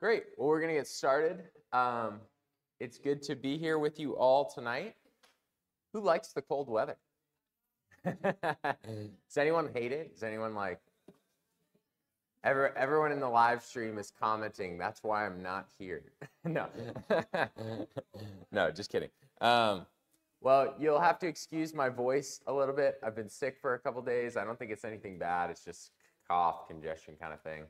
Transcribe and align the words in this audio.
Great. 0.00 0.24
Well, 0.36 0.48
we're 0.48 0.60
going 0.60 0.72
to 0.72 0.78
get 0.78 0.86
started. 0.86 1.42
Um, 1.72 2.20
it's 2.78 2.98
good 2.98 3.20
to 3.22 3.34
be 3.34 3.58
here 3.58 3.80
with 3.80 3.98
you 3.98 4.16
all 4.16 4.48
tonight. 4.48 4.94
Who 5.92 6.00
likes 6.00 6.28
the 6.28 6.42
cold 6.42 6.68
weather? 6.68 6.96
Does 8.04 9.36
anyone 9.36 9.70
hate 9.74 9.90
it? 9.90 10.14
Does 10.14 10.22
anyone 10.22 10.54
like? 10.54 10.78
Every, 12.44 12.70
everyone 12.76 13.10
in 13.10 13.18
the 13.18 13.28
live 13.28 13.64
stream 13.64 13.98
is 13.98 14.12
commenting. 14.20 14.78
That's 14.78 15.02
why 15.02 15.26
I'm 15.26 15.42
not 15.42 15.66
here. 15.80 16.04
no, 16.44 16.68
no, 18.52 18.70
just 18.70 18.92
kidding. 18.92 19.08
Um, 19.40 19.84
well, 20.40 20.76
you'll 20.78 21.00
have 21.00 21.18
to 21.18 21.26
excuse 21.26 21.74
my 21.74 21.88
voice 21.88 22.40
a 22.46 22.52
little 22.52 22.74
bit. 22.74 23.00
I've 23.02 23.16
been 23.16 23.28
sick 23.28 23.58
for 23.60 23.74
a 23.74 23.78
couple 23.80 24.00
days. 24.02 24.36
I 24.36 24.44
don't 24.44 24.56
think 24.56 24.70
it's 24.70 24.84
anything 24.84 25.18
bad. 25.18 25.50
It's 25.50 25.64
just 25.64 25.90
cough, 26.28 26.68
congestion 26.68 27.16
kind 27.20 27.32
of 27.34 27.42
thing. 27.42 27.64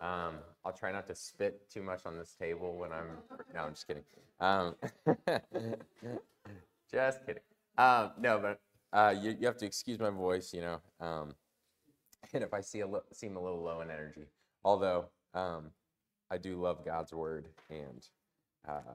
Um, 0.00 0.36
I'll 0.64 0.72
try 0.72 0.92
not 0.92 1.06
to 1.08 1.14
spit 1.14 1.68
too 1.70 1.82
much 1.82 2.06
on 2.06 2.16
this 2.16 2.34
table 2.38 2.76
when 2.76 2.92
I'm. 2.92 3.18
No, 3.54 3.60
I'm 3.60 3.74
just 3.74 3.86
kidding. 3.86 4.02
Um, 4.40 4.74
just 6.92 7.24
kidding. 7.26 7.42
Um, 7.78 8.10
no, 8.18 8.38
but 8.38 8.60
uh, 8.92 9.14
you, 9.18 9.36
you 9.38 9.46
have 9.46 9.56
to 9.58 9.66
excuse 9.66 9.98
my 9.98 10.10
voice, 10.10 10.52
you 10.52 10.60
know. 10.60 10.80
Um, 11.00 11.34
and 12.32 12.42
if 12.42 12.52
I 12.52 12.60
see 12.60 12.80
a 12.80 12.86
li- 12.86 13.00
seem 13.12 13.36
a 13.36 13.42
little 13.42 13.62
low 13.62 13.80
in 13.80 13.90
energy, 13.90 14.26
although 14.64 15.06
um, 15.34 15.70
I 16.30 16.38
do 16.38 16.56
love 16.56 16.84
God's 16.84 17.12
word 17.12 17.48
and 17.70 18.06
uh, 18.68 18.94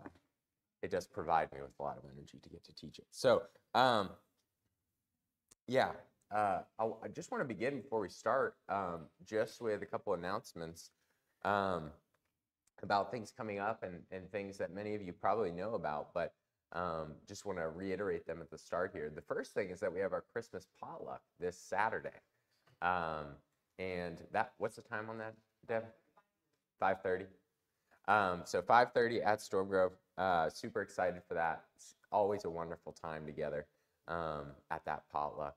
it 0.81 0.91
does 0.91 1.07
provide 1.07 1.51
me 1.53 1.61
with 1.61 1.71
a 1.79 1.83
lot 1.83 1.97
of 1.97 2.03
energy 2.13 2.39
to 2.41 2.49
get 2.49 2.63
to 2.65 2.75
teach 2.75 2.99
it. 2.99 3.05
So, 3.11 3.43
um, 3.73 4.09
yeah, 5.67 5.91
uh, 6.31 6.59
I, 6.79 7.07
just 7.13 7.31
want 7.31 7.41
to 7.41 7.47
begin 7.47 7.81
before 7.81 8.01
we 8.01 8.09
start, 8.09 8.55
um, 8.69 9.01
just 9.25 9.61
with 9.61 9.81
a 9.81 9.85
couple 9.85 10.13
announcements 10.13 10.91
um, 11.45 11.91
about 12.83 13.11
things 13.11 13.31
coming 13.35 13.59
up 13.59 13.83
and, 13.83 14.01
and 14.11 14.29
things 14.31 14.57
that 14.57 14.73
many 14.73 14.93
of 14.95 15.01
you 15.01 15.13
probably 15.13 15.51
know 15.51 15.75
about, 15.75 16.13
but 16.13 16.33
um, 16.73 17.13
just 17.27 17.45
want 17.45 17.59
to 17.59 17.69
reiterate 17.69 18.27
them 18.27 18.39
at 18.41 18.51
the 18.51 18.57
start 18.57 18.91
here. 18.93 19.11
The 19.13 19.21
first 19.21 19.53
thing 19.53 19.69
is 19.69 19.79
that 19.79 19.93
we 19.93 19.99
have 20.01 20.11
our 20.11 20.25
Christmas 20.33 20.67
potluck 20.79 21.21
this 21.39 21.57
Saturday. 21.57 22.09
Um, 22.81 23.27
and 23.79 24.21
that, 24.33 24.53
what's 24.57 24.75
the 24.75 24.81
time 24.81 25.09
on 25.09 25.17
that, 25.19 25.35
Deb? 25.67 25.85
5.30. 26.81 27.25
Um, 28.07 28.41
so 28.43 28.61
5.30 28.61 29.25
at 29.25 29.41
Storm 29.41 29.69
Grove. 29.69 29.93
Uh, 30.17 30.49
super 30.49 30.81
excited 30.81 31.21
for 31.27 31.35
that. 31.35 31.63
It's 31.75 31.95
always 32.11 32.43
a 32.45 32.49
wonderful 32.49 32.91
time 32.91 33.25
together 33.25 33.65
um, 34.07 34.47
at 34.71 34.83
that 34.85 35.03
potluck. 35.11 35.55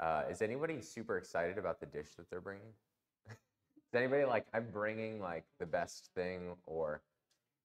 Uh, 0.00 0.24
is 0.30 0.42
anybody 0.42 0.80
super 0.80 1.16
excited 1.16 1.58
about 1.58 1.80
the 1.80 1.86
dish 1.86 2.08
that 2.16 2.28
they're 2.30 2.40
bringing? 2.40 2.72
is 3.28 3.94
anybody 3.94 4.24
like, 4.24 4.46
I'm 4.52 4.66
bringing 4.72 5.20
like 5.20 5.44
the 5.58 5.66
best 5.66 6.10
thing 6.14 6.56
or 6.66 7.02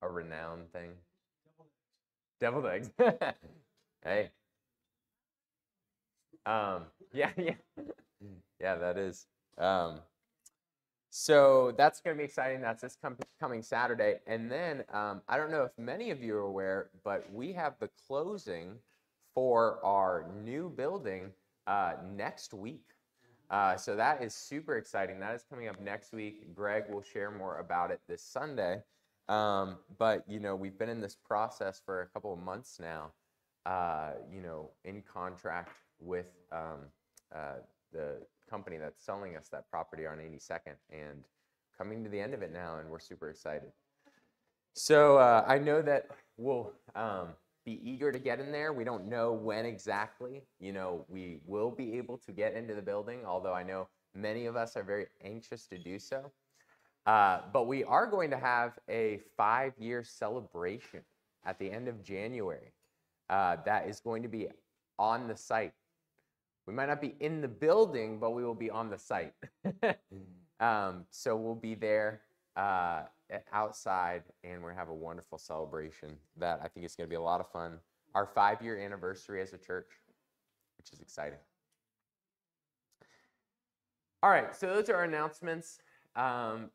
a 0.02 0.09
renowned 0.09 0.71
thing? 0.71 0.91
Deviled 2.39 2.67
eggs. 2.67 2.91
hey. 4.03 4.30
Um, 6.45 6.83
yeah, 7.13 7.31
yeah. 7.38 7.53
yeah, 8.59 8.75
that 8.75 8.97
is. 8.97 9.27
Um, 9.58 9.99
so 11.09 11.73
that's 11.77 12.02
going 12.02 12.16
to 12.16 12.19
be 12.19 12.25
exciting. 12.25 12.61
That's 12.61 12.81
this 12.81 12.97
com- 13.02 13.17
coming 13.39 13.64
Saturday. 13.64 14.19
And 14.27 14.52
then 14.52 14.83
um, 14.93 15.21
I 15.27 15.38
don't 15.38 15.52
know 15.52 15.64
if 15.64 15.71
many 15.77 16.11
of 16.11 16.21
you 16.23 16.36
are 16.36 16.41
aware, 16.41 16.89
but 17.03 17.31
we 17.33 17.53
have 17.53 17.73
the 17.80 17.89
closing 18.08 18.75
for 19.33 19.83
our 19.83 20.25
new 20.43 20.69
building 20.69 21.31
uh, 21.70 21.94
next 22.16 22.53
week. 22.53 22.84
Uh, 23.52 23.78
so 23.78 23.95
that 23.95 24.23
is 24.23 24.34
super 24.34 24.78
exciting. 24.78 25.20
That 25.20 25.36
is 25.36 25.44
coming 25.48 25.67
up 25.67 25.80
next 25.80 26.14
week. 26.14 26.53
Greg 26.53 26.84
will 26.89 27.03
share 27.03 27.31
more 27.31 27.59
about 27.59 27.92
it 27.92 28.00
this 28.08 28.23
Sunday. 28.23 28.81
Um, 29.28 29.78
but 30.00 30.23
you 30.28 30.39
know, 30.39 30.56
we've 30.56 30.78
been 30.78 30.89
in 30.89 31.00
this 31.00 31.16
process 31.16 31.80
for 31.84 32.02
a 32.02 32.08
couple 32.08 32.34
of 32.34 32.39
months 32.39 32.80
now. 32.80 33.11
Uh, 33.66 34.14
you 34.34 34.42
know, 34.42 34.72
in 34.84 35.03
contract 35.03 35.72
with 36.00 36.28
um, 36.52 36.80
uh, 37.36 37.60
the 37.93 38.17
company 38.49 38.77
that's 38.77 39.04
selling 39.04 39.36
us 39.36 39.48
that 39.49 39.70
property 39.70 40.08
on 40.08 40.17
82nd, 40.17 40.73
and 40.92 41.23
coming 41.77 42.04
to 42.04 42.10
the 42.10 42.20
end 42.20 42.33
of 42.33 42.42
it 42.42 42.52
now, 42.52 42.80
and 42.80 42.89
we're 42.89 42.99
super 42.99 43.30
excited. 43.30 43.72
So 44.73 45.17
uh, 45.17 45.43
I 45.48 45.60
know 45.60 45.83
that 45.83 46.08
we'll 46.38 46.72
um, 46.95 47.30
be 47.69 47.80
eager 47.87 48.11
to 48.11 48.17
get 48.17 48.39
in 48.39 48.52
there. 48.52 48.73
We 48.73 48.83
don't 48.83 49.07
know 49.07 49.31
when 49.31 49.65
exactly. 49.65 50.41
You 50.59 50.73
know, 50.73 51.05
we 51.07 51.39
will 51.45 51.69
be 51.69 51.97
able 51.97 52.17
to 52.17 52.31
get 52.31 52.55
into 52.55 52.73
the 52.73 52.81
building, 52.81 53.19
although 53.25 53.53
I 53.53 53.63
know 53.63 53.87
many 54.15 54.47
of 54.47 54.55
us 54.55 54.75
are 54.75 54.83
very 54.83 55.05
anxious 55.23 55.67
to 55.67 55.77
do 55.77 55.99
so. 55.99 56.31
Uh, 57.05 57.41
but 57.53 57.67
we 57.67 57.83
are 57.83 58.07
going 58.07 58.31
to 58.31 58.37
have 58.37 58.73
a 58.89 59.19
five 59.37 59.73
year 59.77 60.03
celebration 60.03 61.02
at 61.45 61.59
the 61.59 61.69
end 61.69 61.87
of 61.87 62.03
January 62.03 62.73
uh, 63.30 63.57
that 63.65 63.87
is 63.87 63.99
going 63.99 64.23
to 64.23 64.30
be 64.30 64.47
on 64.97 65.27
the 65.27 65.37
site. 65.37 65.73
We 66.65 66.73
might 66.73 66.87
not 66.87 67.01
be 67.01 67.15
in 67.19 67.41
the 67.41 67.47
building, 67.47 68.19
but 68.19 68.31
we 68.31 68.43
will 68.43 68.55
be 68.55 68.69
on 68.71 68.89
the 68.89 68.97
site. 68.97 69.33
um, 70.59 71.05
so 71.11 71.36
we'll 71.36 71.55
be 71.55 71.75
there 71.75 72.21
uh, 72.55 73.03
outside 73.54 74.23
and 74.44 74.56
we're 74.56 74.70
going 74.70 74.76
to 74.76 74.80
have 74.80 74.90
a 74.90 74.94
wonderful 74.94 75.38
celebration 75.38 76.17
that 76.38 76.60
I 76.64 76.67
think 76.67 76.86
is 76.86 76.95
going 76.95 77.08
to 77.08 77.10
be 77.10 77.16
a 77.16 77.22
lot 77.22 77.40
of 77.40 77.52
fun. 77.52 77.80
Our 78.16 78.26
five 78.26 78.62
year 78.62 78.80
anniversary 78.80 79.42
as 79.42 79.54
a 79.54 79.58
church, 79.58 79.88
which 80.78 80.92
is 80.92 81.00
exciting. 81.00 81.40
All 84.22 84.30
right, 84.30 84.56
so 84.56 84.67
those 84.67 84.90
are 84.90 84.95
our 84.95 85.04
announcements. 85.04 85.80
Um, 86.16 86.72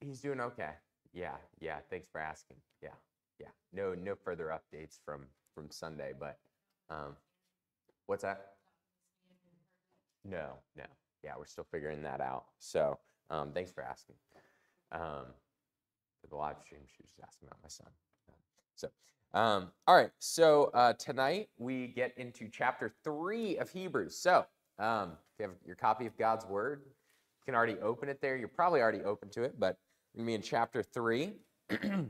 He's 0.00 0.20
doing 0.20 0.40
okay. 0.40 0.70
Yeah, 1.12 1.36
yeah. 1.60 1.78
Thanks 1.90 2.08
for 2.10 2.20
asking. 2.20 2.58
Yeah, 2.82 2.90
yeah. 3.40 3.48
No, 3.72 3.94
no 3.94 4.14
further 4.14 4.46
updates 4.46 4.98
from 5.04 5.22
from 5.54 5.70
Sunday, 5.70 6.12
but 6.18 6.38
um, 6.90 7.16
what's 8.06 8.22
that? 8.22 8.52
No, 10.24 10.58
no. 10.76 10.84
Yeah, 11.24 11.32
we're 11.38 11.46
still 11.46 11.66
figuring 11.70 12.02
that 12.02 12.20
out. 12.20 12.44
So, 12.58 12.98
um, 13.30 13.52
thanks 13.52 13.70
for 13.70 13.82
asking. 13.82 14.16
Um, 14.92 15.26
for 16.20 16.28
the 16.28 16.36
live 16.36 16.56
stream, 16.64 16.80
she 16.86 17.02
was 17.02 17.10
just 17.10 17.20
asking 17.26 17.48
about 17.48 17.58
my 17.62 17.68
son. 17.68 17.88
So, 18.74 18.88
um, 19.34 19.68
all 19.86 19.96
right. 19.96 20.10
So 20.18 20.70
uh, 20.74 20.94
tonight 20.94 21.48
we 21.58 21.88
get 21.88 22.12
into 22.16 22.48
chapter 22.50 22.94
three 23.04 23.58
of 23.58 23.70
Hebrews. 23.70 24.16
So, 24.16 24.46
um, 24.78 25.12
if 25.12 25.40
you 25.40 25.46
have 25.46 25.54
your 25.66 25.76
copy 25.76 26.06
of 26.06 26.16
God's 26.16 26.46
Word, 26.46 26.82
you 26.84 27.44
can 27.44 27.54
already 27.54 27.78
open 27.80 28.08
it 28.08 28.20
there. 28.20 28.36
You're 28.36 28.48
probably 28.48 28.80
already 28.80 29.02
open 29.02 29.30
to 29.30 29.42
it, 29.42 29.58
but 29.58 29.76
we're 30.14 30.22
to 30.22 30.26
be 30.26 30.34
in 30.34 30.42
chapter 30.42 30.82
3. 30.82 31.32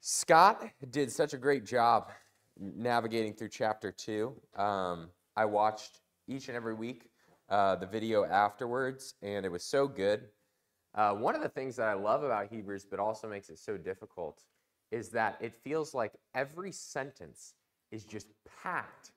Scott 0.00 0.64
did 0.90 1.12
such 1.12 1.34
a 1.34 1.38
great 1.38 1.64
job 1.64 2.10
navigating 2.58 3.34
through 3.34 3.50
chapter 3.50 3.92
2. 3.92 4.34
Um, 4.56 5.10
I 5.36 5.44
watched 5.44 6.00
each 6.26 6.48
and 6.48 6.56
every 6.56 6.74
week 6.74 7.10
uh, 7.48 7.76
the 7.76 7.86
video 7.86 8.24
afterwards, 8.24 9.14
and 9.22 9.44
it 9.44 9.52
was 9.52 9.64
so 9.64 9.86
good. 9.86 10.24
Uh, 10.98 11.14
one 11.14 11.36
of 11.36 11.42
the 11.42 11.48
things 11.48 11.76
that 11.76 11.86
I 11.86 11.94
love 11.94 12.24
about 12.24 12.48
Hebrews, 12.50 12.84
but 12.84 12.98
also 12.98 13.28
makes 13.28 13.50
it 13.50 13.58
so 13.58 13.76
difficult, 13.76 14.42
is 14.90 15.10
that 15.10 15.38
it 15.40 15.54
feels 15.54 15.94
like 15.94 16.12
every 16.34 16.72
sentence 16.72 17.54
is 17.92 18.04
just 18.04 18.26
packed 18.62 19.12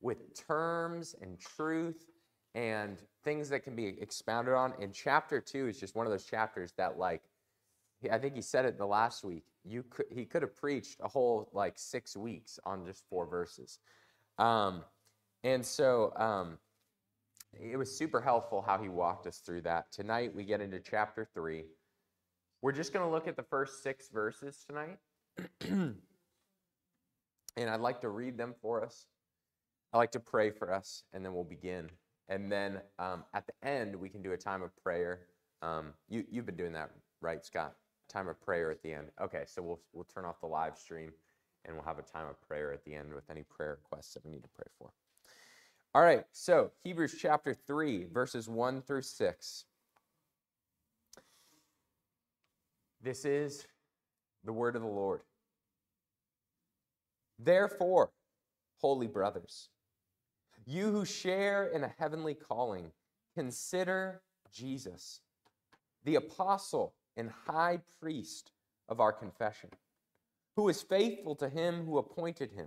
with 0.00 0.18
terms 0.46 1.16
and 1.20 1.36
truth 1.38 2.06
and 2.54 3.02
things 3.24 3.48
that 3.48 3.64
can 3.64 3.74
be 3.74 3.96
expounded 4.00 4.54
on. 4.54 4.72
And 4.80 4.94
chapter 4.94 5.40
two 5.40 5.66
is 5.66 5.80
just 5.80 5.96
one 5.96 6.06
of 6.06 6.12
those 6.12 6.24
chapters 6.24 6.72
that, 6.78 6.96
like, 6.96 7.22
I 8.10 8.18
think 8.18 8.36
he 8.36 8.42
said 8.42 8.64
it 8.64 8.78
the 8.78 8.86
last 8.86 9.24
week. 9.24 9.46
You 9.64 9.82
could, 9.90 10.06
he 10.14 10.26
could 10.26 10.42
have 10.42 10.54
preached 10.54 11.00
a 11.00 11.08
whole 11.08 11.50
like 11.52 11.74
six 11.76 12.16
weeks 12.16 12.60
on 12.64 12.86
just 12.86 13.02
four 13.10 13.26
verses, 13.26 13.80
um, 14.38 14.84
and 15.42 15.66
so 15.66 16.12
um, 16.16 16.58
it 17.60 17.76
was 17.76 17.96
super 17.96 18.20
helpful 18.20 18.62
how 18.62 18.78
he 18.78 18.88
walked 18.88 19.26
us 19.26 19.38
through 19.38 19.62
that. 19.62 19.90
Tonight 19.92 20.34
we 20.34 20.44
get 20.44 20.60
into 20.60 20.80
chapter 20.80 21.28
three. 21.34 21.64
We're 22.62 22.72
just 22.72 22.92
going 22.92 23.04
to 23.04 23.10
look 23.10 23.28
at 23.28 23.36
the 23.36 23.42
first 23.42 23.82
six 23.82 24.08
verses 24.08 24.64
tonight, 24.66 24.98
and 25.70 25.96
I'd 27.58 27.80
like 27.80 28.00
to 28.00 28.08
read 28.08 28.38
them 28.38 28.54
for 28.60 28.84
us. 28.84 29.06
I'd 29.92 29.98
like 29.98 30.12
to 30.12 30.20
pray 30.20 30.50
for 30.50 30.72
us, 30.72 31.04
and 31.12 31.24
then 31.24 31.34
we'll 31.34 31.44
begin. 31.44 31.90
And 32.28 32.50
then 32.50 32.80
um, 32.98 33.24
at 33.34 33.44
the 33.46 33.68
end, 33.68 33.94
we 33.94 34.08
can 34.08 34.22
do 34.22 34.32
a 34.32 34.36
time 34.36 34.62
of 34.62 34.70
prayer. 34.82 35.20
Um, 35.62 35.92
you, 36.08 36.24
you've 36.30 36.46
been 36.46 36.56
doing 36.56 36.72
that, 36.72 36.90
right, 37.20 37.44
Scott? 37.44 37.74
Time 38.08 38.28
of 38.28 38.40
prayer 38.40 38.70
at 38.70 38.82
the 38.82 38.92
end. 38.92 39.08
Okay, 39.20 39.44
so 39.46 39.62
we'll, 39.62 39.80
we'll 39.92 40.06
turn 40.12 40.24
off 40.24 40.40
the 40.40 40.46
live 40.46 40.76
stream 40.76 41.12
and 41.64 41.76
we'll 41.76 41.84
have 41.84 41.98
a 41.98 42.02
time 42.02 42.28
of 42.28 42.40
prayer 42.46 42.72
at 42.72 42.84
the 42.84 42.94
end 42.94 43.12
with 43.12 43.28
any 43.30 43.42
prayer 43.42 43.78
requests 43.82 44.14
that 44.14 44.24
we 44.24 44.30
need 44.30 44.42
to 44.42 44.48
pray 44.54 44.66
for. 44.78 44.90
All 45.96 46.02
right, 46.02 46.24
so 46.30 46.72
Hebrews 46.84 47.16
chapter 47.18 47.54
3, 47.54 48.08
verses 48.12 48.50
1 48.50 48.82
through 48.82 49.00
6. 49.00 49.64
This 53.02 53.24
is 53.24 53.66
the 54.44 54.52
word 54.52 54.76
of 54.76 54.82
the 54.82 54.88
Lord. 54.88 55.22
Therefore, 57.38 58.10
holy 58.78 59.06
brothers, 59.06 59.70
you 60.66 60.92
who 60.92 61.06
share 61.06 61.68
in 61.68 61.82
a 61.82 61.94
heavenly 61.98 62.34
calling, 62.34 62.92
consider 63.34 64.20
Jesus, 64.52 65.22
the 66.04 66.16
apostle 66.16 66.92
and 67.16 67.30
high 67.46 67.78
priest 68.02 68.50
of 68.90 69.00
our 69.00 69.14
confession, 69.14 69.70
who 70.56 70.68
is 70.68 70.82
faithful 70.82 71.34
to 71.36 71.48
him 71.48 71.86
who 71.86 71.96
appointed 71.96 72.52
him, 72.52 72.66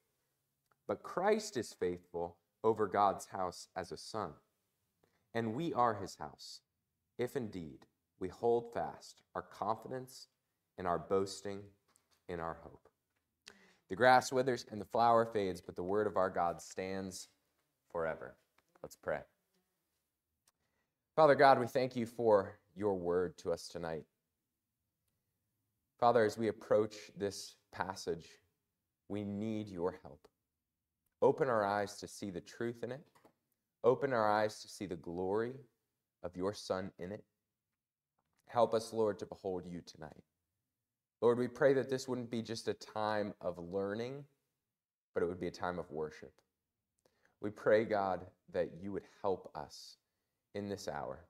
But 0.91 1.03
Christ 1.03 1.55
is 1.55 1.71
faithful 1.71 2.35
over 2.65 2.85
God's 2.85 3.27
house 3.27 3.69
as 3.77 3.93
a 3.93 3.97
son. 3.97 4.31
And 5.33 5.55
we 5.55 5.73
are 5.73 5.93
his 5.93 6.17
house, 6.17 6.59
if 7.17 7.37
indeed 7.37 7.85
we 8.19 8.27
hold 8.27 8.73
fast 8.73 9.21
our 9.33 9.41
confidence 9.41 10.27
and 10.77 10.85
our 10.85 10.99
boasting 10.99 11.61
in 12.27 12.41
our 12.41 12.57
hope. 12.61 12.89
The 13.87 13.95
grass 13.95 14.33
withers 14.33 14.65
and 14.69 14.81
the 14.81 14.85
flower 14.85 15.23
fades, 15.25 15.61
but 15.61 15.77
the 15.77 15.81
word 15.81 16.07
of 16.07 16.17
our 16.17 16.29
God 16.29 16.61
stands 16.61 17.29
forever. 17.89 18.35
Let's 18.83 18.97
pray. 18.97 19.21
Father 21.15 21.35
God, 21.35 21.57
we 21.57 21.67
thank 21.67 21.95
you 21.95 22.05
for 22.05 22.59
your 22.75 22.95
word 22.95 23.37
to 23.37 23.53
us 23.53 23.69
tonight. 23.69 24.03
Father, 26.01 26.25
as 26.25 26.37
we 26.37 26.49
approach 26.49 26.95
this 27.15 27.55
passage, 27.71 28.27
we 29.07 29.23
need 29.23 29.69
your 29.69 29.97
help. 30.03 30.27
Open 31.21 31.49
our 31.49 31.65
eyes 31.65 31.97
to 31.97 32.07
see 32.07 32.29
the 32.31 32.41
truth 32.41 32.83
in 32.83 32.91
it. 32.91 33.01
Open 33.83 34.13
our 34.13 34.31
eyes 34.31 34.61
to 34.61 34.67
see 34.67 34.85
the 34.85 34.95
glory 34.95 35.53
of 36.23 36.35
your 36.35 36.53
Son 36.53 36.91
in 36.99 37.11
it. 37.11 37.23
Help 38.47 38.73
us, 38.73 38.91
Lord, 38.93 39.17
to 39.19 39.25
behold 39.25 39.63
you 39.65 39.81
tonight. 39.85 40.23
Lord, 41.21 41.37
we 41.37 41.47
pray 41.47 41.73
that 41.73 41.89
this 41.89 42.07
wouldn't 42.07 42.31
be 42.31 42.41
just 42.41 42.67
a 42.67 42.73
time 42.73 43.33
of 43.39 43.57
learning, 43.57 44.23
but 45.13 45.23
it 45.23 45.27
would 45.27 45.39
be 45.39 45.47
a 45.47 45.51
time 45.51 45.79
of 45.79 45.89
worship. 45.91 46.33
We 47.41 47.49
pray, 47.49 47.85
God, 47.85 48.25
that 48.51 48.69
you 48.81 48.91
would 48.91 49.05
help 49.21 49.51
us 49.55 49.97
in 50.53 50.69
this 50.69 50.87
hour. 50.87 51.25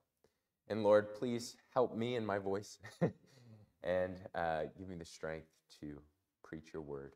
And 0.70 0.84
Lord, 0.84 1.14
please 1.14 1.58
help 1.74 1.96
me 1.96 2.16
in 2.16 2.26
my 2.26 2.38
voice 2.38 2.80
and 3.84 4.16
uh, 4.36 4.64
give 4.78 4.88
me 4.88 4.96
the 4.96 5.06
strength 5.06 5.48
to 5.82 6.00
preach 6.44 6.74
your 6.74 6.82
word 6.82 7.14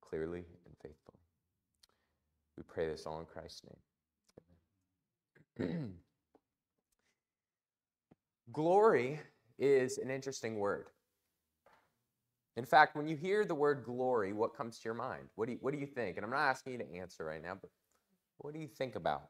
clearly 0.00 0.44
and 0.66 0.74
faithfully. 0.82 1.21
We 2.56 2.62
pray 2.62 2.86
this 2.86 3.06
all 3.06 3.20
in 3.20 3.26
Christ's 3.26 3.62
name. 5.58 5.94
glory 8.52 9.20
is 9.58 9.98
an 9.98 10.10
interesting 10.10 10.58
word. 10.58 10.86
In 12.56 12.66
fact, 12.66 12.96
when 12.96 13.08
you 13.08 13.16
hear 13.16 13.44
the 13.44 13.54
word 13.54 13.84
glory, 13.84 14.32
what 14.32 14.54
comes 14.54 14.78
to 14.78 14.84
your 14.84 14.94
mind? 14.94 15.28
What 15.36 15.46
do 15.46 15.52
you, 15.52 15.58
what 15.62 15.72
do 15.72 15.80
you 15.80 15.86
think? 15.86 16.16
And 16.16 16.24
I'm 16.24 16.30
not 16.30 16.40
asking 16.40 16.74
you 16.74 16.78
to 16.80 16.94
answer 16.94 17.24
right 17.24 17.42
now, 17.42 17.56
but 17.60 17.70
what 18.38 18.52
do 18.52 18.60
you 18.60 18.68
think 18.68 18.94
about? 18.94 19.22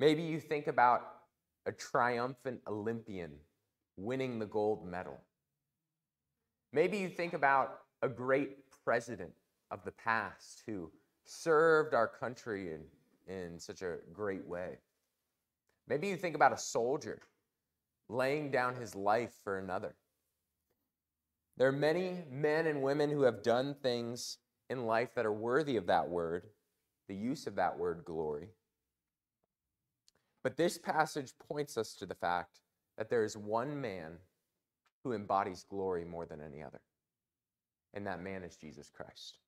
Maybe 0.00 0.22
you 0.22 0.40
think 0.40 0.66
about 0.66 1.02
a 1.66 1.72
triumphant 1.72 2.60
Olympian 2.66 3.32
winning 3.96 4.38
the 4.38 4.46
gold 4.46 4.86
medal. 4.86 5.20
Maybe 6.72 6.98
you 6.98 7.08
think 7.08 7.34
about 7.34 7.80
a 8.02 8.08
great 8.08 8.58
president 8.84 9.32
of 9.70 9.84
the 9.84 9.92
past 9.92 10.62
who 10.66 10.90
served 11.24 11.94
our 11.94 12.06
country 12.08 12.72
in, 12.72 12.82
in 13.26 13.58
such 13.58 13.82
a 13.82 13.96
great 14.12 14.46
way. 14.46 14.78
Maybe 15.88 16.08
you 16.08 16.16
think 16.16 16.34
about 16.34 16.52
a 16.52 16.58
soldier 16.58 17.20
laying 18.08 18.50
down 18.50 18.76
his 18.76 18.94
life 18.94 19.32
for 19.42 19.58
another. 19.58 19.94
There 21.56 21.68
are 21.68 21.72
many 21.72 22.18
men 22.30 22.66
and 22.66 22.82
women 22.82 23.10
who 23.10 23.22
have 23.22 23.42
done 23.42 23.76
things 23.82 24.38
in 24.70 24.86
life 24.86 25.14
that 25.14 25.26
are 25.26 25.32
worthy 25.32 25.76
of 25.76 25.86
that 25.86 26.08
word, 26.08 26.44
the 27.08 27.14
use 27.14 27.46
of 27.46 27.56
that 27.56 27.78
word 27.78 28.04
glory. 28.04 28.48
But 30.42 30.56
this 30.56 30.78
passage 30.78 31.32
points 31.48 31.76
us 31.76 31.94
to 31.94 32.06
the 32.06 32.14
fact 32.14 32.60
that 32.98 33.08
there 33.08 33.24
is 33.24 33.36
one 33.36 33.80
man 33.80 34.18
who 35.02 35.12
embodies 35.12 35.64
glory 35.68 36.04
more 36.04 36.26
than 36.26 36.40
any 36.40 36.62
other, 36.62 36.80
and 37.92 38.06
that 38.06 38.22
man 38.22 38.42
is 38.42 38.56
Jesus 38.56 38.90
Christ. 38.90 39.38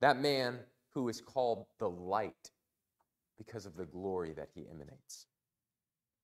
That 0.00 0.20
man 0.20 0.58
who 0.94 1.08
is 1.08 1.20
called 1.20 1.66
the 1.78 1.88
light 1.88 2.50
because 3.38 3.66
of 3.66 3.76
the 3.76 3.86
glory 3.86 4.32
that 4.32 4.50
he 4.54 4.66
emanates. 4.70 5.26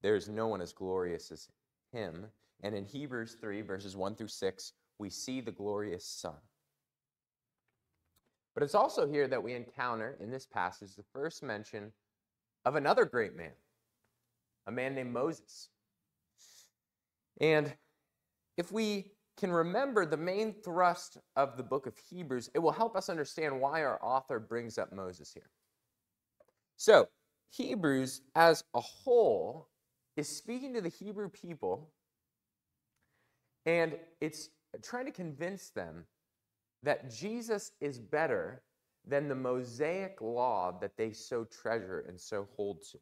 There 0.02 0.17
is 0.17 0.28
no 0.28 0.46
one 0.49 0.61
as 0.61 0.72
glorious 0.72 1.31
as 1.31 1.49
him. 1.93 2.26
And 2.62 2.75
in 2.75 2.84
Hebrews 2.84 3.37
3, 3.40 3.62
verses 3.62 3.96
1 3.96 4.14
through 4.14 4.28
6, 4.28 4.72
we 4.99 5.11
see 5.11 5.40
the 5.40 5.50
glorious 5.50 6.06
Son. 6.06 6.34
But 8.55 8.62
it's 8.62 8.75
also 8.75 9.08
here 9.08 9.28
that 9.28 9.43
we 9.43 9.55
encounter 9.55 10.16
in 10.20 10.31
this 10.31 10.46
passage 10.46 10.94
the 10.94 11.05
first 11.12 11.43
mention 11.43 11.93
of 12.64 12.76
another 12.76 13.05
great 13.05 13.37
man, 13.37 13.52
a 14.66 14.73
man 14.73 14.94
named 14.94 15.12
Moses. 15.12 15.69
And 17.40 17.73
if 18.56 18.70
we 18.70 19.12
can 19.40 19.50
remember 19.50 20.04
the 20.04 20.19
main 20.19 20.52
thrust 20.62 21.16
of 21.34 21.56
the 21.56 21.62
book 21.62 21.87
of 21.87 21.94
Hebrews, 21.96 22.50
it 22.54 22.58
will 22.58 22.72
help 22.72 22.94
us 22.94 23.08
understand 23.08 23.58
why 23.58 23.82
our 23.82 23.98
author 24.04 24.38
brings 24.38 24.76
up 24.76 24.92
Moses 24.92 25.32
here. 25.32 25.48
So, 26.76 27.08
Hebrews 27.50 28.20
as 28.37 28.62
a 28.75 28.81
whole 28.81 29.69
is 30.16 30.28
speaking 30.28 30.75
to 30.75 30.82
the 30.82 30.90
Hebrew 30.90 31.31
people, 31.31 31.90
and 33.64 33.96
it's 34.20 34.50
trying 34.82 35.06
to 35.06 35.12
convince 35.12 35.70
them 35.70 36.04
that 36.82 37.10
Jesus 37.10 37.72
is 37.81 37.98
better 37.98 38.62
than 39.06 39.28
the 39.28 39.34
Mosaic 39.34 40.20
law 40.20 40.78
that 40.81 40.96
they 40.98 41.12
so 41.12 41.44
treasure 41.44 42.04
and 42.06 42.20
so 42.20 42.46
hold 42.56 42.82
to. 42.92 42.98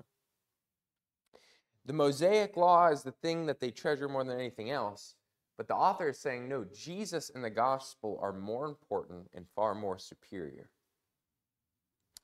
The 1.85 1.93
Mosaic 1.93 2.57
law 2.57 2.89
is 2.89 3.03
the 3.03 3.13
thing 3.13 3.47
that 3.47 3.61
they 3.61 3.71
treasure 3.71 4.09
more 4.09 4.23
than 4.23 4.39
anything 4.39 4.71
else, 4.71 5.15
but 5.59 5.67
the 5.67 5.75
author 5.75 6.09
is 6.09 6.21
saying, 6.21 6.49
no, 6.49 6.65
Jesus 6.73 7.33
and 7.35 7.45
the 7.45 7.51
gospel 7.51 8.19
are 8.23 8.33
more 8.33 8.67
important 8.67 9.29
and 9.35 9.45
far 9.57 9.75
more 9.75 9.99
superior. 9.99 10.71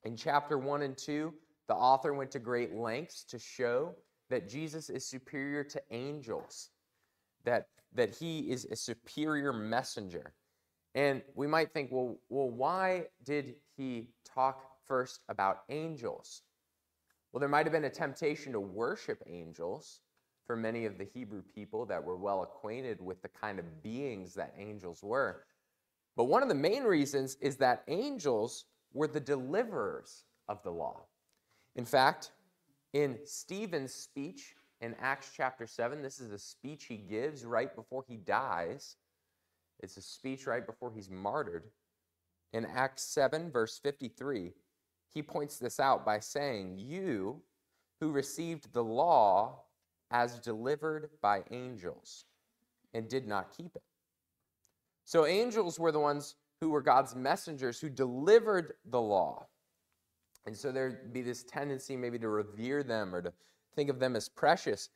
In 0.05 0.17
chapter 0.17 0.57
1 0.57 0.83
and 0.83 0.97
2, 0.97 1.35
the 1.67 1.75
author 1.75 2.15
went 2.15 2.31
to 2.31 2.39
great 2.39 2.75
lengths 2.75 3.25
to 3.25 3.39
show 3.39 3.97
that 4.31 4.49
Jesus 4.49 4.89
is 4.89 5.05
superior 5.05 5.65
to 5.65 5.83
angels, 5.91 6.71
that, 7.45 7.67
that 7.93 8.15
he 8.15 8.51
is 8.51 8.67
a 8.67 8.77
superior 8.77 9.53
messenger. 9.53 10.33
And 10.95 11.21
we 11.35 11.49
might 11.49 11.73
think, 11.73 11.91
well, 11.91 12.17
well, 12.29 12.51
why 12.51 13.07
did 13.25 13.57
he 13.77 14.11
talk 14.25 14.63
first 14.87 15.25
about 15.29 15.63
angels? 15.71 16.43
Well, 17.33 17.41
there 17.41 17.49
might 17.49 17.67
have 17.67 17.73
been 17.73 17.85
a 17.85 17.91
temptation 17.91 18.53
to 18.53 18.61
worship 18.61 19.21
angels 19.27 20.03
for 20.47 20.57
many 20.57 20.85
of 20.85 20.99
the 20.99 21.05
Hebrew 21.05 21.43
people 21.43 21.87
that 21.87 22.03
were 22.03 22.17
well 22.17 22.43
acquainted 22.43 23.01
with 23.01 23.23
the 23.23 23.29
kind 23.29 23.59
of 23.59 23.83
beings 23.83 24.35
that 24.35 24.55
angels 24.59 25.03
were. 25.03 25.45
But 26.17 26.25
one 26.25 26.43
of 26.43 26.49
the 26.49 26.55
main 26.55 26.85
reasons 26.85 27.37
is 27.41 27.57
that 27.57 27.83
angels 27.89 28.67
were 28.93 29.09
the 29.09 29.21
deliverers 29.21 30.25
of 30.49 30.63
the 30.63 30.71
law. 30.71 31.03
In 31.77 31.85
fact, 31.85 32.33
in 32.93 33.19
Stephen's 33.25 33.93
speech 33.93 34.55
in 34.81 34.95
Acts 35.01 35.31
chapter 35.35 35.67
7, 35.67 36.03
this 36.03 36.21
is 36.21 36.31
a 36.31 36.39
speech 36.39 36.85
he 36.85 36.97
gives 36.97 37.45
right 37.45 37.75
before 37.75 38.05
he 38.07 38.17
dies. 38.17 38.97
It's 39.81 39.97
a 39.97 40.03
speech 40.03 40.47
right 40.47 40.65
before 40.65 40.93
he's 40.95 41.11
martyred. 41.11 41.65
In 42.53 42.65
Acts 42.67 43.03
7, 43.03 43.51
verse 43.51 43.79
53, 43.79 44.53
he 45.13 45.23
points 45.23 45.59
this 45.59 45.81
out 45.81 46.05
by 46.05 46.21
saying, 46.21 46.79
You 46.79 47.41
who 48.01 48.13
received 48.13 48.73
the 48.73 48.85
law 48.85 49.64
as 50.15 50.39
delivered 50.39 51.11
by 51.21 51.43
angels 51.51 52.25
and 52.95 53.09
did 53.09 53.27
not 53.27 53.55
keep 53.55 53.75
it. 53.75 53.83
So, 55.05 55.27
angels 55.27 55.79
were 55.79 55.93
the 55.93 56.01
ones 56.01 56.37
who 56.61 56.71
were 56.71 56.81
God's 56.81 57.15
messengers 57.17 57.81
who 57.81 57.91
delivered 57.91 58.75
the 58.87 59.01
law. 59.01 59.49
And 60.47 60.57
so 60.57 60.71
there'd 60.71 61.13
be 61.13 61.21
this 61.21 61.43
tendency 61.43 61.97
maybe 61.97 62.19
to 62.21 62.29
revere 62.29 62.83
them 62.83 63.15
or 63.15 63.21
to 63.23 63.33
think 63.75 63.91
of 63.91 63.99
them 63.99 64.15
as 64.15 64.29
precious. 64.29 64.89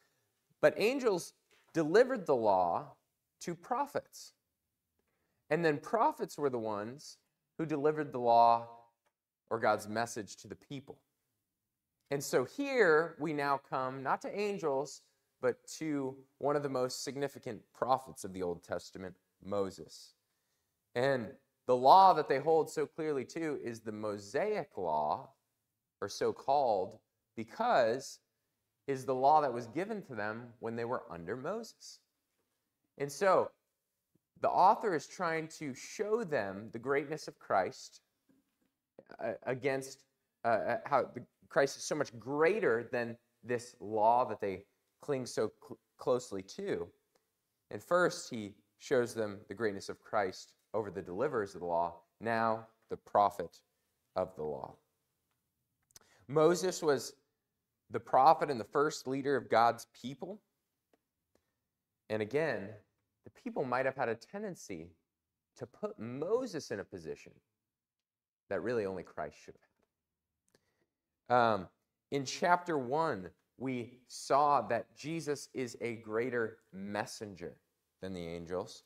But 0.60 0.74
angels 0.76 1.34
delivered 1.74 2.24
the 2.24 2.36
law 2.36 2.92
to 3.40 3.54
prophets. 3.54 4.32
And 5.50 5.64
then 5.64 5.78
prophets 5.78 6.38
were 6.38 6.50
the 6.50 6.58
ones 6.58 7.18
who 7.58 7.66
delivered 7.66 8.12
the 8.12 8.20
law 8.20 8.68
or 9.50 9.58
God's 9.58 9.88
message 9.88 10.36
to 10.36 10.48
the 10.48 10.54
people. 10.54 10.98
And 12.10 12.22
so 12.22 12.44
here 12.44 13.16
we 13.18 13.32
now 13.32 13.60
come 13.68 14.02
not 14.02 14.22
to 14.22 14.38
angels, 14.38 15.02
but 15.40 15.56
to 15.78 16.16
one 16.38 16.56
of 16.56 16.62
the 16.62 16.68
most 16.68 17.04
significant 17.04 17.60
prophets 17.74 18.24
of 18.24 18.32
the 18.32 18.42
Old 18.42 18.62
Testament, 18.64 19.14
Moses. 19.44 20.14
And 20.94 21.28
the 21.66 21.76
law 21.76 22.12
that 22.14 22.28
they 22.28 22.38
hold 22.38 22.70
so 22.70 22.86
clearly 22.86 23.24
to 23.26 23.58
is 23.62 23.80
the 23.80 23.92
Mosaic 23.92 24.70
law, 24.76 25.28
or 26.00 26.08
so 26.08 26.32
called, 26.32 26.98
because 27.36 28.20
is 28.86 29.04
the 29.04 29.14
law 29.14 29.40
that 29.42 29.52
was 29.52 29.66
given 29.66 30.02
to 30.02 30.14
them 30.14 30.46
when 30.60 30.74
they 30.74 30.86
were 30.86 31.02
under 31.10 31.36
Moses. 31.36 32.00
And 32.96 33.12
so 33.12 33.50
the 34.40 34.48
author 34.48 34.94
is 34.94 35.06
trying 35.06 35.48
to 35.58 35.74
show 35.74 36.24
them 36.24 36.70
the 36.72 36.78
greatness 36.78 37.28
of 37.28 37.38
Christ 37.38 38.00
uh, 39.22 39.32
against 39.44 40.04
uh, 40.44 40.48
uh 40.48 40.76
how 40.86 41.04
the, 41.14 41.22
Christ 41.48 41.76
is 41.76 41.84
so 41.84 41.94
much 41.94 42.16
greater 42.18 42.88
than 42.92 43.16
this 43.44 43.74
law 43.80 44.24
that 44.28 44.40
they 44.40 44.64
cling 45.00 45.26
so 45.26 45.52
cl- 45.66 45.78
closely 45.98 46.42
to. 46.42 46.88
And 47.70 47.82
first, 47.82 48.30
he 48.30 48.54
shows 48.78 49.14
them 49.14 49.40
the 49.48 49.54
greatness 49.54 49.88
of 49.88 50.00
Christ 50.00 50.54
over 50.74 50.90
the 50.90 51.02
deliverers 51.02 51.54
of 51.54 51.60
the 51.60 51.66
law, 51.66 51.96
now 52.20 52.66
the 52.90 52.96
prophet 52.96 53.60
of 54.16 54.34
the 54.36 54.44
law. 54.44 54.74
Moses 56.28 56.82
was 56.82 57.14
the 57.90 58.00
prophet 58.00 58.50
and 58.50 58.60
the 58.60 58.64
first 58.64 59.06
leader 59.06 59.36
of 59.36 59.48
God's 59.48 59.86
people. 60.00 60.40
And 62.10 62.22
again, 62.22 62.68
the 63.24 63.30
people 63.42 63.64
might 63.64 63.86
have 63.86 63.96
had 63.96 64.08
a 64.08 64.14
tendency 64.14 64.88
to 65.56 65.66
put 65.66 65.98
Moses 65.98 66.70
in 66.70 66.80
a 66.80 66.84
position 66.84 67.32
that 68.48 68.62
really 68.62 68.86
only 68.86 69.02
Christ 69.02 69.36
should 69.42 69.54
have 71.28 71.36
had. 71.36 71.36
Um, 71.36 71.68
in 72.10 72.24
chapter 72.24 72.78
1, 72.78 73.28
we 73.58 73.98
saw 74.06 74.62
that 74.62 74.96
Jesus 74.96 75.48
is 75.52 75.76
a 75.80 75.96
greater 75.96 76.58
messenger 76.72 77.56
than 78.00 78.14
the 78.14 78.26
angels. 78.26 78.84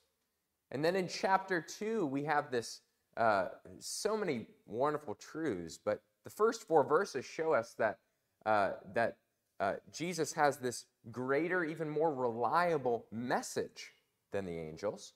And 0.70 0.82
then 0.82 0.96
in 0.96 1.06
chapter 1.06 1.60
2, 1.60 2.06
we 2.06 2.24
have 2.24 2.50
this 2.50 2.80
uh, 3.16 3.48
so 3.78 4.16
many 4.16 4.46
wonderful 4.66 5.14
truths, 5.14 5.78
but 5.82 6.00
the 6.24 6.30
first 6.30 6.66
four 6.66 6.82
verses 6.82 7.26
show 7.26 7.52
us 7.52 7.74
that, 7.78 7.98
uh, 8.46 8.72
that 8.94 9.18
uh, 9.60 9.74
Jesus 9.92 10.32
has 10.32 10.56
this 10.56 10.86
greater, 11.10 11.62
even 11.62 11.88
more 11.90 12.14
reliable 12.14 13.04
message 13.12 13.92
than 14.32 14.46
the 14.46 14.58
angels. 14.58 15.12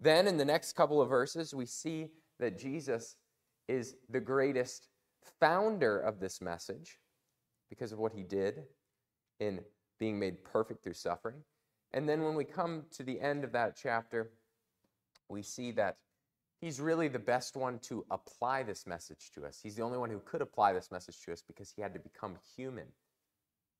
Then 0.00 0.26
in 0.26 0.36
the 0.36 0.44
next 0.44 0.72
couple 0.72 1.00
of 1.00 1.08
verses, 1.08 1.54
we 1.54 1.66
see 1.66 2.08
that 2.40 2.58
Jesus 2.58 3.16
is 3.68 3.94
the 4.08 4.20
greatest 4.20 4.88
founder 5.38 6.00
of 6.00 6.18
this 6.18 6.40
message 6.40 6.98
because 7.70 7.92
of 7.92 7.98
what 7.98 8.12
he 8.12 8.22
did 8.22 8.64
in 9.38 9.60
being 9.98 10.18
made 10.18 10.44
perfect 10.44 10.84
through 10.84 10.94
suffering. 10.94 11.36
And 11.92 12.08
then 12.08 12.22
when 12.22 12.34
we 12.34 12.44
come 12.44 12.84
to 12.92 13.02
the 13.02 13.20
end 13.20 13.44
of 13.44 13.52
that 13.52 13.78
chapter, 13.80 14.30
we 15.28 15.42
see 15.42 15.72
that 15.72 15.96
he's 16.60 16.80
really 16.80 17.08
the 17.08 17.18
best 17.18 17.56
one 17.56 17.78
to 17.80 18.04
apply 18.10 18.62
this 18.62 18.86
message 18.86 19.30
to 19.34 19.46
us. 19.46 19.60
He's 19.62 19.76
the 19.76 19.82
only 19.82 19.98
one 19.98 20.10
who 20.10 20.20
could 20.20 20.42
apply 20.42 20.72
this 20.72 20.90
message 20.90 21.20
to 21.24 21.32
us 21.32 21.42
because 21.46 21.70
he 21.70 21.80
had 21.80 21.94
to 21.94 22.00
become 22.00 22.36
human 22.56 22.86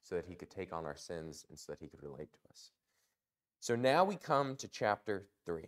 so 0.03 0.15
that 0.15 0.25
he 0.27 0.35
could 0.35 0.51
take 0.51 0.73
on 0.73 0.87
our 0.87 0.97
sins 0.97 1.45
and 1.49 1.59
so 1.59 1.73
that 1.73 1.81
he 1.81 1.89
could 1.89 2.03
relate 2.03 2.33
to 2.33 2.39
us. 2.51 2.71
So 3.61 3.77
now 3.77 4.05
we 4.05 4.17
come 4.17 4.57
to 4.57 4.69
chapter 4.69 5.27
3. 5.45 5.65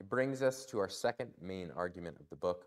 It 0.00 0.08
brings 0.08 0.42
us 0.42 0.64
to 0.66 0.78
our 0.78 0.88
second 0.88 1.30
main 1.40 1.70
argument 1.76 2.16
of 2.20 2.28
the 2.30 2.36
book. 2.36 2.66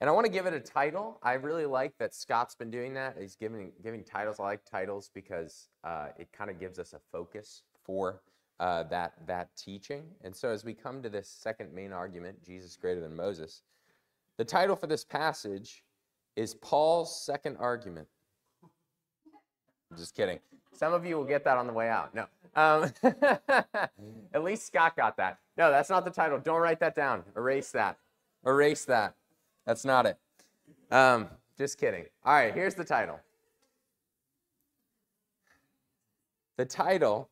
And 0.00 0.10
I 0.10 0.12
want 0.12 0.26
to 0.26 0.32
give 0.32 0.46
it 0.46 0.54
a 0.54 0.60
title. 0.60 1.18
I 1.22 1.34
really 1.34 1.66
like 1.66 1.96
that 1.98 2.14
Scott's 2.14 2.54
been 2.54 2.70
doing 2.70 2.94
that. 2.94 3.16
He's 3.18 3.36
giving, 3.36 3.72
giving 3.82 4.02
titles. 4.02 4.40
I 4.40 4.44
like 4.44 4.64
titles 4.64 5.10
because 5.14 5.68
uh, 5.84 6.08
it 6.18 6.28
kind 6.32 6.50
of 6.50 6.58
gives 6.58 6.78
us 6.78 6.92
a 6.92 7.00
focus 7.12 7.62
for 7.84 8.20
uh, 8.60 8.82
that, 8.84 9.14
that 9.26 9.48
teaching. 9.56 10.04
And 10.22 10.34
so 10.34 10.48
as 10.50 10.64
we 10.64 10.74
come 10.74 11.02
to 11.02 11.08
this 11.08 11.28
second 11.28 11.72
main 11.72 11.92
argument, 11.92 12.44
Jesus 12.44 12.76
greater 12.76 13.00
than 13.00 13.14
Moses, 13.14 13.62
the 14.36 14.44
title 14.44 14.76
for 14.76 14.88
this 14.88 15.04
passage 15.04 15.84
is 16.36 16.54
Paul's 16.54 17.24
second 17.24 17.56
argument. 17.58 18.08
I'm 19.90 19.96
just 19.96 20.14
kidding. 20.16 20.40
Some 20.72 20.92
of 20.92 21.06
you 21.06 21.16
will 21.16 21.24
get 21.24 21.44
that 21.44 21.56
on 21.56 21.68
the 21.68 21.72
way 21.72 21.88
out. 21.88 22.14
No. 22.14 22.26
Um, 22.56 22.92
at 24.34 24.42
least 24.42 24.66
Scott 24.66 24.96
got 24.96 25.16
that. 25.18 25.38
No, 25.56 25.70
that's 25.70 25.88
not 25.88 26.04
the 26.04 26.10
title. 26.10 26.38
Don't 26.38 26.60
write 26.60 26.80
that 26.80 26.96
down. 26.96 27.22
Erase 27.36 27.70
that. 27.72 27.96
Erase 28.44 28.84
that. 28.86 29.14
That's 29.66 29.84
not 29.84 30.06
it. 30.06 30.18
Um, 30.90 31.28
just 31.56 31.78
kidding. 31.78 32.04
All 32.24 32.34
right, 32.34 32.52
here's 32.52 32.74
the 32.74 32.84
title. 32.84 33.18
The 36.56 36.64
title 36.64 37.30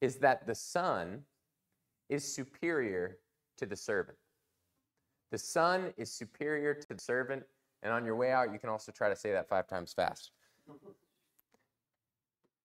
is 0.00 0.16
that 0.16 0.46
the 0.46 0.54
son 0.54 1.22
is 2.08 2.24
superior 2.24 3.18
to 3.58 3.66
the 3.66 3.76
servant. 3.76 4.18
The 5.30 5.38
son 5.38 5.92
is 5.96 6.10
superior 6.10 6.74
to 6.74 6.88
the 6.88 6.98
servant. 6.98 7.44
And 7.82 7.92
on 7.92 8.04
your 8.04 8.16
way 8.16 8.32
out, 8.32 8.52
you 8.52 8.58
can 8.58 8.70
also 8.70 8.90
try 8.90 9.08
to 9.08 9.16
say 9.16 9.32
that 9.32 9.48
five 9.48 9.68
times 9.68 9.92
fast. 9.92 10.32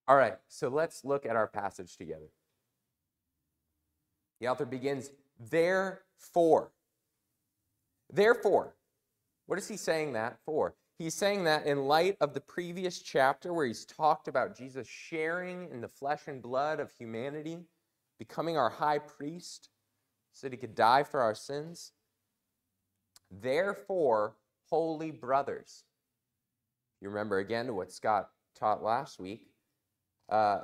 All 0.08 0.15
right, 0.15 0.36
so 0.48 0.70
let's 0.70 1.05
look 1.05 1.25
at 1.25 1.36
our 1.36 1.48
passage 1.48 1.98
together. 1.98 2.29
The 4.39 4.48
author 4.48 4.65
begins, 4.65 5.12
therefore. 5.39 6.72
Therefore, 8.13 8.75
what 9.48 9.58
is 9.60 9.67
he 9.67 9.75
saying 9.75 10.13
that 10.13 10.38
for? 10.46 10.75
He's 11.00 11.15
saying 11.15 11.43
that 11.46 11.65
in 11.65 11.86
light 11.86 12.15
of 12.22 12.34
the 12.34 12.41
previous 12.41 13.01
chapter 13.01 13.53
where 13.53 13.65
he's 13.65 13.86
talked 13.86 14.27
about 14.27 14.55
Jesus 14.55 14.88
sharing 14.88 15.70
in 15.72 15.82
the 15.82 15.88
flesh 15.88 16.27
and 16.27 16.41
blood 16.41 16.79
of 16.79 16.91
humanity, 16.91 17.58
becoming 18.20 18.55
our 18.55 18.70
high 18.70 19.00
priest 19.00 19.70
so 20.32 20.48
that 20.48 20.53
he 20.53 20.58
could 20.58 20.75
die 20.75 21.03
for 21.03 21.22
our 21.22 21.36
sins. 21.36 21.91
Therefore, 23.32 24.36
holy 24.70 25.12
brothers. 25.12 25.84
You 27.01 27.10
remember 27.10 27.39
again 27.39 27.75
what 27.75 27.91
Scott 27.91 28.29
taught 28.55 28.84
last 28.84 29.20
week 29.20 29.48
uh, 30.29 30.60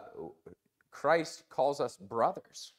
Christ 0.91 1.43
calls 1.49 1.79
us 1.79 1.97
brothers 1.97 2.73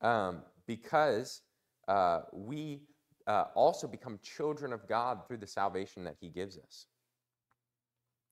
um, 0.00 0.42
because 0.66 1.42
uh, 1.86 2.20
we 2.32 2.82
uh, 3.28 3.44
also 3.54 3.86
become 3.86 4.18
children 4.22 4.72
of 4.72 4.88
God 4.88 5.26
through 5.26 5.36
the 5.36 5.46
salvation 5.46 6.02
that 6.04 6.16
He 6.20 6.28
gives 6.28 6.58
us. 6.58 6.86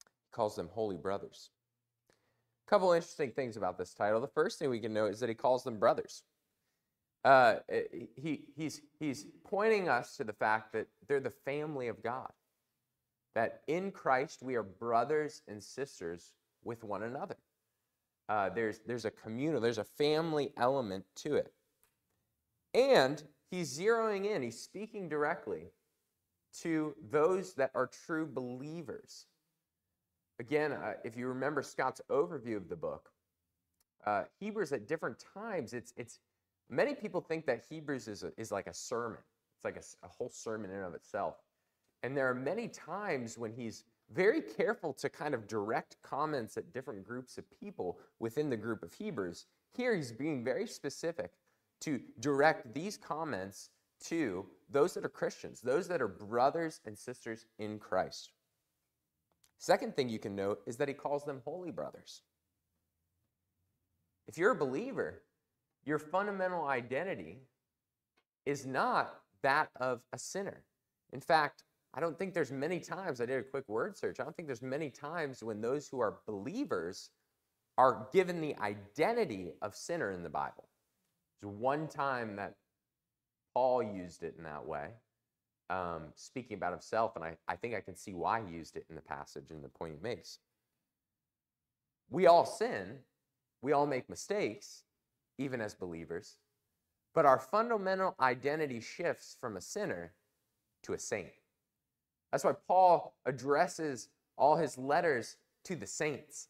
He 0.00 0.34
calls 0.34 0.56
them 0.56 0.68
holy 0.72 0.96
brothers. 0.96 1.50
A 2.66 2.70
couple 2.70 2.90
interesting 2.92 3.30
things 3.30 3.56
about 3.56 3.78
this 3.78 3.94
title. 3.94 4.20
The 4.20 4.26
first 4.26 4.58
thing 4.58 4.70
we 4.70 4.80
can 4.80 4.92
note 4.92 5.12
is 5.12 5.20
that 5.20 5.28
He 5.28 5.34
calls 5.34 5.62
them 5.62 5.78
brothers. 5.78 6.22
Uh, 7.24 7.56
he, 8.14 8.44
he's, 8.56 8.82
he's 9.00 9.26
pointing 9.44 9.88
us 9.88 10.16
to 10.16 10.22
the 10.22 10.32
fact 10.32 10.72
that 10.72 10.86
they're 11.08 11.18
the 11.18 11.30
family 11.30 11.88
of 11.88 12.00
God. 12.02 12.30
That 13.34 13.62
in 13.66 13.90
Christ 13.90 14.42
we 14.42 14.54
are 14.54 14.62
brothers 14.62 15.42
and 15.48 15.62
sisters 15.62 16.34
with 16.64 16.84
one 16.84 17.02
another 17.02 17.36
uh, 18.28 18.50
there's, 18.50 18.80
there's 18.86 19.04
a 19.04 19.10
communal, 19.10 19.60
there's 19.60 19.78
a 19.78 19.84
family 19.84 20.52
element 20.56 21.04
to 21.16 21.36
it. 21.36 21.52
And 22.74 23.22
he's 23.50 23.78
zeroing 23.78 24.26
in, 24.26 24.42
he's 24.42 24.60
speaking 24.60 25.08
directly 25.08 25.72
to 26.62 26.94
those 27.10 27.54
that 27.54 27.70
are 27.74 27.86
true 28.06 28.26
believers. 28.26 29.26
Again, 30.38 30.72
uh, 30.72 30.94
if 31.04 31.16
you 31.16 31.28
remember 31.28 31.62
Scott's 31.62 32.00
overview 32.10 32.56
of 32.56 32.68
the 32.68 32.76
book, 32.76 33.10
uh, 34.06 34.24
Hebrews 34.38 34.72
at 34.72 34.86
different 34.86 35.24
times, 35.34 35.72
it's, 35.72 35.92
it's 35.96 36.20
many 36.68 36.94
people 36.94 37.20
think 37.20 37.46
that 37.46 37.64
Hebrews 37.68 38.08
is, 38.08 38.22
a, 38.22 38.32
is 38.36 38.52
like 38.52 38.66
a 38.66 38.74
sermon. 38.74 39.18
It's 39.56 39.64
like 39.64 39.76
a, 39.76 40.06
a 40.06 40.08
whole 40.08 40.30
sermon 40.30 40.70
in 40.70 40.76
and 40.76 40.86
of 40.86 40.94
itself. 40.94 41.36
And 42.02 42.16
there 42.16 42.28
are 42.28 42.34
many 42.34 42.68
times 42.68 43.38
when 43.38 43.52
he's 43.52 43.84
very 44.12 44.40
careful 44.40 44.92
to 44.92 45.08
kind 45.08 45.34
of 45.34 45.48
direct 45.48 45.96
comments 46.02 46.56
at 46.56 46.72
different 46.72 47.04
groups 47.04 47.38
of 47.38 47.44
people 47.58 47.98
within 48.20 48.50
the 48.50 48.56
group 48.56 48.82
of 48.82 48.92
Hebrews. 48.92 49.46
Here 49.72 49.94
he's 49.96 50.12
being 50.12 50.44
very 50.44 50.66
specific 50.66 51.32
to 51.82 52.00
direct 52.20 52.74
these 52.74 52.96
comments 52.96 53.70
to 54.06 54.46
those 54.70 54.94
that 54.94 55.04
are 55.04 55.10
Christians, 55.10 55.60
those 55.60 55.88
that 55.88 56.02
are 56.02 56.08
brothers 56.08 56.80
and 56.84 56.96
sisters 56.96 57.46
in 57.58 57.78
Christ. 57.78 58.32
Second 59.58 59.96
thing 59.96 60.08
you 60.08 60.18
can 60.18 60.36
note 60.36 60.60
is 60.66 60.76
that 60.76 60.88
he 60.88 60.94
calls 60.94 61.24
them 61.24 61.40
holy 61.44 61.70
brothers. 61.70 62.22
If 64.28 64.36
you're 64.36 64.52
a 64.52 64.56
believer, 64.56 65.22
your 65.84 65.98
fundamental 65.98 66.66
identity 66.66 67.40
is 68.44 68.66
not 68.66 69.14
that 69.42 69.70
of 69.76 70.00
a 70.12 70.18
sinner. 70.18 70.64
In 71.12 71.20
fact, 71.20 71.62
I 71.94 72.00
don't 72.00 72.18
think 72.18 72.34
there's 72.34 72.52
many 72.52 72.80
times, 72.80 73.20
I 73.20 73.26
did 73.26 73.38
a 73.38 73.42
quick 73.42 73.68
word 73.68 73.96
search, 73.96 74.20
I 74.20 74.24
don't 74.24 74.36
think 74.36 74.48
there's 74.48 74.62
many 74.62 74.90
times 74.90 75.42
when 75.42 75.60
those 75.60 75.88
who 75.88 76.00
are 76.00 76.18
believers 76.26 77.10
are 77.78 78.08
given 78.12 78.40
the 78.40 78.56
identity 78.56 79.52
of 79.62 79.74
sinner 79.74 80.10
in 80.10 80.22
the 80.22 80.28
Bible. 80.28 80.68
There's 81.42 81.54
one 81.54 81.88
time 81.88 82.36
that 82.36 82.54
Paul 83.54 83.82
used 83.82 84.22
it 84.22 84.34
in 84.38 84.44
that 84.44 84.66
way, 84.66 84.88
um, 85.70 86.04
speaking 86.16 86.56
about 86.56 86.72
himself, 86.72 87.16
and 87.16 87.24
I, 87.24 87.36
I 87.48 87.56
think 87.56 87.74
I 87.74 87.80
can 87.80 87.96
see 87.96 88.14
why 88.14 88.42
he 88.46 88.54
used 88.54 88.76
it 88.76 88.86
in 88.90 88.96
the 88.96 89.02
passage 89.02 89.50
and 89.50 89.64
the 89.64 89.68
point 89.68 89.94
he 89.94 90.02
makes. 90.02 90.38
we 92.10 92.26
all 92.26 92.46
sin, 92.46 92.98
we 93.62 93.72
all 93.72 93.86
make 93.86 94.08
mistakes, 94.10 94.84
even 95.38 95.60
as 95.60 95.74
believers, 95.74 96.36
but 97.14 97.26
our 97.26 97.38
fundamental 97.40 98.14
identity 98.20 98.80
shifts 98.80 99.36
from 99.40 99.56
a 99.56 99.60
sinner 99.60 100.12
to 100.84 100.94
a 100.94 100.98
saint. 100.98 101.30
That's 102.32 102.44
why 102.44 102.54
Paul 102.68 103.16
addresses 103.26 104.08
all 104.38 104.56
his 104.56 104.78
letters 104.78 105.36
to 105.64 105.76
the 105.76 105.86
saints. 105.86 106.48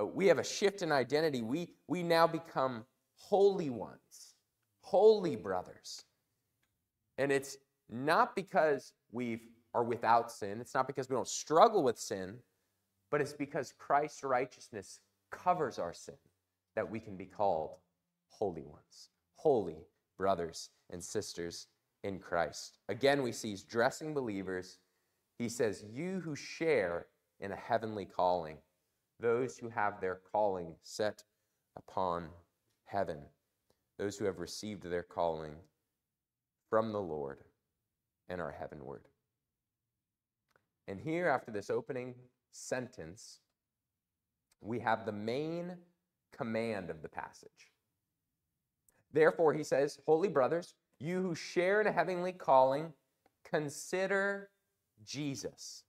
Uh, 0.00 0.06
we 0.06 0.26
have 0.28 0.38
a 0.38 0.44
shift 0.44 0.82
in 0.82 0.92
identity. 0.92 1.42
We, 1.42 1.74
we 1.88 2.02
now 2.02 2.26
become 2.26 2.84
holy 3.18 3.70
ones, 3.70 4.34
holy 4.80 5.36
brothers. 5.36 6.04
And 7.18 7.30
it's 7.30 7.58
not 7.90 8.34
because 8.34 8.92
we 9.12 9.40
are 9.74 9.84
without 9.84 10.30
sin, 10.32 10.60
it's 10.60 10.74
not 10.74 10.86
because 10.86 11.08
we 11.08 11.16
don't 11.16 11.28
struggle 11.28 11.82
with 11.82 11.98
sin, 11.98 12.36
but 13.10 13.20
it's 13.20 13.32
because 13.32 13.74
Christ's 13.78 14.24
righteousness 14.24 15.00
covers 15.30 15.78
our 15.78 15.92
sin 15.92 16.16
that 16.74 16.90
we 16.90 17.00
can 17.00 17.16
be 17.16 17.26
called 17.26 17.76
holy 18.28 18.62
ones, 18.62 19.10
holy 19.34 19.86
brothers 20.16 20.70
and 20.90 21.02
sisters 21.02 21.66
in 22.04 22.18
Christ. 22.18 22.78
Again, 22.88 23.22
we 23.22 23.32
see 23.32 23.50
he's 23.50 23.62
dressing 23.62 24.14
believers. 24.14 24.78
He 25.38 25.48
says, 25.48 25.84
You 25.92 26.20
who 26.20 26.34
share 26.34 27.06
in 27.40 27.52
a 27.52 27.56
heavenly 27.56 28.04
calling, 28.04 28.58
those 29.20 29.58
who 29.58 29.68
have 29.68 30.00
their 30.00 30.20
calling 30.32 30.74
set 30.82 31.22
upon 31.76 32.28
heaven, 32.88 33.18
those 33.98 34.16
who 34.16 34.24
have 34.24 34.38
received 34.38 34.82
their 34.82 35.02
calling 35.02 35.54
from 36.68 36.92
the 36.92 37.00
Lord 37.00 37.38
and 38.28 38.40
are 38.40 38.52
heavenward. 38.52 39.02
And 40.86 40.98
here, 41.00 41.28
after 41.28 41.50
this 41.50 41.70
opening 41.70 42.14
sentence, 42.50 43.40
we 44.60 44.80
have 44.80 45.04
the 45.04 45.12
main 45.12 45.76
command 46.32 46.90
of 46.90 47.02
the 47.02 47.08
passage. 47.08 47.72
Therefore, 49.12 49.52
he 49.52 49.62
says, 49.62 49.98
Holy 50.06 50.28
brothers, 50.28 50.74
you 50.98 51.20
who 51.22 51.34
share 51.34 51.80
in 51.80 51.86
a 51.86 51.92
heavenly 51.92 52.32
calling, 52.32 52.92
consider 53.44 54.50
Jesus. 55.04 55.84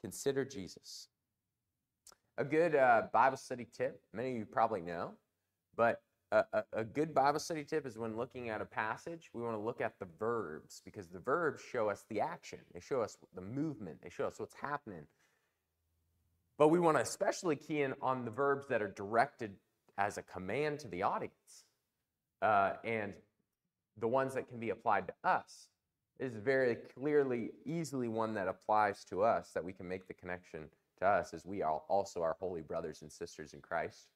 Consider 0.00 0.44
Jesus. 0.44 1.08
A 2.40 2.44
good 2.44 2.74
uh, 2.74 3.02
Bible 3.12 3.36
study 3.36 3.66
tip, 3.70 4.00
many 4.14 4.30
of 4.30 4.36
you 4.38 4.46
probably 4.46 4.80
know, 4.80 5.10
but 5.76 6.00
a, 6.32 6.42
a, 6.54 6.64
a, 6.72 6.84
good 6.84 7.12
Bible 7.12 7.38
study 7.38 7.64
tip 7.64 7.86
is 7.86 7.98
when 7.98 8.16
looking 8.16 8.48
at 8.48 8.62
a 8.62 8.64
passage, 8.64 9.28
we 9.34 9.42
want 9.42 9.54
to 9.54 9.60
look 9.60 9.82
at 9.82 9.98
the 9.98 10.06
verbs 10.18 10.80
because 10.82 11.08
the 11.08 11.18
verbs 11.18 11.60
show 11.70 11.90
us 11.90 12.06
the 12.08 12.18
action, 12.22 12.60
they 12.72 12.80
show 12.80 13.02
us 13.02 13.18
the 13.34 13.42
movement, 13.42 13.98
they 14.02 14.08
show 14.08 14.24
us 14.24 14.40
what's 14.40 14.54
happening. 14.54 15.02
But 16.56 16.68
we 16.68 16.80
want 16.80 16.96
to 16.96 17.02
especially 17.02 17.56
key 17.56 17.82
in 17.82 17.92
on 18.00 18.24
the 18.24 18.30
verbs 18.30 18.66
that 18.68 18.80
are 18.80 18.88
directed 18.88 19.56
as 19.98 20.16
a 20.16 20.22
command 20.22 20.78
to 20.78 20.88
the 20.88 21.02
audience. 21.02 21.64
Uh, 22.40 22.72
and 22.84 23.12
the 23.98 24.08
ones 24.08 24.32
that 24.32 24.48
can 24.48 24.58
be 24.58 24.70
applied 24.70 25.08
to 25.08 25.14
us 25.28 25.68
is 26.18 26.36
very 26.36 26.78
clearly, 26.94 27.50
easily 27.66 28.08
one 28.08 28.32
that 28.32 28.48
applies 28.48 29.04
to 29.10 29.24
us 29.24 29.50
that 29.52 29.62
we 29.62 29.74
can 29.74 29.86
make 29.86 30.08
the 30.08 30.14
connection 30.14 30.70
to 31.00 31.06
us 31.06 31.34
as 31.34 31.44
we 31.44 31.62
are 31.62 31.82
also 31.88 32.22
our 32.22 32.36
holy 32.40 32.62
brothers 32.62 33.02
and 33.02 33.10
sisters 33.10 33.52
in 33.52 33.60
Christ. 33.60 34.08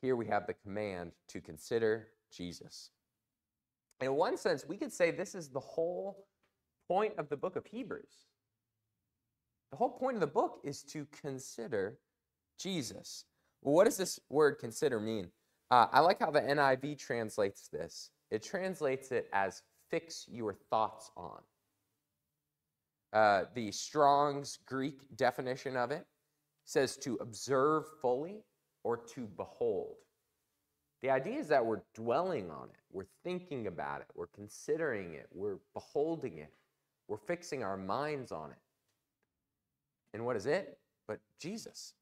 Here 0.00 0.16
we 0.16 0.26
have 0.26 0.46
the 0.46 0.54
command 0.54 1.12
to 1.28 1.40
consider 1.40 2.08
Jesus. 2.32 2.90
In 4.00 4.14
one 4.14 4.36
sense, 4.36 4.64
we 4.66 4.76
could 4.76 4.92
say 4.92 5.10
this 5.10 5.34
is 5.34 5.48
the 5.48 5.60
whole 5.60 6.26
point 6.86 7.14
of 7.18 7.28
the 7.28 7.36
book 7.36 7.56
of 7.56 7.66
Hebrews. 7.66 8.26
The 9.72 9.76
whole 9.76 9.90
point 9.90 10.16
of 10.16 10.20
the 10.20 10.26
book 10.26 10.60
is 10.64 10.82
to 10.84 11.06
consider 11.20 11.98
Jesus. 12.58 13.24
Well, 13.62 13.74
what 13.74 13.84
does 13.84 13.96
this 13.96 14.20
word 14.30 14.58
consider 14.58 15.00
mean? 15.00 15.28
Uh, 15.70 15.86
I 15.92 16.00
like 16.00 16.20
how 16.20 16.30
the 16.30 16.40
NIV 16.40 16.98
translates 16.98 17.68
this. 17.68 18.10
It 18.30 18.42
translates 18.42 19.10
it 19.10 19.28
as 19.32 19.62
fix 19.90 20.26
your 20.28 20.54
thoughts 20.54 21.10
on. 21.16 21.40
Uh, 23.12 23.44
the 23.54 23.72
Strong's 23.72 24.58
Greek 24.66 25.00
definition 25.16 25.76
of 25.76 25.90
it 25.90 26.06
says 26.64 26.96
to 26.98 27.16
observe 27.20 27.84
fully 28.02 28.44
or 28.84 28.96
to 28.96 29.26
behold. 29.36 29.96
The 31.00 31.10
idea 31.10 31.38
is 31.38 31.48
that 31.48 31.64
we're 31.64 31.82
dwelling 31.94 32.50
on 32.50 32.68
it, 32.68 32.80
we're 32.92 33.06
thinking 33.22 33.66
about 33.68 34.00
it, 34.00 34.08
we're 34.14 34.26
considering 34.26 35.14
it, 35.14 35.26
we're 35.32 35.58
beholding 35.72 36.38
it, 36.38 36.52
we're 37.06 37.16
fixing 37.16 37.62
our 37.62 37.76
minds 37.76 38.32
on 38.32 38.50
it. 38.50 38.58
And 40.12 40.26
what 40.26 40.36
is 40.36 40.46
it? 40.46 40.78
But 41.06 41.20
Jesus. 41.40 41.94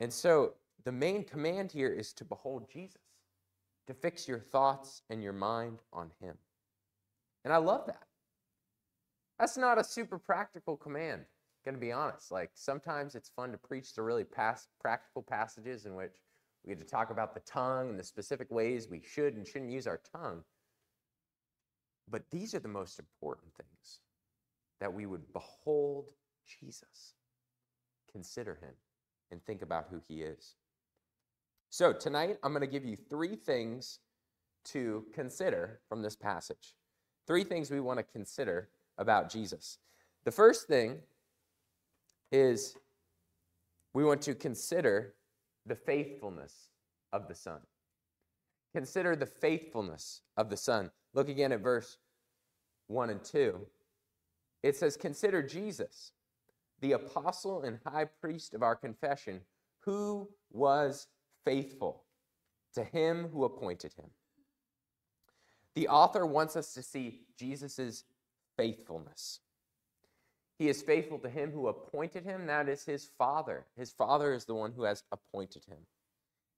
And 0.00 0.12
so 0.12 0.54
the 0.84 0.92
main 0.92 1.24
command 1.24 1.70
here 1.70 1.92
is 1.92 2.12
to 2.14 2.24
behold 2.24 2.68
Jesus, 2.70 3.00
to 3.86 3.94
fix 3.94 4.26
your 4.26 4.40
thoughts 4.40 5.02
and 5.08 5.22
your 5.22 5.32
mind 5.32 5.78
on 5.92 6.10
Him. 6.20 6.36
And 7.44 7.54
I 7.54 7.58
love 7.58 7.86
that. 7.86 8.02
That's 9.42 9.58
not 9.58 9.76
a 9.76 9.82
super 9.82 10.20
practical 10.20 10.76
command, 10.76 11.24
going 11.64 11.74
to 11.74 11.80
be 11.80 11.90
honest. 11.90 12.30
Like 12.30 12.52
sometimes 12.54 13.16
it's 13.16 13.32
fun 13.34 13.50
to 13.50 13.58
preach 13.58 13.92
the 13.92 14.02
really 14.02 14.22
past, 14.22 14.68
practical 14.80 15.20
passages 15.20 15.84
in 15.84 15.96
which 15.96 16.14
we 16.64 16.72
get 16.72 16.78
to 16.78 16.86
talk 16.86 17.10
about 17.10 17.34
the 17.34 17.40
tongue 17.40 17.90
and 17.90 17.98
the 17.98 18.04
specific 18.04 18.52
ways 18.52 18.86
we 18.88 19.02
should 19.04 19.34
and 19.34 19.44
shouldn't 19.44 19.72
use 19.72 19.88
our 19.88 20.00
tongue. 20.14 20.44
But 22.08 22.22
these 22.30 22.54
are 22.54 22.60
the 22.60 22.68
most 22.68 23.00
important 23.00 23.52
things 23.56 23.98
that 24.78 24.94
we 24.94 25.06
would 25.06 25.32
behold 25.32 26.04
Jesus, 26.46 27.14
consider 28.12 28.54
him, 28.62 28.74
and 29.32 29.44
think 29.44 29.62
about 29.62 29.88
who 29.90 30.00
he 30.06 30.22
is. 30.22 30.54
So, 31.68 31.92
tonight 31.92 32.38
I'm 32.44 32.52
going 32.52 32.60
to 32.60 32.68
give 32.68 32.84
you 32.84 32.96
three 33.10 33.34
things 33.34 33.98
to 34.66 35.04
consider 35.12 35.80
from 35.88 36.00
this 36.00 36.14
passage. 36.14 36.76
Three 37.26 37.42
things 37.42 37.72
we 37.72 37.80
want 37.80 37.98
to 37.98 38.04
consider 38.04 38.68
about 38.98 39.30
Jesus. 39.30 39.78
The 40.24 40.30
first 40.30 40.66
thing 40.66 40.98
is 42.30 42.76
we 43.94 44.04
want 44.04 44.22
to 44.22 44.34
consider 44.34 45.14
the 45.66 45.74
faithfulness 45.74 46.68
of 47.12 47.28
the 47.28 47.34
Son. 47.34 47.60
Consider 48.74 49.14
the 49.16 49.26
faithfulness 49.26 50.22
of 50.36 50.48
the 50.48 50.56
Son. 50.56 50.90
Look 51.14 51.28
again 51.28 51.52
at 51.52 51.60
verse 51.60 51.98
1 52.86 53.10
and 53.10 53.22
2. 53.22 53.60
It 54.62 54.76
says, 54.76 54.96
Consider 54.96 55.42
Jesus, 55.42 56.12
the 56.80 56.92
apostle 56.92 57.62
and 57.62 57.78
high 57.84 58.06
priest 58.06 58.54
of 58.54 58.62
our 58.62 58.74
confession, 58.74 59.40
who 59.80 60.28
was 60.50 61.08
faithful 61.44 62.04
to 62.74 62.84
him 62.84 63.28
who 63.32 63.44
appointed 63.44 63.92
him. 63.94 64.06
The 65.74 65.88
author 65.88 66.26
wants 66.26 66.56
us 66.56 66.74
to 66.74 66.82
see 66.82 67.20
Jesus' 67.36 68.04
faithfulness. 68.56 69.40
He 70.58 70.68
is 70.68 70.82
faithful 70.82 71.18
to 71.18 71.28
him 71.28 71.50
who 71.50 71.68
appointed 71.68 72.24
him, 72.24 72.46
that 72.46 72.68
is 72.68 72.84
his 72.84 73.10
Father. 73.18 73.66
His 73.76 73.90
Father 73.90 74.32
is 74.32 74.44
the 74.44 74.54
one 74.54 74.72
who 74.72 74.84
has 74.84 75.02
appointed 75.10 75.64
him. 75.64 75.78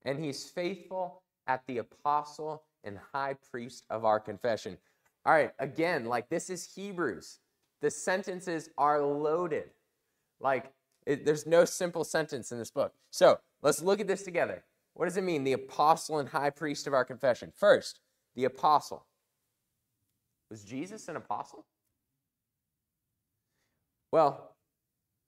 And 0.05 0.23
he's 0.23 0.45
faithful 0.45 1.23
at 1.47 1.63
the 1.67 1.79
apostle 1.79 2.65
and 2.83 2.99
high 3.13 3.37
priest 3.51 3.85
of 3.89 4.05
our 4.05 4.21
confession. 4.21 4.77
All 5.25 5.33
right, 5.33 5.53
again, 5.59 6.05
like 6.05 6.29
this 6.29 6.51
is 6.51 6.75
Hebrews. 6.75 7.39
The 7.81 7.91
sentences 7.91 8.69
are 8.77 9.01
loaded. 9.01 9.71
Like, 10.41 10.73
it, 11.07 11.25
there's 11.25 11.47
no 11.47 11.65
simple 11.65 12.05
sentence 12.05 12.53
in 12.53 12.59
this 12.59 12.71
book. 12.71 12.93
So 13.11 13.39
let's 13.63 13.83
look 13.83 14.01
at 14.01 14.07
this 14.07 14.23
together. 14.23 14.65
What 14.95 15.07
does 15.07 15.17
it 15.17 15.25
mean, 15.25 15.45
the 15.45 15.53
apostle 15.55 16.19
and 16.19 16.29
high 16.29 16.51
priest 16.51 16.87
of 16.87 16.95
our 16.95 17.05
confession? 17.05 17.53
First, 17.57 18.01
the 18.35 18.45
apostle. 18.45 19.07
Was 20.51 20.63
Jesus 20.63 21.09
an 21.09 21.17
apostle? 21.17 21.65
Well, 24.15 24.55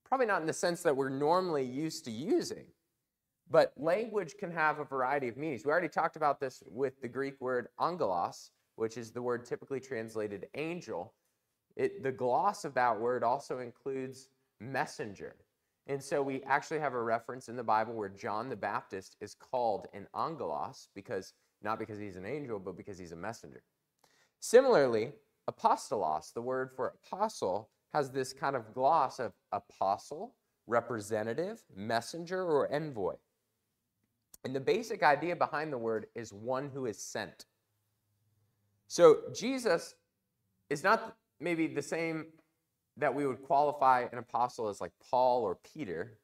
probably 0.04 0.26
not 0.26 0.42
in 0.42 0.46
the 0.46 0.52
sense 0.52 0.82
that 0.82 0.96
we're 0.96 1.08
normally 1.08 1.64
used 1.64 2.04
to 2.04 2.12
using, 2.12 2.66
but 3.50 3.72
language 3.76 4.36
can 4.38 4.52
have 4.52 4.78
a 4.78 4.84
variety 4.84 5.26
of 5.26 5.36
meanings. 5.36 5.64
We 5.64 5.72
already 5.72 5.88
talked 5.88 6.14
about 6.14 6.38
this 6.38 6.62
with 6.64 7.00
the 7.00 7.08
Greek 7.08 7.34
word 7.40 7.66
angelos, 7.80 8.52
which 8.76 8.96
is 8.96 9.10
the 9.10 9.20
word 9.20 9.44
typically 9.44 9.80
translated 9.80 10.46
angel. 10.54 11.14
It, 11.74 12.04
the 12.04 12.12
gloss 12.12 12.64
of 12.64 12.74
that 12.74 13.00
word 13.00 13.24
also 13.24 13.58
includes 13.58 14.28
messenger. 14.60 15.34
And 15.88 16.00
so 16.00 16.22
we 16.22 16.44
actually 16.44 16.78
have 16.78 16.94
a 16.94 17.02
reference 17.02 17.48
in 17.48 17.56
the 17.56 17.64
Bible 17.64 17.94
where 17.94 18.08
John 18.08 18.48
the 18.48 18.54
Baptist 18.54 19.16
is 19.20 19.34
called 19.34 19.88
an 19.94 20.06
angelos 20.16 20.90
because 20.94 21.32
not 21.60 21.80
because 21.80 21.98
he's 21.98 22.14
an 22.14 22.24
angel, 22.24 22.60
but 22.60 22.76
because 22.76 22.98
he's 22.98 23.10
a 23.10 23.16
messenger. 23.16 23.64
Similarly, 24.38 25.10
apostolos, 25.50 26.32
the 26.32 26.40
word 26.40 26.70
for 26.76 26.94
apostle, 27.04 27.70
has 27.96 28.10
this 28.10 28.34
kind 28.34 28.54
of 28.54 28.74
gloss 28.74 29.18
of 29.18 29.32
apostle, 29.52 30.34
representative, 30.66 31.62
messenger, 31.74 32.42
or 32.42 32.70
envoy. 32.70 33.14
And 34.44 34.54
the 34.54 34.60
basic 34.60 35.02
idea 35.02 35.34
behind 35.34 35.72
the 35.72 35.78
word 35.78 36.06
is 36.14 36.30
one 36.30 36.70
who 36.72 36.84
is 36.84 36.98
sent. 36.98 37.46
So 38.86 39.20
Jesus 39.34 39.94
is 40.68 40.84
not 40.84 41.16
maybe 41.40 41.66
the 41.68 41.80
same 41.80 42.26
that 42.98 43.14
we 43.14 43.26
would 43.26 43.42
qualify 43.42 44.06
an 44.12 44.18
apostle 44.18 44.68
as 44.68 44.78
like 44.78 44.92
Paul 45.10 45.42
or 45.42 45.56
Peter, 45.74 46.18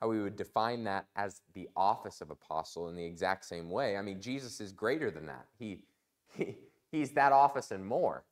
how 0.00 0.08
we 0.08 0.22
would 0.22 0.36
define 0.36 0.84
that 0.84 1.08
as 1.14 1.42
the 1.52 1.68
office 1.76 2.22
of 2.22 2.30
apostle 2.30 2.88
in 2.88 2.96
the 2.96 3.04
exact 3.04 3.44
same 3.44 3.70
way. 3.70 3.98
I 3.98 4.02
mean, 4.02 4.22
Jesus 4.22 4.62
is 4.62 4.72
greater 4.72 5.10
than 5.10 5.26
that. 5.26 5.46
He, 5.58 5.84
he, 6.32 6.56
he's 6.90 7.10
that 7.12 7.32
office 7.32 7.70
and 7.70 7.84
more. 7.84 8.24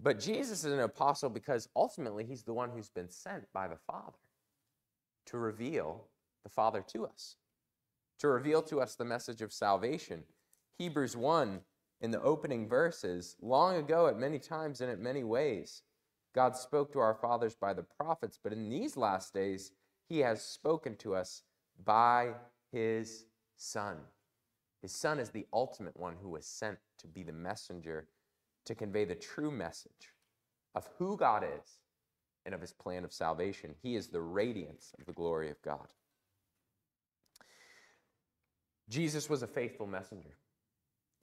But 0.00 0.18
Jesus 0.18 0.64
is 0.64 0.72
an 0.72 0.80
apostle 0.80 1.30
because 1.30 1.68
ultimately 1.74 2.24
he's 2.24 2.42
the 2.42 2.54
one 2.54 2.70
who's 2.70 2.90
been 2.90 3.10
sent 3.10 3.44
by 3.52 3.68
the 3.68 3.76
Father 3.76 4.18
to 5.26 5.38
reveal 5.38 6.04
the 6.42 6.50
Father 6.50 6.84
to 6.88 7.06
us, 7.06 7.36
to 8.18 8.28
reveal 8.28 8.62
to 8.62 8.80
us 8.80 8.94
the 8.94 9.04
message 9.04 9.40
of 9.40 9.52
salvation. 9.52 10.24
Hebrews 10.78 11.16
1 11.16 11.60
in 12.00 12.10
the 12.10 12.20
opening 12.20 12.68
verses, 12.68 13.36
long 13.40 13.76
ago, 13.76 14.08
at 14.08 14.18
many 14.18 14.38
times 14.38 14.80
and 14.80 14.90
at 14.90 14.98
many 14.98 15.24
ways, 15.24 15.82
God 16.34 16.56
spoke 16.56 16.92
to 16.92 16.98
our 16.98 17.14
fathers 17.14 17.54
by 17.54 17.72
the 17.72 17.84
prophets, 17.84 18.38
but 18.42 18.52
in 18.52 18.68
these 18.68 18.96
last 18.96 19.32
days, 19.32 19.72
he 20.08 20.18
has 20.18 20.42
spoken 20.42 20.96
to 20.96 21.14
us 21.14 21.42
by 21.82 22.32
his 22.72 23.26
Son. 23.56 23.96
His 24.82 24.92
Son 24.92 25.18
is 25.18 25.30
the 25.30 25.46
ultimate 25.52 25.98
one 25.98 26.16
who 26.20 26.28
was 26.28 26.44
sent 26.44 26.78
to 26.98 27.06
be 27.06 27.22
the 27.22 27.32
messenger 27.32 28.08
to 28.66 28.74
convey 28.74 29.04
the 29.04 29.14
true 29.14 29.50
message 29.50 30.12
of 30.74 30.88
who 30.98 31.16
God 31.16 31.44
is 31.44 31.78
and 32.44 32.54
of 32.54 32.60
his 32.60 32.72
plan 32.72 33.04
of 33.04 33.12
salvation. 33.12 33.74
He 33.82 33.96
is 33.96 34.08
the 34.08 34.20
radiance 34.20 34.92
of 34.98 35.06
the 35.06 35.12
glory 35.12 35.50
of 35.50 35.60
God. 35.62 35.88
Jesus 38.88 39.30
was 39.30 39.42
a 39.42 39.46
faithful 39.46 39.86
messenger. 39.86 40.36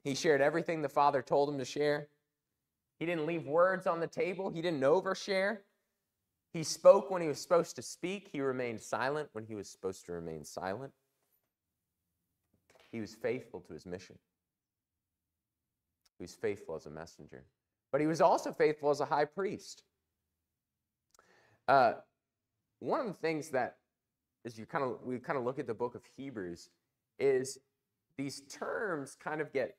He 0.02 0.14
shared 0.14 0.40
everything 0.40 0.82
the 0.82 0.88
Father 0.88 1.22
told 1.22 1.48
him 1.48 1.58
to 1.58 1.64
share. 1.64 2.08
He 2.98 3.06
didn't 3.06 3.26
leave 3.26 3.46
words 3.46 3.86
on 3.86 4.00
the 4.00 4.06
table, 4.06 4.50
he 4.50 4.62
didn't 4.62 4.80
overshare. 4.80 5.58
He 6.52 6.62
spoke 6.62 7.10
when 7.10 7.22
he 7.22 7.28
was 7.28 7.40
supposed 7.40 7.76
to 7.76 7.82
speak, 7.82 8.28
he 8.30 8.40
remained 8.40 8.80
silent 8.80 9.28
when 9.32 9.44
he 9.44 9.54
was 9.54 9.68
supposed 9.68 10.04
to 10.06 10.12
remain 10.12 10.44
silent. 10.44 10.92
He 12.90 13.00
was 13.00 13.14
faithful 13.14 13.60
to 13.60 13.72
his 13.72 13.86
mission. 13.86 14.18
Was 16.22 16.34
faithful 16.34 16.76
as 16.76 16.86
a 16.86 16.90
messenger. 16.90 17.44
But 17.90 18.00
he 18.00 18.06
was 18.06 18.20
also 18.20 18.52
faithful 18.52 18.90
as 18.90 19.00
a 19.00 19.04
high 19.04 19.24
priest. 19.24 19.82
Uh, 21.68 21.94
one 22.78 23.00
of 23.00 23.06
the 23.06 23.12
things 23.12 23.50
that, 23.50 23.76
as 24.44 24.58
you 24.58 24.64
kind 24.66 24.84
of 24.84 25.02
we 25.04 25.18
kind 25.18 25.38
of 25.38 25.44
look 25.44 25.58
at 25.58 25.66
the 25.66 25.74
book 25.74 25.94
of 25.94 26.02
Hebrews, 26.16 26.70
is 27.18 27.58
these 28.16 28.42
terms 28.42 29.16
kind 29.22 29.40
of 29.40 29.52
get 29.52 29.76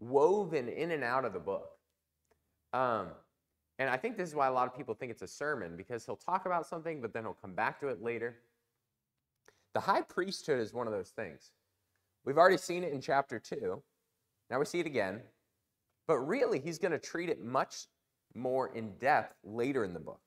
woven 0.00 0.68
in 0.68 0.90
and 0.90 1.04
out 1.04 1.24
of 1.24 1.32
the 1.32 1.38
book. 1.38 1.70
Um, 2.72 3.08
and 3.78 3.88
I 3.88 3.96
think 3.96 4.16
this 4.16 4.28
is 4.28 4.34
why 4.34 4.46
a 4.48 4.52
lot 4.52 4.66
of 4.66 4.76
people 4.76 4.94
think 4.94 5.10
it's 5.10 5.22
a 5.22 5.28
sermon 5.28 5.76
because 5.76 6.04
he'll 6.04 6.16
talk 6.16 6.46
about 6.46 6.66
something, 6.66 7.00
but 7.00 7.12
then 7.12 7.24
he'll 7.24 7.38
come 7.40 7.54
back 7.54 7.80
to 7.80 7.88
it 7.88 8.02
later. 8.02 8.36
The 9.72 9.80
high 9.80 10.02
priesthood 10.02 10.60
is 10.60 10.72
one 10.72 10.86
of 10.86 10.92
those 10.92 11.10
things. 11.10 11.50
We've 12.24 12.38
already 12.38 12.56
seen 12.56 12.84
it 12.84 12.92
in 12.92 13.00
chapter 13.00 13.38
2. 13.38 13.82
Now 14.50 14.58
we 14.58 14.64
see 14.64 14.80
it 14.80 14.86
again. 14.86 15.20
But 16.06 16.18
really, 16.18 16.60
he's 16.60 16.78
going 16.78 16.92
to 16.92 16.98
treat 16.98 17.28
it 17.28 17.42
much 17.42 17.86
more 18.34 18.68
in 18.74 18.92
depth 18.98 19.36
later 19.44 19.84
in 19.84 19.94
the 19.94 20.00
book. 20.00 20.20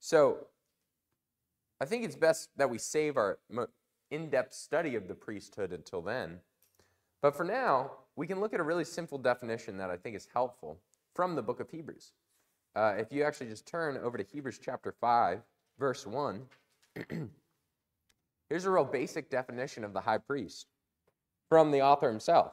So 0.00 0.46
I 1.80 1.84
think 1.84 2.04
it's 2.04 2.16
best 2.16 2.50
that 2.56 2.70
we 2.70 2.78
save 2.78 3.16
our 3.16 3.38
in 4.10 4.30
depth 4.30 4.54
study 4.54 4.94
of 4.94 5.08
the 5.08 5.14
priesthood 5.14 5.72
until 5.72 6.02
then. 6.02 6.40
But 7.20 7.36
for 7.36 7.44
now, 7.44 7.90
we 8.16 8.26
can 8.26 8.40
look 8.40 8.54
at 8.54 8.60
a 8.60 8.64
really 8.64 8.84
simple 8.84 9.18
definition 9.18 9.76
that 9.78 9.90
I 9.90 9.96
think 9.96 10.16
is 10.16 10.28
helpful 10.32 10.78
from 11.14 11.34
the 11.34 11.42
book 11.42 11.60
of 11.60 11.70
Hebrews. 11.70 12.12
Uh, 12.76 12.94
if 12.96 13.12
you 13.12 13.24
actually 13.24 13.48
just 13.48 13.66
turn 13.66 13.96
over 13.96 14.18
to 14.18 14.24
Hebrews 14.24 14.60
chapter 14.62 14.94
5, 15.00 15.40
verse 15.78 16.06
1, 16.06 16.42
here's 18.48 18.64
a 18.64 18.70
real 18.70 18.84
basic 18.84 19.30
definition 19.30 19.84
of 19.84 19.92
the 19.92 20.00
high 20.00 20.18
priest 20.18 20.66
from 21.48 21.70
the 21.70 21.82
author 21.82 22.08
himself. 22.08 22.52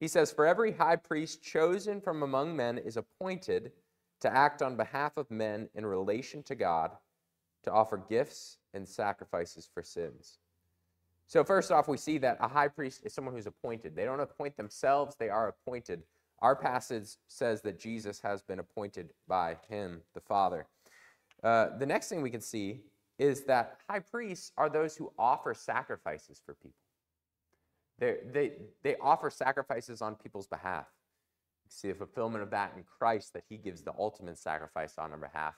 He 0.00 0.08
says, 0.08 0.30
For 0.30 0.46
every 0.46 0.72
high 0.72 0.96
priest 0.96 1.42
chosen 1.42 2.00
from 2.00 2.22
among 2.22 2.56
men 2.56 2.78
is 2.78 2.96
appointed 2.96 3.72
to 4.20 4.34
act 4.34 4.62
on 4.62 4.76
behalf 4.76 5.16
of 5.16 5.30
men 5.30 5.68
in 5.74 5.86
relation 5.86 6.42
to 6.44 6.54
God, 6.54 6.92
to 7.64 7.72
offer 7.72 7.96
gifts 8.08 8.58
and 8.74 8.88
sacrifices 8.88 9.68
for 9.72 9.82
sins. 9.82 10.38
So, 11.26 11.44
first 11.44 11.70
off, 11.70 11.88
we 11.88 11.98
see 11.98 12.18
that 12.18 12.38
a 12.40 12.48
high 12.48 12.68
priest 12.68 13.02
is 13.04 13.12
someone 13.12 13.34
who's 13.34 13.46
appointed. 13.46 13.94
They 13.94 14.04
don't 14.04 14.20
appoint 14.20 14.56
themselves, 14.56 15.16
they 15.16 15.28
are 15.28 15.48
appointed 15.48 16.02
our 16.40 16.54
passage 16.54 17.16
says 17.26 17.62
that 17.62 17.80
Jesus 17.80 18.20
has 18.20 18.42
been 18.42 18.58
appointed 18.58 19.10
by 19.26 19.56
him, 19.68 20.02
the 20.14 20.20
Father. 20.20 20.66
Uh, 21.42 21.76
the 21.78 21.86
next 21.86 22.08
thing 22.08 22.22
we 22.22 22.30
can 22.30 22.40
see 22.40 22.82
is 23.18 23.44
that 23.44 23.78
high 23.88 23.98
priests 23.98 24.52
are 24.56 24.68
those 24.68 24.96
who 24.96 25.12
offer 25.18 25.54
sacrifices 25.54 26.40
for 26.44 26.54
people. 26.54 26.76
They're, 27.98 28.18
they 28.32 28.52
they 28.82 28.96
offer 29.00 29.30
sacrifices 29.30 30.00
on 30.02 30.14
people's 30.14 30.46
behalf. 30.46 30.86
You 31.64 31.70
see 31.70 31.88
the 31.88 31.94
fulfillment 31.94 32.42
of 32.42 32.50
that 32.50 32.72
in 32.76 32.84
Christ, 32.84 33.32
that 33.34 33.44
he 33.48 33.56
gives 33.56 33.82
the 33.82 33.92
ultimate 33.98 34.38
sacrifice 34.38 34.96
on 34.98 35.12
our 35.12 35.18
behalf. 35.18 35.54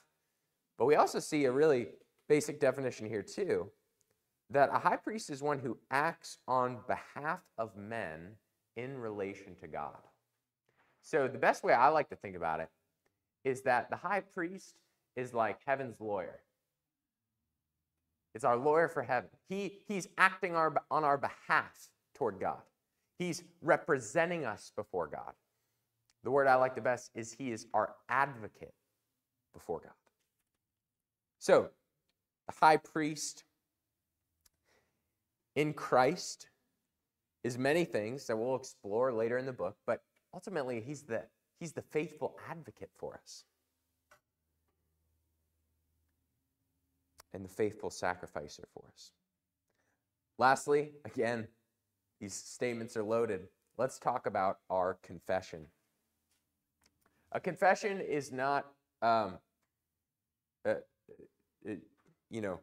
But 0.79 0.87
we 0.87 0.95
also 0.95 1.19
see 1.21 1.45
a 1.45 1.53
really 1.53 1.89
basic 2.29 2.59
definition 2.59 3.07
here, 3.07 3.23
too, 3.23 3.71
that 4.49 4.71
a 4.73 4.79
high 4.79 4.97
priest 4.97 5.31
is 5.31 5.43
one 5.43 5.59
who 5.59 5.77
acts 5.91 6.39
on 6.49 6.79
behalf 6.87 7.43
of 7.59 7.77
men 7.77 8.37
in 8.77 8.99
relation 8.99 9.55
to 9.61 9.67
God. 9.69 9.99
So 11.03 11.29
the 11.29 11.39
best 11.39 11.63
way 11.63 11.73
I 11.73 11.89
like 11.89 12.09
to 12.11 12.17
think 12.17 12.37
about 12.37 12.61
it 12.61 12.69
is 13.45 13.63
that 13.63 13.91
the 13.91 13.97
high 13.97 14.21
priest 14.21 14.75
is 15.17 15.35
like 15.35 15.59
heaven's 15.67 16.01
lawyer. 16.01 16.41
It's 18.35 18.45
our 18.45 18.57
lawyer 18.57 18.89
for 18.89 19.03
heaven. 19.03 19.31
He, 19.49 19.81
he's 19.89 20.09
acting 20.17 20.55
our, 20.55 20.75
on 20.91 21.05
our 21.05 21.19
behalf 21.19 21.91
toward 22.21 22.39
God. 22.39 22.61
He's 23.19 23.43
representing 23.63 24.45
us 24.45 24.73
before 24.77 25.07
God. 25.07 25.33
The 26.23 26.31
word 26.31 26.47
I 26.47 26.57
like 26.57 26.75
the 26.75 26.83
best 26.83 27.11
is 27.15 27.33
he 27.33 27.51
is 27.51 27.67
our 27.73 27.95
advocate 28.11 28.75
before 29.55 29.81
God. 29.81 29.95
So, 31.39 31.71
the 32.47 32.55
high 32.61 32.77
priest 32.77 33.45
in 35.57 35.73
Christ 35.73 36.49
is 37.43 37.57
many 37.57 37.87
things 37.87 38.27
that 38.27 38.37
we'll 38.37 38.57
explore 38.57 39.15
later 39.15 39.39
in 39.39 39.47
the 39.47 39.53
book, 39.53 39.77
but 39.87 40.03
ultimately, 40.35 40.83
he's 40.83 41.05
the, 41.05 41.23
he's 41.59 41.73
the 41.73 41.81
faithful 41.81 42.37
advocate 42.51 42.91
for 42.99 43.15
us 43.15 43.45
and 47.33 47.43
the 47.43 47.49
faithful 47.49 47.89
sacrificer 47.89 48.65
for 48.75 48.85
us. 48.93 49.13
Lastly, 50.37 50.93
again, 51.07 51.49
these 52.21 52.35
statements 52.35 52.97
are 52.97 53.03
loaded. 53.03 53.49
Let's 53.79 53.99
talk 53.99 54.27
about 54.27 54.59
our 54.69 54.99
confession. 55.03 55.67
A 57.33 57.41
confession 57.41 58.01
is 58.01 58.31
not, 58.33 58.67
um, 59.03 59.39
uh, 60.67 60.75
uh, 61.69 61.75
you 62.29 62.41
know, 62.41 62.61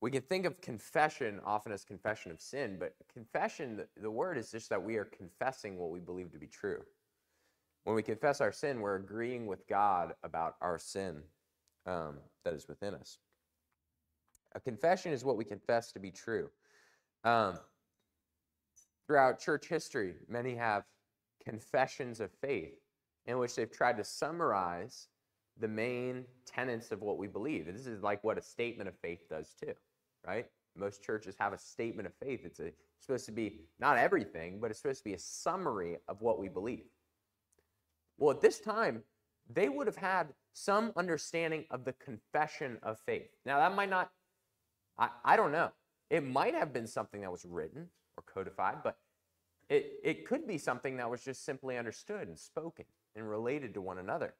we 0.00 0.10
can 0.10 0.22
think 0.22 0.46
of 0.46 0.60
confession 0.60 1.40
often 1.44 1.72
as 1.72 1.84
confession 1.84 2.30
of 2.30 2.40
sin, 2.40 2.76
but 2.78 2.94
confession, 3.12 3.76
the, 3.76 3.88
the 4.00 4.10
word 4.10 4.38
is 4.38 4.50
just 4.50 4.70
that 4.70 4.82
we 4.82 4.96
are 4.96 5.04
confessing 5.04 5.76
what 5.76 5.90
we 5.90 5.98
believe 5.98 6.30
to 6.32 6.38
be 6.38 6.46
true. 6.46 6.82
When 7.84 7.96
we 7.96 8.02
confess 8.02 8.40
our 8.40 8.52
sin, 8.52 8.80
we're 8.80 8.96
agreeing 8.96 9.46
with 9.46 9.66
God 9.66 10.14
about 10.22 10.54
our 10.60 10.78
sin 10.78 11.22
um, 11.84 12.18
that 12.44 12.54
is 12.54 12.68
within 12.68 12.94
us. 12.94 13.18
A 14.54 14.60
confession 14.60 15.12
is 15.12 15.24
what 15.24 15.36
we 15.36 15.44
confess 15.44 15.92
to 15.92 15.98
be 15.98 16.10
true. 16.10 16.48
Um, 17.24 17.58
throughout 19.08 19.40
church 19.40 19.66
history, 19.66 20.14
many 20.28 20.54
have 20.54 20.84
confessions 21.44 22.20
of 22.20 22.30
faith 22.40 22.74
in 23.26 23.38
which 23.38 23.56
they've 23.56 23.72
tried 23.72 23.96
to 23.96 24.04
summarize 24.04 25.08
the 25.58 25.68
main 25.68 26.24
tenets 26.46 26.92
of 26.92 27.02
what 27.02 27.18
we 27.18 27.26
believe. 27.26 27.66
This 27.66 27.88
is 27.88 28.02
like 28.02 28.22
what 28.22 28.38
a 28.38 28.42
statement 28.42 28.88
of 28.88 28.94
faith 29.02 29.28
does 29.28 29.56
too 29.60 29.74
right? 30.26 30.46
Most 30.76 31.02
churches 31.02 31.34
have 31.38 31.52
a 31.52 31.58
statement 31.58 32.06
of 32.06 32.14
faith. 32.22 32.40
It's, 32.44 32.60
a, 32.60 32.66
it's 32.66 32.76
supposed 33.00 33.26
to 33.26 33.32
be 33.32 33.60
not 33.80 33.98
everything, 33.98 34.60
but 34.60 34.70
it's 34.70 34.80
supposed 34.80 35.00
to 35.00 35.04
be 35.04 35.14
a 35.14 35.18
summary 35.18 35.96
of 36.08 36.20
what 36.20 36.38
we 36.38 36.48
believe. 36.48 36.84
Well, 38.18 38.30
at 38.30 38.40
this 38.40 38.60
time, 38.60 39.02
they 39.50 39.68
would 39.68 39.86
have 39.86 39.96
had 39.96 40.28
some 40.52 40.92
understanding 40.96 41.64
of 41.70 41.84
the 41.84 41.94
confession 41.94 42.78
of 42.82 42.98
faith. 43.06 43.30
Now, 43.46 43.58
that 43.58 43.74
might 43.74 43.90
not, 43.90 44.10
I, 44.98 45.08
I 45.24 45.36
don't 45.36 45.52
know. 45.52 45.70
It 46.10 46.24
might 46.24 46.54
have 46.54 46.72
been 46.72 46.86
something 46.86 47.20
that 47.22 47.32
was 47.32 47.44
written 47.44 47.88
codified, 48.38 48.82
but 48.82 48.96
it, 49.68 50.00
it 50.02 50.26
could 50.26 50.46
be 50.46 50.58
something 50.58 50.96
that 50.96 51.10
was 51.10 51.22
just 51.22 51.44
simply 51.44 51.76
understood 51.76 52.28
and 52.28 52.38
spoken 52.38 52.84
and 53.14 53.28
related 53.28 53.74
to 53.74 53.80
one 53.80 53.98
another. 53.98 54.34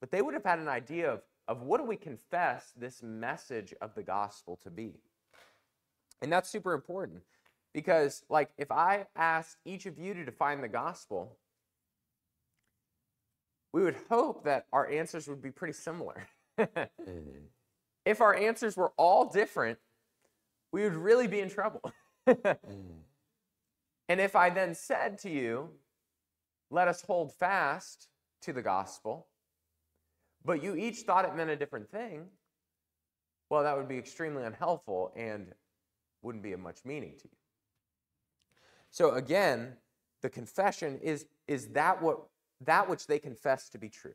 But 0.00 0.10
they 0.10 0.22
would 0.22 0.34
have 0.34 0.44
had 0.44 0.58
an 0.58 0.68
idea 0.68 1.10
of, 1.10 1.22
of 1.48 1.62
what 1.62 1.78
do 1.78 1.84
we 1.84 1.96
confess 1.96 2.72
this 2.76 3.02
message 3.02 3.74
of 3.80 3.94
the 3.94 4.02
gospel 4.02 4.58
to 4.62 4.70
be. 4.70 4.94
And 6.22 6.32
that's 6.32 6.48
super 6.48 6.72
important 6.72 7.22
because, 7.74 8.22
like, 8.28 8.50
if 8.56 8.70
I 8.70 9.06
asked 9.16 9.56
each 9.64 9.86
of 9.86 9.98
you 9.98 10.14
to 10.14 10.24
define 10.24 10.60
the 10.60 10.68
gospel, 10.68 11.36
we 13.72 13.82
would 13.82 13.96
hope 14.08 14.44
that 14.44 14.66
our 14.72 14.88
answers 14.88 15.28
would 15.28 15.42
be 15.42 15.50
pretty 15.50 15.74
similar. 15.74 16.26
Mm. 17.08 17.46
if 18.04 18.20
our 18.20 18.34
answers 18.34 18.76
were 18.76 18.92
all 18.98 19.24
different, 19.24 19.78
we 20.72 20.82
would 20.82 20.94
really 20.94 21.26
be 21.26 21.40
in 21.40 21.48
trouble. 21.48 21.80
Mm. 22.28 22.58
and 24.10 24.20
if 24.20 24.34
I 24.34 24.50
then 24.50 24.74
said 24.74 25.18
to 25.18 25.30
you, 25.30 25.70
let 26.68 26.88
us 26.88 27.00
hold 27.00 27.32
fast 27.32 28.08
to 28.42 28.52
the 28.52 28.60
gospel, 28.60 29.28
but 30.44 30.60
you 30.60 30.74
each 30.74 31.02
thought 31.02 31.24
it 31.24 31.36
meant 31.36 31.48
a 31.48 31.54
different 31.54 31.88
thing, 31.88 32.26
well, 33.50 33.62
that 33.62 33.76
would 33.76 33.86
be 33.86 33.98
extremely 33.98 34.42
unhelpful 34.42 35.12
and 35.14 35.54
wouldn't 36.22 36.42
be 36.42 36.50
of 36.50 36.58
much 36.58 36.78
meaning 36.84 37.12
to 37.18 37.28
you. 37.30 37.36
So 38.90 39.12
again, 39.12 39.74
the 40.22 40.28
confession 40.28 40.98
is, 41.00 41.26
is 41.46 41.68
that 41.68 42.02
what 42.02 42.18
that 42.62 42.88
which 42.90 43.06
they 43.06 43.20
confess 43.20 43.68
to 43.68 43.78
be 43.78 43.88
true. 43.88 44.14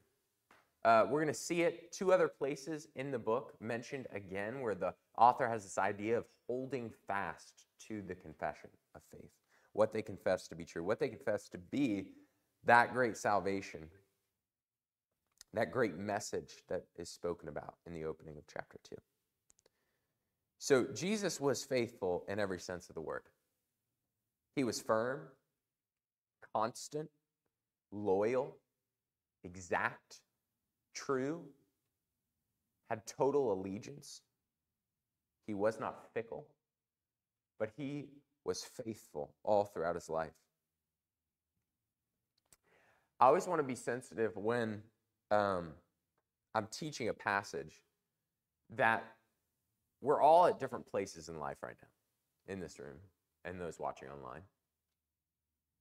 Uh, 0.83 1.05
we're 1.09 1.21
going 1.21 1.33
to 1.33 1.39
see 1.39 1.61
it 1.61 1.93
two 1.93 2.11
other 2.11 2.27
places 2.27 2.89
in 2.97 3.11
the 3.11 3.17
book 3.17 3.53
mentioned 3.61 4.07
again, 4.13 4.59
where 4.59 4.75
the 4.75 4.93
author 5.17 5.47
has 5.47 5.63
this 5.63 5.77
idea 5.77 6.17
of 6.17 6.25
holding 6.47 6.91
fast 7.07 7.65
to 7.87 8.01
the 8.01 8.13
confession 8.13 8.69
of 8.93 9.01
faith, 9.09 9.31
what 9.75 9.91
they 9.91 10.01
confess 10.01 10.47
to 10.47 10.55
be 10.55 10.63
true, 10.63 10.83
what 10.83 10.99
they 10.99 11.09
confess 11.09 11.49
to 11.49 11.57
be 11.57 12.05
that 12.63 12.93
great 12.93 13.17
salvation, 13.17 13.81
that 15.53 15.69
great 15.69 15.97
message 15.97 16.63
that 16.69 16.85
is 16.97 17.09
spoken 17.09 17.49
about 17.49 17.75
in 17.85 17.93
the 17.93 18.05
opening 18.05 18.37
of 18.37 18.43
chapter 18.51 18.77
2. 18.89 18.95
So 20.59 20.85
Jesus 20.95 21.41
was 21.41 21.65
faithful 21.65 22.23
in 22.29 22.39
every 22.39 22.59
sense 22.59 22.87
of 22.87 22.95
the 22.95 23.01
word. 23.01 23.23
He 24.55 24.63
was 24.63 24.81
firm, 24.81 25.27
constant, 26.53 27.09
loyal, 27.91 28.55
exact, 29.43 30.21
true, 30.93 31.43
had 32.89 33.05
total 33.05 33.51
allegiance. 33.51 34.21
He 35.47 35.53
was 35.53 35.81
not 35.81 36.13
fickle, 36.13 36.47
but 37.59 37.71
he 37.75 38.05
was 38.45 38.63
faithful 38.63 39.33
all 39.43 39.65
throughout 39.65 39.95
his 39.95 40.09
life. 40.09 40.33
I 43.19 43.27
always 43.27 43.47
want 43.47 43.59
to 43.59 43.63
be 43.63 43.75
sensitive 43.75 44.35
when 44.35 44.81
um, 45.31 45.69
I'm 46.53 46.67
teaching 46.67 47.09
a 47.09 47.13
passage 47.13 47.81
that 48.75 49.03
we're 50.01 50.21
all 50.21 50.45
at 50.45 50.59
different 50.59 50.85
places 50.85 51.29
in 51.29 51.39
life 51.39 51.57
right 51.63 51.75
now, 51.81 52.53
in 52.53 52.59
this 52.59 52.79
room 52.79 52.97
and 53.43 53.59
those 53.59 53.79
watching 53.79 54.09
online. 54.09 54.41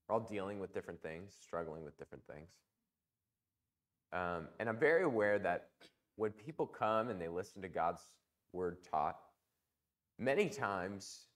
We're 0.09 0.15
all 0.15 0.21
dealing 0.21 0.61
with 0.61 0.73
different 0.73 1.03
things, 1.03 1.35
struggling 1.41 1.85
with 1.85 1.99
different 1.99 2.25
things. 2.27 2.49
Um, 4.13 4.49
and 4.61 4.69
I'm 4.69 4.79
very 4.79 5.03
aware 5.03 5.39
that 5.41 5.69
when 6.17 6.31
people 6.31 6.67
come 6.67 7.09
and 7.09 7.21
they 7.21 7.29
listen 7.29 7.63
to 7.63 7.69
God's 7.69 8.03
word 8.53 8.79
taught, 8.89 9.17
many 10.19 10.49
times 10.49 11.27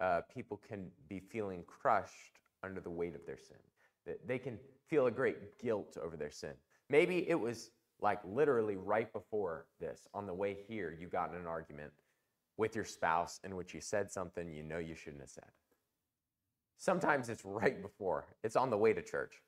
uh, 0.00 0.20
people 0.32 0.60
can 0.68 0.90
be 1.08 1.20
feeling 1.20 1.64
crushed 1.66 2.40
under 2.62 2.80
the 2.80 2.90
weight 2.90 3.14
of 3.14 3.24
their 3.26 3.38
sin. 3.38 3.56
That 4.06 4.26
They 4.26 4.38
can 4.38 4.58
feel 4.88 5.06
a 5.06 5.10
great 5.10 5.58
guilt 5.58 5.96
over 6.02 6.16
their 6.16 6.30
sin. 6.30 6.52
Maybe 6.90 7.28
it 7.28 7.38
was 7.38 7.70
like 8.00 8.20
literally 8.24 8.76
right 8.76 9.12
before 9.12 9.66
this, 9.80 10.08
on 10.12 10.26
the 10.26 10.34
way 10.34 10.56
here, 10.68 10.96
you 10.98 11.08
got 11.08 11.30
in 11.30 11.36
an 11.36 11.46
argument 11.46 11.92
with 12.56 12.74
your 12.74 12.84
spouse 12.84 13.40
in 13.44 13.56
which 13.56 13.74
you 13.74 13.80
said 13.80 14.10
something 14.10 14.52
you 14.52 14.62
know 14.62 14.78
you 14.78 14.94
shouldn't 14.94 15.22
have 15.22 15.30
said. 15.30 15.50
Sometimes 16.76 17.28
it's 17.28 17.44
right 17.44 17.80
before, 17.80 18.26
it's 18.42 18.56
on 18.56 18.70
the 18.70 18.76
way 18.76 18.92
to 18.92 19.02
church. 19.02 19.42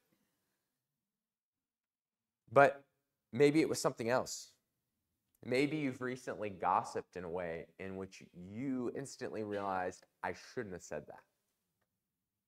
But 2.53 2.85
maybe 3.33 3.61
it 3.61 3.69
was 3.69 3.81
something 3.81 4.09
else. 4.09 4.53
Maybe 5.49 5.77
you've 5.77 6.01
recently 6.01 6.51
gossiped 6.51 7.15
in 7.15 7.23
a 7.23 7.31
way 7.31 7.67
in 7.79 7.97
which 7.97 8.21
you 8.35 8.91
instantly 8.97 9.45
realized, 9.45 10.05
I 10.25 10.35
shouldn't 10.53 10.75
have 10.75 10.83
said 10.83 11.05
that. 11.07 11.21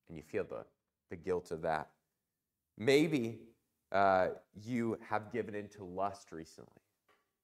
And 0.08 0.16
you 0.16 0.24
feel 0.24 0.42
the, 0.42 0.64
the 1.08 1.16
guilt 1.16 1.52
of 1.52 1.62
that. 1.62 1.90
Maybe 2.76 3.38
uh, 3.92 4.30
you 4.60 4.98
have 5.08 5.32
given 5.32 5.54
into 5.54 5.84
lust 5.84 6.32
recently 6.32 6.82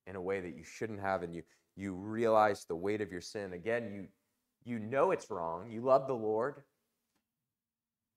in 0.08 0.16
a 0.16 0.20
way 0.20 0.40
that 0.40 0.56
you 0.56 0.64
shouldn't 0.64 1.00
have, 1.00 1.22
and 1.22 1.32
you, 1.32 1.42
you 1.76 1.94
realize 1.94 2.64
the 2.64 2.74
weight 2.74 3.00
of 3.00 3.12
your 3.12 3.20
sin. 3.20 3.52
Again, 3.52 3.92
you, 3.94 4.08
you 4.64 4.80
know 4.80 5.12
it's 5.12 5.30
wrong. 5.30 5.70
You 5.70 5.82
love 5.82 6.08
the 6.08 6.14
Lord, 6.14 6.64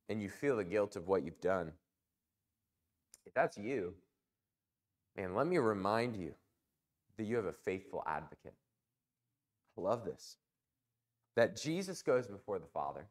and 0.10 0.24
you 0.24 0.30
feel 0.30 0.58
the 0.58 0.64
guilt 0.64 0.96
of 0.96 1.08
what 1.08 1.24
you've 1.24 1.40
done. 1.40 1.72
If 3.28 3.34
that's 3.36 3.58
you, 3.58 3.94
man, 5.16 5.36
let 5.36 5.46
me 5.46 5.60
remind 5.60 6.18
you 6.18 6.34
that 7.18 7.26
you 7.26 7.36
have 7.36 7.46
a 7.46 7.54
faithful 7.54 8.04
advocate. 8.08 8.54
I 9.78 9.82
love 9.82 10.06
this. 10.06 10.38
That 11.36 11.56
Jesus 11.56 12.02
goes 12.02 12.28
before 12.28 12.60
the 12.60 12.68
Father 12.68 13.08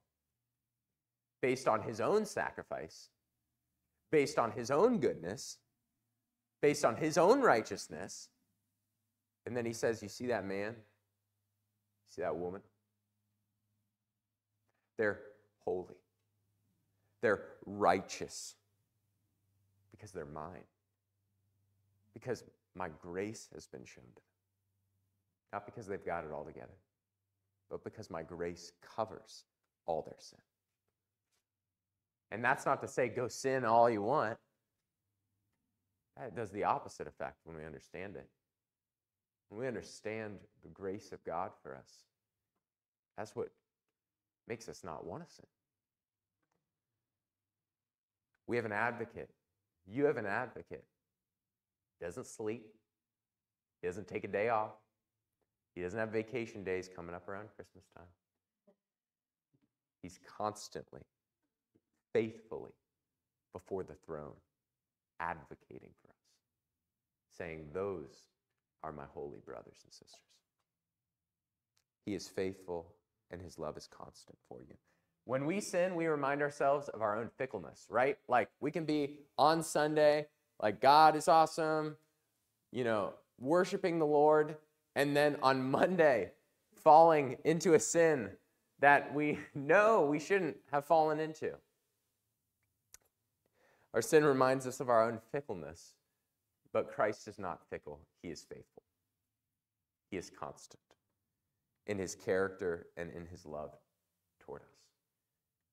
based 1.40 1.68
on 1.68 1.82
his 1.82 2.00
own 2.00 2.24
sacrifice, 2.24 3.10
based 4.10 4.38
on 4.38 4.50
his 4.52 4.70
own 4.70 4.98
goodness, 4.98 5.58
based 6.60 6.84
on 6.84 6.96
his 6.96 7.18
own 7.18 7.40
righteousness. 7.40 8.28
And 9.44 9.56
then 9.56 9.64
he 9.64 9.72
says, 9.72 10.02
You 10.02 10.08
see 10.08 10.26
that 10.26 10.44
man? 10.44 10.72
You 10.74 12.08
see 12.08 12.22
that 12.22 12.36
woman? 12.36 12.62
They're 14.98 15.20
holy. 15.64 15.94
They're 17.22 17.42
righteous 17.64 18.54
because 19.90 20.12
they're 20.12 20.24
mine. 20.24 20.64
Because 22.14 22.44
my 22.76 22.88
grace 23.00 23.48
has 23.54 23.66
been 23.66 23.84
shown 23.84 24.04
to 24.04 24.14
them. 24.14 24.22
Not 25.52 25.66
because 25.66 25.86
they've 25.86 26.04
got 26.04 26.24
it 26.24 26.32
all 26.32 26.44
together, 26.44 26.76
but 27.70 27.82
because 27.82 28.10
my 28.10 28.22
grace 28.22 28.72
covers 28.96 29.44
all 29.86 30.02
their 30.02 30.18
sin. 30.18 30.38
And 32.30 32.44
that's 32.44 32.66
not 32.66 32.80
to 32.82 32.88
say 32.88 33.08
go 33.08 33.28
sin 33.28 33.64
all 33.64 33.88
you 33.88 34.02
want. 34.02 34.36
That 36.16 36.34
does 36.34 36.50
the 36.50 36.64
opposite 36.64 37.06
effect 37.06 37.36
when 37.44 37.56
we 37.56 37.64
understand 37.64 38.16
it. 38.16 38.28
When 39.48 39.60
we 39.60 39.66
understand 39.68 40.38
the 40.62 40.68
grace 40.70 41.12
of 41.12 41.22
God 41.24 41.52
for 41.62 41.76
us, 41.76 42.04
that's 43.16 43.36
what 43.36 43.48
makes 44.48 44.68
us 44.68 44.82
not 44.82 45.06
want 45.06 45.26
to 45.26 45.34
sin. 45.34 45.46
We 48.46 48.56
have 48.56 48.64
an 48.64 48.72
advocate. 48.72 49.30
You 49.86 50.06
have 50.06 50.16
an 50.16 50.26
advocate. 50.26 50.84
Doesn't 52.00 52.26
sleep. 52.26 52.66
He 53.80 53.88
doesn't 53.88 54.09
take 54.09 54.24
a 54.24 54.28
day 54.28 54.48
off. 54.48 54.74
He 55.74 55.82
doesn't 55.82 55.98
have 55.98 56.11
vacation 56.11 56.64
days 56.64 56.88
coming 56.94 57.14
up 57.14 57.28
around 57.28 57.48
Christmas 57.54 57.85
time. 57.96 58.06
He's 60.02 60.18
constantly, 60.38 61.02
faithfully 62.12 62.72
before 63.52 63.82
the 63.82 63.96
throne, 64.06 64.37
advocating 65.20 65.90
for 66.02 66.11
us, 66.11 67.37
saying, 67.37 67.68
Those 67.72 68.28
are 68.82 68.92
my 68.92 69.04
holy 69.12 69.40
brothers 69.44 69.78
and 69.85 69.92
sisters. 69.92 70.20
He 72.04 72.14
is 72.14 72.28
faithful 72.28 72.94
and 73.30 73.42
his 73.42 73.59
love 73.59 73.76
is 73.76 73.88
constant 73.88 74.38
for 74.48 74.61
you. 74.61 74.76
When 75.24 75.44
we 75.44 75.61
sin, 75.61 75.96
we 75.96 76.06
remind 76.06 76.40
ourselves 76.40 76.88
of 76.88 77.02
our 77.02 77.18
own 77.18 77.30
fickleness, 77.37 77.87
right? 77.90 78.16
Like 78.28 78.48
we 78.61 78.70
can 78.70 78.85
be 78.85 79.18
on 79.37 79.62
Sunday, 79.62 80.26
like 80.62 80.80
God 80.80 81.16
is 81.16 81.28
awesome, 81.28 81.96
you 82.72 82.84
know, 82.84 83.12
worshiping 83.38 83.98
the 83.98 84.06
Lord, 84.06 84.56
and 84.94 85.16
then 85.16 85.36
on 85.42 85.70
Monday, 85.70 86.30
falling 86.82 87.36
into 87.44 87.74
a 87.74 87.80
sin 87.80 88.30
that 88.80 89.14
we 89.14 89.38
know 89.54 90.06
we 90.06 90.18
shouldn't 90.18 90.56
have 90.72 90.84
fallen 90.84 91.20
into. 91.20 91.52
Our 93.94 94.02
sin 94.02 94.24
reminds 94.24 94.66
us 94.66 94.80
of 94.80 94.90
our 94.90 95.08
own 95.08 95.18
fickleness, 95.32 95.94
but 96.72 96.92
Christ 96.92 97.28
is 97.28 97.38
not 97.38 97.60
fickle, 97.70 98.00
he 98.22 98.28
is 98.28 98.42
faithful. 98.42 98.82
He 100.10 100.16
is 100.16 100.30
constant 100.30 100.80
in 101.86 101.98
his 101.98 102.14
character 102.14 102.86
and 102.96 103.10
in 103.10 103.26
his 103.26 103.44
love 103.44 103.72
toward 104.40 104.62
us. 104.62 104.68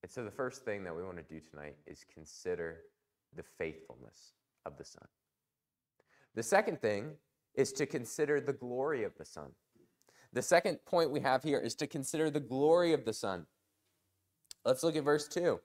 And 0.03 0.11
so 0.11 0.23
the 0.23 0.31
first 0.31 0.65
thing 0.65 0.83
that 0.83 0.95
we 0.95 1.03
want 1.03 1.17
to 1.17 1.33
do 1.33 1.39
tonight 1.39 1.75
is 1.85 2.05
consider 2.13 2.81
the 3.35 3.43
faithfulness 3.43 4.33
of 4.65 4.78
the 4.78 4.86
Son. 4.86 5.08
The 6.36 6.43
second 6.43 6.82
thing 6.82 7.13
is 7.56 7.71
to 7.73 7.86
consider 7.86 8.41
the 8.41 8.54
glory 8.54 9.04
of 9.04 9.15
the 9.17 9.26
Son. 9.26 9.52
The 10.34 10.41
second 10.41 10.80
point 10.86 11.12
we 11.12 11.19
have 11.19 11.43
here 11.43 11.60
is 11.60 11.76
to 11.76 11.88
consider 11.88 12.30
the 12.30 12.39
glory 12.39 12.93
of 12.93 13.06
the 13.06 13.13
Son. 13.13 13.45
Let's 14.65 14.84
look 14.84 14.95
at 14.95 15.04
verse 15.04 15.28
2. 15.28 15.60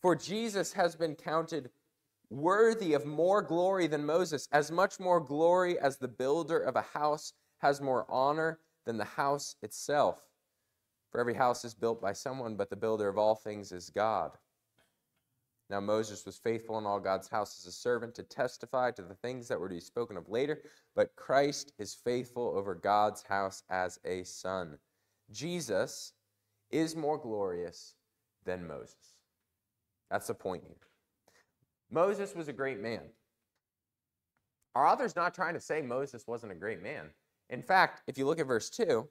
For 0.00 0.14
Jesus 0.14 0.72
has 0.74 0.94
been 0.94 1.14
counted 1.14 1.70
worthy 2.30 2.94
of 2.94 3.04
more 3.04 3.42
glory 3.42 3.88
than 3.88 4.06
Moses, 4.06 4.48
as 4.52 4.70
much 4.70 5.00
more 5.00 5.20
glory 5.20 5.78
as 5.78 5.96
the 5.96 6.08
builder 6.08 6.58
of 6.58 6.76
a 6.76 6.82
house 6.82 7.32
has 7.58 7.80
more 7.80 8.06
honor 8.08 8.60
than 8.86 8.96
the 8.96 9.04
house 9.04 9.56
itself. 9.62 10.20
For 11.10 11.20
every 11.20 11.34
house 11.34 11.64
is 11.64 11.74
built 11.74 12.00
by 12.00 12.12
someone, 12.12 12.54
but 12.54 12.70
the 12.70 12.76
builder 12.76 13.08
of 13.08 13.18
all 13.18 13.34
things 13.34 13.72
is 13.72 13.90
God. 13.90 14.38
Now 15.70 15.78
Moses 15.78 16.26
was 16.26 16.36
faithful 16.36 16.78
in 16.78 16.84
all 16.84 16.98
God's 16.98 17.28
house 17.28 17.60
as 17.60 17.66
a 17.66 17.72
servant 17.72 18.16
to 18.16 18.24
testify 18.24 18.90
to 18.90 19.02
the 19.02 19.14
things 19.14 19.46
that 19.46 19.60
were 19.60 19.68
to 19.68 19.76
be 19.76 19.80
spoken 19.80 20.16
of 20.16 20.28
later, 20.28 20.62
but 20.96 21.14
Christ 21.14 21.72
is 21.78 21.94
faithful 21.94 22.52
over 22.56 22.74
God's 22.74 23.22
house 23.22 23.62
as 23.70 24.00
a 24.04 24.24
son. 24.24 24.78
Jesus 25.30 26.12
is 26.72 26.96
more 26.96 27.18
glorious 27.18 27.94
than 28.44 28.66
Moses. 28.66 29.14
That's 30.10 30.26
the 30.26 30.34
point 30.34 30.64
here. 30.66 30.76
Moses 31.88 32.34
was 32.34 32.48
a 32.48 32.52
great 32.52 32.80
man. 32.80 33.02
Our 34.74 34.86
author's 34.86 35.16
not 35.16 35.34
trying 35.34 35.54
to 35.54 35.60
say 35.60 35.82
Moses 35.82 36.26
wasn't 36.26 36.52
a 36.52 36.56
great 36.56 36.82
man. 36.82 37.10
In 37.48 37.62
fact, 37.62 38.02
if 38.08 38.18
you 38.18 38.26
look 38.26 38.40
at 38.40 38.46
verse 38.46 38.70
2, 38.70 39.08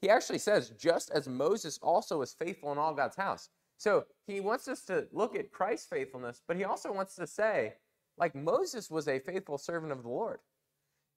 he 0.00 0.08
actually 0.08 0.38
says, 0.38 0.70
just 0.70 1.10
as 1.10 1.28
Moses 1.28 1.78
also 1.80 2.18
was 2.18 2.32
faithful 2.32 2.72
in 2.72 2.78
all 2.78 2.94
God's 2.94 3.16
house. 3.16 3.50
So 3.80 4.04
he 4.26 4.40
wants 4.40 4.68
us 4.68 4.82
to 4.84 5.06
look 5.10 5.34
at 5.34 5.50
Christ's 5.50 5.86
faithfulness, 5.86 6.42
but 6.46 6.58
he 6.58 6.64
also 6.64 6.92
wants 6.92 7.14
to 7.14 7.26
say, 7.26 7.72
like 8.18 8.34
Moses 8.34 8.90
was 8.90 9.08
a 9.08 9.20
faithful 9.20 9.56
servant 9.56 9.90
of 9.90 10.02
the 10.02 10.08
Lord. 10.10 10.40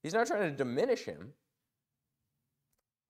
He's 0.02 0.14
not 0.14 0.28
trying 0.28 0.50
to 0.50 0.56
diminish 0.56 1.02
him. 1.04 1.34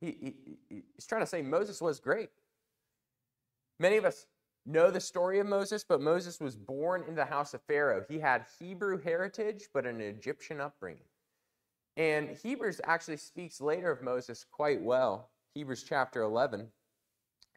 He, 0.01 0.33
he, 0.67 0.81
he's 0.95 1.05
trying 1.05 1.21
to 1.21 1.27
say 1.27 1.43
Moses 1.43 1.81
was 1.81 1.99
great. 1.99 2.29
Many 3.79 3.97
of 3.97 4.05
us 4.05 4.25
know 4.65 4.89
the 4.89 4.99
story 4.99 5.37
of 5.37 5.45
Moses, 5.45 5.85
but 5.87 6.01
Moses 6.01 6.39
was 6.39 6.55
born 6.55 7.03
in 7.07 7.13
the 7.13 7.25
house 7.25 7.53
of 7.53 7.61
Pharaoh. 7.67 8.03
He 8.09 8.17
had 8.17 8.47
Hebrew 8.57 8.99
heritage, 8.99 9.67
but 9.71 9.85
an 9.85 10.01
Egyptian 10.01 10.61
upbringing. 10.61 11.05
And 11.95 12.29
Hebrews 12.41 12.81
actually 12.85 13.17
speaks 13.17 13.61
later 13.61 13.91
of 13.91 14.01
Moses 14.01 14.47
quite 14.51 14.81
well. 14.81 15.29
Hebrews 15.53 15.85
chapter 15.87 16.23
11 16.23 16.69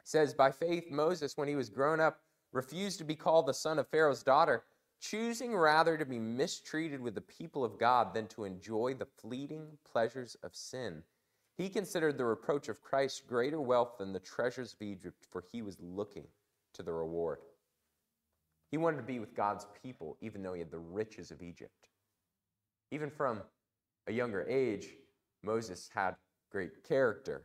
says, 0.06 0.32
By 0.32 0.52
faith, 0.52 0.88
Moses, 0.90 1.36
when 1.36 1.48
he 1.48 1.56
was 1.56 1.68
grown 1.68 2.00
up, 2.00 2.20
refused 2.52 2.98
to 2.98 3.04
be 3.04 3.16
called 3.16 3.46
the 3.46 3.52
son 3.52 3.78
of 3.78 3.88
Pharaoh's 3.88 4.22
daughter, 4.22 4.62
choosing 5.00 5.54
rather 5.54 5.98
to 5.98 6.06
be 6.06 6.20
mistreated 6.20 7.00
with 7.00 7.16
the 7.16 7.20
people 7.20 7.64
of 7.64 7.78
God 7.78 8.14
than 8.14 8.28
to 8.28 8.44
enjoy 8.44 8.94
the 8.94 9.08
fleeting 9.20 9.66
pleasures 9.84 10.36
of 10.44 10.54
sin. 10.54 11.02
He 11.58 11.68
considered 11.68 12.18
the 12.18 12.24
reproach 12.24 12.68
of 12.68 12.82
Christ 12.82 13.26
greater 13.26 13.60
wealth 13.60 13.98
than 13.98 14.12
the 14.12 14.20
treasures 14.20 14.74
of 14.74 14.82
Egypt, 14.82 15.26
for 15.28 15.42
he 15.50 15.60
was 15.60 15.76
looking 15.80 16.28
to 16.74 16.84
the 16.84 16.92
reward. 16.92 17.38
He 18.70 18.76
wanted 18.76 18.98
to 18.98 19.02
be 19.02 19.18
with 19.18 19.34
God's 19.34 19.66
people, 19.82 20.16
even 20.20 20.42
though 20.42 20.54
he 20.54 20.60
had 20.60 20.70
the 20.70 20.78
riches 20.78 21.32
of 21.32 21.42
Egypt. 21.42 21.88
Even 22.92 23.10
from 23.10 23.42
a 24.06 24.12
younger 24.12 24.46
age, 24.48 24.86
Moses 25.42 25.90
had 25.92 26.14
great 26.52 26.84
character. 26.84 27.42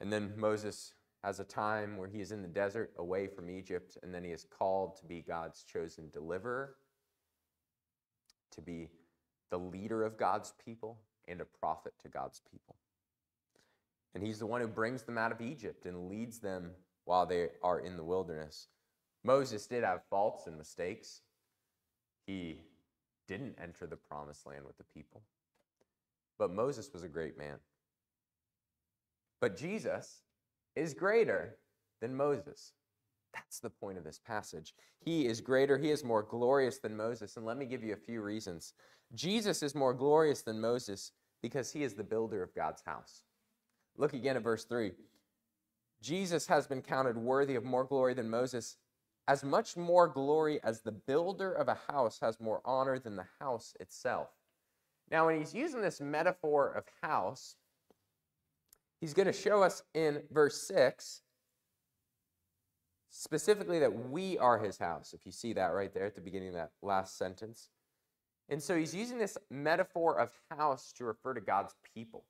And 0.00 0.12
then 0.12 0.34
Moses 0.36 0.94
has 1.22 1.38
a 1.38 1.44
time 1.44 1.96
where 1.96 2.08
he 2.08 2.20
is 2.20 2.32
in 2.32 2.42
the 2.42 2.48
desert 2.48 2.92
away 2.98 3.26
from 3.28 3.48
Egypt, 3.48 3.96
and 4.02 4.12
then 4.12 4.24
he 4.24 4.30
is 4.30 4.44
called 4.44 4.96
to 4.96 5.04
be 5.04 5.20
God's 5.20 5.62
chosen 5.62 6.10
deliverer, 6.12 6.74
to 8.50 8.60
be 8.60 8.88
the 9.50 9.58
leader 9.58 10.02
of 10.02 10.16
God's 10.16 10.52
people, 10.64 10.98
and 11.28 11.40
a 11.40 11.44
prophet 11.44 11.92
to 12.02 12.08
God's 12.08 12.40
people. 12.50 12.74
And 14.14 14.22
he's 14.22 14.38
the 14.38 14.46
one 14.46 14.60
who 14.60 14.66
brings 14.66 15.02
them 15.02 15.16
out 15.16 15.32
of 15.32 15.40
Egypt 15.40 15.86
and 15.86 16.08
leads 16.08 16.38
them 16.38 16.72
while 17.04 17.26
they 17.26 17.48
are 17.62 17.80
in 17.80 17.96
the 17.96 18.04
wilderness. 18.04 18.68
Moses 19.24 19.66
did 19.66 19.84
have 19.84 20.02
faults 20.10 20.46
and 20.46 20.58
mistakes. 20.58 21.22
He 22.26 22.58
didn't 23.28 23.56
enter 23.62 23.86
the 23.86 23.96
promised 23.96 24.46
land 24.46 24.64
with 24.66 24.76
the 24.76 24.84
people. 24.84 25.22
But 26.38 26.52
Moses 26.52 26.92
was 26.92 27.04
a 27.04 27.08
great 27.08 27.38
man. 27.38 27.56
But 29.40 29.56
Jesus 29.56 30.22
is 30.76 30.94
greater 30.94 31.56
than 32.00 32.14
Moses. 32.14 32.72
That's 33.34 33.60
the 33.60 33.70
point 33.70 33.98
of 33.98 34.04
this 34.04 34.18
passage. 34.18 34.74
He 35.00 35.26
is 35.26 35.40
greater, 35.40 35.78
he 35.78 35.90
is 35.90 36.04
more 36.04 36.22
glorious 36.22 36.78
than 36.78 36.96
Moses. 36.96 37.36
And 37.36 37.46
let 37.46 37.56
me 37.56 37.64
give 37.64 37.82
you 37.82 37.92
a 37.94 37.96
few 37.96 38.22
reasons. 38.22 38.74
Jesus 39.14 39.62
is 39.62 39.74
more 39.74 39.94
glorious 39.94 40.42
than 40.42 40.60
Moses 40.60 41.12
because 41.42 41.72
he 41.72 41.82
is 41.82 41.94
the 41.94 42.04
builder 42.04 42.42
of 42.42 42.54
God's 42.54 42.82
house. 42.82 43.22
Look 43.96 44.14
again 44.14 44.36
at 44.36 44.42
verse 44.42 44.64
3. 44.64 44.92
Jesus 46.00 46.46
has 46.46 46.66
been 46.66 46.82
counted 46.82 47.16
worthy 47.16 47.54
of 47.54 47.64
more 47.64 47.84
glory 47.84 48.14
than 48.14 48.28
Moses, 48.28 48.76
as 49.28 49.44
much 49.44 49.76
more 49.76 50.08
glory 50.08 50.60
as 50.64 50.80
the 50.80 50.92
builder 50.92 51.52
of 51.52 51.68
a 51.68 51.78
house 51.88 52.18
has 52.20 52.40
more 52.40 52.60
honor 52.64 52.98
than 52.98 53.16
the 53.16 53.26
house 53.38 53.74
itself. 53.78 54.28
Now, 55.10 55.26
when 55.26 55.38
he's 55.38 55.54
using 55.54 55.82
this 55.82 56.00
metaphor 56.00 56.72
of 56.72 56.84
house, 57.02 57.56
he's 59.02 59.14
going 59.14 59.26
to 59.26 59.32
show 59.32 59.64
us 59.64 59.82
in 59.94 60.22
verse 60.30 60.62
6 60.62 61.22
specifically 63.10 63.80
that 63.80 64.08
we 64.08 64.38
are 64.38 64.58
his 64.58 64.78
house, 64.78 65.12
if 65.12 65.26
you 65.26 65.32
see 65.32 65.52
that 65.52 65.74
right 65.74 65.92
there 65.92 66.06
at 66.06 66.14
the 66.14 66.20
beginning 66.20 66.48
of 66.50 66.54
that 66.54 66.70
last 66.82 67.18
sentence. 67.18 67.68
And 68.48 68.62
so 68.62 68.76
he's 68.76 68.94
using 68.94 69.18
this 69.18 69.36
metaphor 69.50 70.18
of 70.18 70.30
house 70.56 70.92
to 70.96 71.04
refer 71.04 71.34
to 71.34 71.40
God's 71.40 71.74
people. 71.94 72.24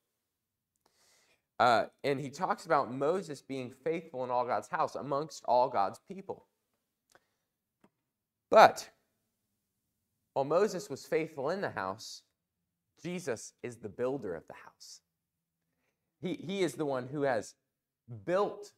Uh, 1.61 1.85
and 2.03 2.19
he 2.19 2.31
talks 2.31 2.65
about 2.65 2.93
Moses 2.93 3.43
being 3.43 3.71
faithful 3.85 4.25
in 4.25 4.31
all 4.31 4.47
God's 4.47 4.69
house, 4.69 4.95
amongst 4.95 5.45
all 5.45 5.69
God's 5.69 6.01
people. 6.09 6.47
But 8.51 8.89
while 10.33 10.47
Moses 10.47 10.89
was 10.89 11.05
faithful 11.05 11.51
in 11.51 11.61
the 11.61 11.71
house, 11.71 12.23
Jesus 13.03 13.53
is 13.63 13.77
the 13.77 13.91
builder 13.91 14.35
of 14.35 14.47
the 14.49 14.55
house. 14.55 15.03
He, 16.23 16.35
he 16.35 16.63
is 16.63 16.75
the 16.75 16.87
one 16.87 17.09
who 17.09 17.23
has 17.23 17.55
built 18.25 18.73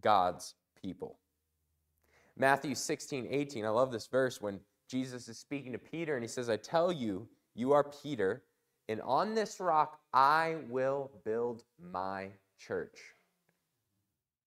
God's 0.00 0.54
people. 0.80 1.18
Matthew 2.36 2.74
16, 2.74 3.26
18. 3.28 3.64
I 3.64 3.68
love 3.68 3.90
this 3.92 4.06
verse 4.06 4.40
when 4.40 4.60
Jesus 4.88 5.28
is 5.28 5.38
speaking 5.38 5.72
to 5.72 5.78
Peter 5.78 6.14
and 6.14 6.22
he 6.22 6.28
says, 6.28 6.48
I 6.48 6.56
tell 6.56 6.92
you, 6.92 7.28
you 7.54 7.72
are 7.72 7.84
Peter, 7.84 8.44
and 8.88 9.02
on 9.02 9.34
this 9.34 9.60
rock 9.60 9.98
I 10.14 10.56
will 10.68 11.10
build 11.24 11.64
my 11.78 12.28
church. 12.58 12.98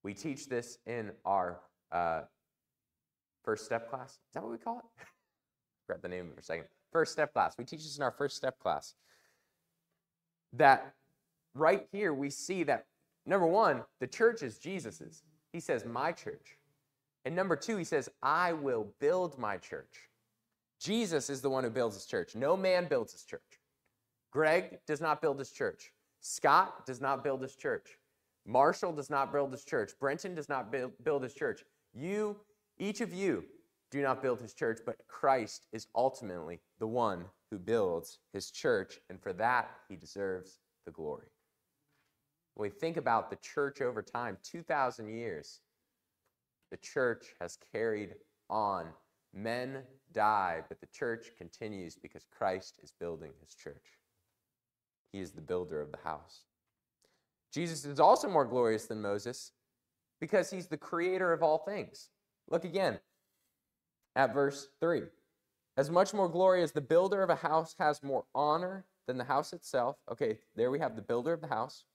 We 0.01 0.13
teach 0.13 0.47
this 0.47 0.77
in 0.85 1.11
our 1.25 1.59
uh, 1.91 2.21
first 3.43 3.65
step 3.65 3.89
class. 3.89 4.11
Is 4.11 4.33
that 4.33 4.43
what 4.43 4.51
we 4.51 4.57
call 4.57 4.79
it? 4.79 5.05
Grab 5.87 6.01
the 6.01 6.07
name 6.07 6.31
for 6.33 6.39
a 6.39 6.43
second. 6.43 6.65
First 6.91 7.11
step 7.11 7.33
class. 7.33 7.57
We 7.57 7.65
teach 7.65 7.83
this 7.83 7.97
in 7.97 8.03
our 8.03 8.11
first 8.11 8.37
step 8.37 8.59
class. 8.59 8.95
That 10.53 10.93
right 11.53 11.87
here 11.91 12.13
we 12.13 12.29
see 12.29 12.63
that 12.63 12.85
number 13.25 13.47
one, 13.47 13.83
the 13.99 14.07
church 14.07 14.43
is 14.43 14.57
Jesus's. 14.57 15.23
He 15.51 15.59
says, 15.59 15.85
My 15.85 16.11
church. 16.11 16.57
And 17.25 17.35
number 17.35 17.55
two, 17.55 17.77
he 17.77 17.83
says, 17.83 18.09
I 18.21 18.53
will 18.53 18.87
build 18.99 19.37
my 19.37 19.57
church. 19.57 20.09
Jesus 20.79 21.29
is 21.29 21.41
the 21.41 21.49
one 21.49 21.63
who 21.63 21.69
builds 21.69 21.95
his 21.95 22.05
church. 22.05 22.35
No 22.35 22.57
man 22.57 22.87
builds 22.89 23.13
his 23.13 23.23
church. 23.23 23.41
Greg 24.31 24.79
does 24.87 24.99
not 24.99 25.21
build 25.21 25.39
his 25.39 25.51
church. 25.51 25.93
Scott 26.19 26.85
does 26.85 26.99
not 26.99 27.23
build 27.23 27.41
his 27.41 27.55
church. 27.55 27.97
Marshall 28.45 28.91
does 28.91 29.09
not 29.09 29.31
build 29.31 29.51
his 29.51 29.63
church. 29.63 29.91
Brenton 29.99 30.35
does 30.35 30.49
not 30.49 30.71
build, 30.71 30.91
build 31.03 31.23
his 31.23 31.33
church. 31.33 31.63
You, 31.93 32.35
each 32.77 32.99
of 32.99 33.13
you, 33.13 33.45
do 33.91 34.01
not 34.01 34.21
build 34.21 34.41
his 34.41 34.53
church, 34.53 34.79
but 34.85 34.97
Christ 35.07 35.67
is 35.71 35.87
ultimately 35.95 36.59
the 36.79 36.87
one 36.87 37.25
who 37.51 37.59
builds 37.59 38.17
his 38.33 38.49
church, 38.49 38.99
and 39.09 39.21
for 39.21 39.31
that, 39.33 39.69
he 39.87 39.95
deserves 39.95 40.59
the 40.85 40.91
glory. 40.91 41.27
When 42.55 42.69
we 42.69 42.75
think 42.75 42.97
about 42.97 43.29
the 43.29 43.37
church 43.37 43.81
over 43.81 44.01
time, 44.01 44.37
2,000 44.43 45.07
years, 45.07 45.61
the 46.71 46.77
church 46.77 47.33
has 47.39 47.57
carried 47.71 48.15
on. 48.49 48.87
Men 49.33 49.79
die, 50.13 50.61
but 50.69 50.79
the 50.79 50.87
church 50.87 51.31
continues 51.37 51.95
because 51.95 52.25
Christ 52.37 52.79
is 52.83 52.93
building 52.99 53.31
his 53.41 53.55
church. 53.55 53.97
He 55.11 55.19
is 55.19 55.31
the 55.31 55.41
builder 55.41 55.81
of 55.81 55.91
the 55.91 55.97
house. 56.03 56.41
Jesus 57.51 57.85
is 57.85 57.99
also 57.99 58.27
more 58.27 58.45
glorious 58.45 58.85
than 58.85 59.01
Moses 59.01 59.51
because 60.19 60.49
he's 60.49 60.67
the 60.67 60.77
creator 60.77 61.33
of 61.33 61.43
all 61.43 61.59
things. 61.59 62.09
Look 62.49 62.63
again 62.63 62.99
at 64.15 64.33
verse 64.33 64.69
3. 64.79 65.03
As 65.77 65.89
much 65.89 66.13
more 66.13 66.29
glory 66.29 66.61
as 66.61 66.71
the 66.71 66.81
builder 66.81 67.23
of 67.23 67.29
a 67.29 67.35
house 67.35 67.75
has 67.79 68.03
more 68.03 68.25
honor 68.35 68.85
than 69.07 69.17
the 69.17 69.23
house 69.23 69.53
itself. 69.53 69.97
Okay, 70.11 70.37
there 70.55 70.71
we 70.71 70.79
have 70.79 70.95
the 70.95 71.01
builder 71.01 71.33
of 71.33 71.41
the 71.41 71.47
house, 71.47 71.85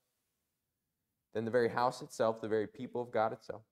then 1.35 1.45
the 1.45 1.51
very 1.51 1.68
house 1.68 2.03
itself, 2.03 2.41
the 2.41 2.49
very 2.49 2.66
people 2.66 3.03
of 3.03 3.11
God 3.11 3.33
itself. 3.33 3.62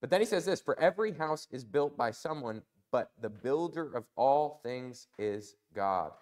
But 0.00 0.10
then 0.10 0.20
he 0.20 0.26
says 0.26 0.44
this 0.44 0.60
For 0.60 0.78
every 0.78 1.12
house 1.12 1.48
is 1.50 1.64
built 1.64 1.96
by 1.96 2.10
someone, 2.10 2.62
but 2.90 3.12
the 3.20 3.30
builder 3.30 3.90
of 3.94 4.04
all 4.16 4.60
things 4.62 5.06
is 5.18 5.56
God. 5.74 6.12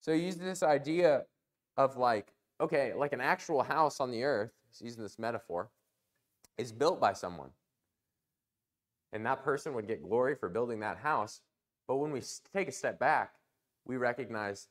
So 0.00 0.12
he 0.12 0.20
uses 0.20 0.40
this 0.40 0.62
idea 0.62 1.24
of 1.76 1.96
like, 1.96 2.32
okay, 2.60 2.92
like 2.94 3.12
an 3.12 3.20
actual 3.20 3.62
house 3.62 4.00
on 4.00 4.10
the 4.10 4.22
earth, 4.22 4.50
he's 4.70 4.82
using 4.82 5.02
this 5.02 5.18
metaphor, 5.18 5.70
is 6.58 6.72
built 6.72 7.00
by 7.00 7.12
someone. 7.12 7.50
And 9.12 9.24
that 9.24 9.44
person 9.44 9.74
would 9.74 9.86
get 9.86 10.02
glory 10.02 10.34
for 10.34 10.48
building 10.48 10.80
that 10.80 10.98
house. 10.98 11.40
But 11.86 11.96
when 11.96 12.10
we 12.10 12.20
take 12.52 12.68
a 12.68 12.72
step 12.72 12.98
back, 12.98 13.34
we 13.86 13.96
recognize 13.96 14.68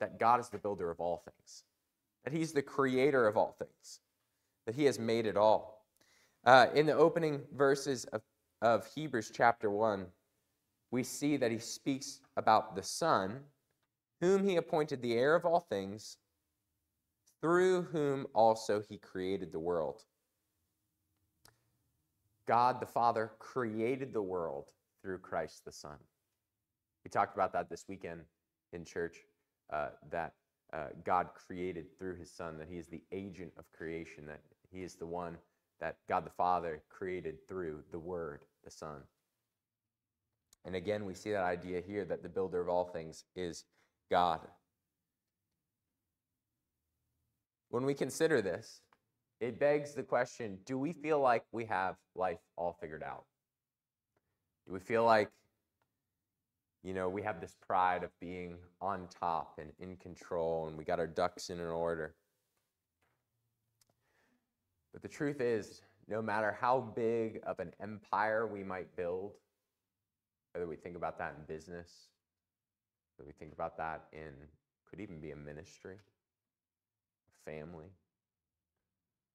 that 0.00 0.18
God 0.18 0.40
is 0.40 0.48
the 0.48 0.58
builder 0.58 0.90
of 0.90 1.00
all 1.00 1.22
things, 1.24 1.64
that 2.24 2.32
He's 2.32 2.52
the 2.52 2.62
creator 2.62 3.26
of 3.26 3.36
all 3.36 3.56
things, 3.58 4.00
that 4.66 4.74
He 4.74 4.84
has 4.84 4.98
made 4.98 5.26
it 5.26 5.36
all. 5.36 5.86
Uh, 6.44 6.66
in 6.74 6.86
the 6.86 6.92
opening 6.92 7.42
verses 7.54 8.04
of, 8.06 8.22
of 8.62 8.86
Hebrews 8.94 9.30
chapter 9.34 9.70
1, 9.70 10.06
we 10.90 11.02
see 11.02 11.36
that 11.36 11.50
He 11.50 11.58
speaks 11.58 12.20
about 12.36 12.76
the 12.76 12.82
Son, 12.82 13.40
whom 14.20 14.46
He 14.46 14.56
appointed 14.56 15.02
the 15.02 15.14
heir 15.14 15.34
of 15.34 15.44
all 15.44 15.60
things 15.60 16.18
through 17.44 17.82
whom 17.82 18.26
also 18.34 18.82
he 18.88 18.96
created 18.96 19.52
the 19.52 19.58
world. 19.58 20.02
God 22.48 22.80
the 22.80 22.86
Father 22.86 23.32
created 23.38 24.14
the 24.14 24.22
world 24.22 24.70
through 25.02 25.18
Christ 25.18 25.62
the 25.66 25.70
Son. 25.70 25.98
We 27.04 27.10
talked 27.10 27.36
about 27.36 27.52
that 27.52 27.68
this 27.68 27.84
weekend 27.86 28.22
in 28.72 28.86
church, 28.86 29.18
uh, 29.70 29.88
that 30.10 30.32
uh, 30.72 30.86
God 31.04 31.28
created 31.34 31.86
through 31.98 32.16
his 32.16 32.30
Son, 32.30 32.58
that 32.58 32.68
he 32.68 32.78
is 32.78 32.88
the 32.88 33.02
agent 33.12 33.52
of 33.58 33.64
creation, 33.72 34.26
that 34.26 34.40
he 34.72 34.82
is 34.82 34.94
the 34.94 35.06
one 35.06 35.36
that 35.80 35.96
God 36.08 36.24
the 36.24 36.30
Father 36.30 36.82
created 36.88 37.46
through 37.48 37.82
the 37.92 37.98
Word, 37.98 38.44
the 38.64 38.70
Son. 38.70 39.02
And 40.64 40.74
again, 40.74 41.04
we 41.04 41.14
see 41.14 41.30
that 41.32 41.44
idea 41.44 41.82
here 41.86 42.04
that 42.06 42.22
the 42.22 42.28
builder 42.28 42.60
of 42.60 42.68
all 42.68 42.86
things 42.86 43.24
is 43.36 43.64
God. 44.10 44.40
When 47.68 47.84
we 47.84 47.94
consider 47.94 48.40
this, 48.40 48.80
it 49.40 49.58
begs 49.58 49.94
the 49.94 50.02
question 50.02 50.58
do 50.64 50.78
we 50.78 50.92
feel 50.92 51.20
like 51.20 51.44
we 51.52 51.64
have 51.66 51.96
life 52.14 52.38
all 52.56 52.76
figured 52.80 53.02
out? 53.02 53.24
Do 54.66 54.72
we 54.72 54.80
feel 54.80 55.04
like, 55.04 55.30
you 56.84 56.92
know, 56.92 57.08
we 57.08 57.22
have 57.22 57.40
this 57.40 57.56
pride 57.66 58.04
of 58.04 58.10
being 58.20 58.58
on 58.80 59.08
top 59.08 59.58
and 59.58 59.72
in 59.80 59.96
control 59.96 60.68
and 60.68 60.76
we 60.76 60.84
got 60.84 61.00
our 61.00 61.06
ducks 61.06 61.48
in 61.48 61.58
an 61.58 61.66
order? 61.66 62.14
But 64.92 65.02
the 65.02 65.08
truth 65.08 65.40
is, 65.40 65.80
no 66.06 66.20
matter 66.20 66.56
how 66.60 66.92
big 66.94 67.40
of 67.46 67.58
an 67.58 67.72
empire 67.80 68.46
we 68.46 68.62
might 68.62 68.94
build, 68.96 69.32
whether 70.52 70.66
we 70.66 70.76
think 70.76 70.94
about 70.94 71.18
that 71.18 71.34
in 71.38 71.44
business, 71.52 72.08
whether 73.16 73.26
we 73.26 73.32
think 73.32 73.52
about 73.52 73.76
that 73.78 74.04
in, 74.12 74.32
could 74.88 75.00
even 75.00 75.18
be 75.20 75.30
a 75.30 75.36
ministry, 75.36 75.96
a 75.96 77.50
family, 77.50 77.86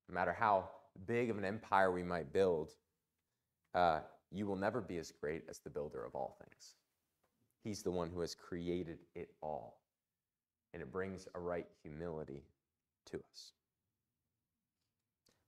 no 0.07 0.13
matter 0.13 0.33
how 0.37 0.69
big 1.07 1.29
of 1.29 1.37
an 1.37 1.45
empire 1.45 1.91
we 1.91 2.03
might 2.03 2.31
build, 2.31 2.71
uh, 3.73 3.99
you 4.31 4.45
will 4.45 4.55
never 4.55 4.81
be 4.81 4.97
as 4.97 5.11
great 5.11 5.43
as 5.49 5.59
the 5.59 5.69
builder 5.69 6.05
of 6.05 6.15
all 6.15 6.37
things. 6.39 6.75
He's 7.63 7.83
the 7.83 7.91
one 7.91 8.09
who 8.09 8.21
has 8.21 8.35
created 8.35 8.99
it 9.15 9.29
all. 9.41 9.79
And 10.73 10.81
it 10.81 10.91
brings 10.91 11.27
a 11.35 11.39
right 11.39 11.67
humility 11.83 12.43
to 13.11 13.17
us. 13.17 13.53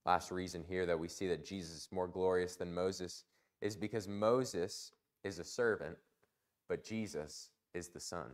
Last 0.06 0.32
reason 0.32 0.64
here 0.68 0.86
that 0.88 1.00
we 1.00 1.08
see 1.08 1.28
that 1.28 1.46
Jesus 1.46 1.72
is 1.76 1.88
more 1.92 2.08
glorious 2.08 2.56
than 2.56 2.74
Moses 2.74 3.24
is 3.62 3.76
because 3.76 4.08
Moses 4.08 4.92
is 5.24 5.38
a 5.38 5.44
servant, 5.44 5.98
but 6.68 6.84
Jesus 6.84 7.50
is 7.74 7.90
the 7.90 8.00
Son. 8.00 8.32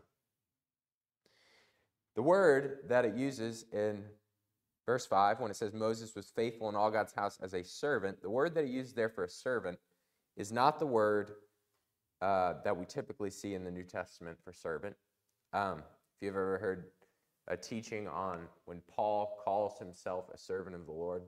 The 2.15 2.21
word 2.21 2.79
that 2.87 3.05
it 3.05 3.15
uses 3.15 3.65
in 3.71 4.03
verse 4.85 5.05
5, 5.05 5.41
when 5.41 5.51
it 5.51 5.57
says 5.57 5.73
Moses 5.73 6.15
was 6.15 6.27
faithful 6.27 6.69
in 6.69 6.75
all 6.75 6.89
God's 6.89 7.13
house 7.13 7.37
as 7.43 7.53
a 7.53 7.63
servant, 7.63 8.21
the 8.21 8.29
word 8.29 8.55
that 8.55 8.63
it 8.63 8.69
uses 8.69 8.93
there 8.93 9.09
for 9.09 9.25
a 9.25 9.29
servant 9.29 9.77
is 10.37 10.51
not 10.51 10.79
the 10.79 10.87
word 10.87 11.33
uh, 12.21 12.53
that 12.63 12.75
we 12.75 12.85
typically 12.85 13.29
see 13.29 13.53
in 13.53 13.63
the 13.63 13.71
New 13.71 13.83
Testament 13.83 14.37
for 14.43 14.53
servant. 14.53 14.95
Um, 15.53 15.79
if 16.15 16.21
you've 16.21 16.35
ever 16.35 16.57
heard 16.57 16.85
a 17.47 17.55
teaching 17.55 18.07
on 18.07 18.47
when 18.65 18.81
Paul 18.93 19.37
calls 19.43 19.79
himself 19.79 20.25
a 20.33 20.37
servant 20.37 20.75
of 20.75 20.85
the 20.85 20.91
Lord, 20.91 21.21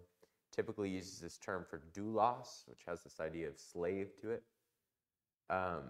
typically 0.54 0.90
uses 0.90 1.20
this 1.20 1.38
term 1.38 1.66
for 1.70 1.82
doulos, 1.94 2.68
which 2.68 2.80
has 2.88 3.04
this 3.04 3.20
idea 3.20 3.48
of 3.48 3.58
slave 3.58 4.10
to 4.22 4.32
it. 4.32 4.44
Um, 5.50 5.84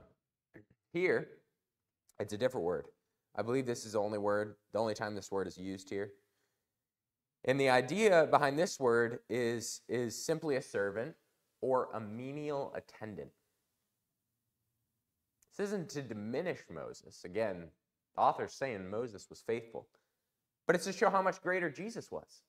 here, 0.93 1.27
it's 2.19 2.33
a 2.33 2.37
different 2.37 2.65
word. 2.65 2.85
I 3.35 3.41
believe 3.41 3.65
this 3.65 3.85
is 3.85 3.93
the 3.93 3.99
only 3.99 4.17
word, 4.17 4.55
the 4.73 4.79
only 4.79 4.93
time 4.93 5.15
this 5.15 5.31
word 5.31 5.47
is 5.47 5.57
used 5.57 5.89
here. 5.89 6.11
And 7.45 7.59
the 7.59 7.69
idea 7.69 8.27
behind 8.29 8.59
this 8.59 8.79
word 8.79 9.19
is, 9.29 9.81
is 9.87 10.21
simply 10.21 10.57
a 10.57 10.61
servant 10.61 11.15
or 11.61 11.89
a 11.93 11.99
menial 11.99 12.75
attendant. 12.75 13.29
This 15.59 15.67
isn't 15.67 15.89
to 15.89 16.01
diminish 16.01 16.59
Moses. 16.73 17.25
Again, 17.25 17.65
the 18.15 18.21
author's 18.21 18.53
saying 18.53 18.89
Moses 18.89 19.27
was 19.29 19.43
faithful, 19.45 19.89
but 20.65 20.73
it's 20.73 20.85
to 20.85 20.93
show 20.93 21.09
how 21.09 21.21
much 21.21 21.41
greater 21.41 21.69
Jesus 21.69 22.09
was. 22.09 22.43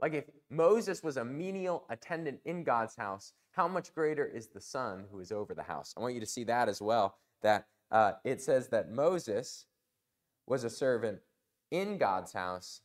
Like 0.00 0.12
if 0.12 0.24
Moses 0.50 1.02
was 1.02 1.16
a 1.16 1.24
menial 1.24 1.86
attendant 1.88 2.40
in 2.44 2.62
God's 2.62 2.94
house, 2.94 3.32
how 3.52 3.66
much 3.66 3.94
greater 3.94 4.26
is 4.26 4.48
the 4.48 4.60
son 4.60 5.06
who 5.10 5.20
is 5.20 5.32
over 5.32 5.54
the 5.54 5.62
house? 5.62 5.94
I 5.96 6.00
want 6.00 6.12
you 6.12 6.20
to 6.20 6.26
see 6.26 6.44
that 6.44 6.68
as 6.68 6.82
well. 6.82 7.16
That 7.42 7.64
uh, 7.90 8.12
it 8.22 8.42
says 8.42 8.68
that 8.68 8.90
Moses 8.90 9.64
was 10.46 10.62
a 10.62 10.68
servant 10.68 11.20
in 11.70 11.96
God's 11.96 12.34
house, 12.34 12.82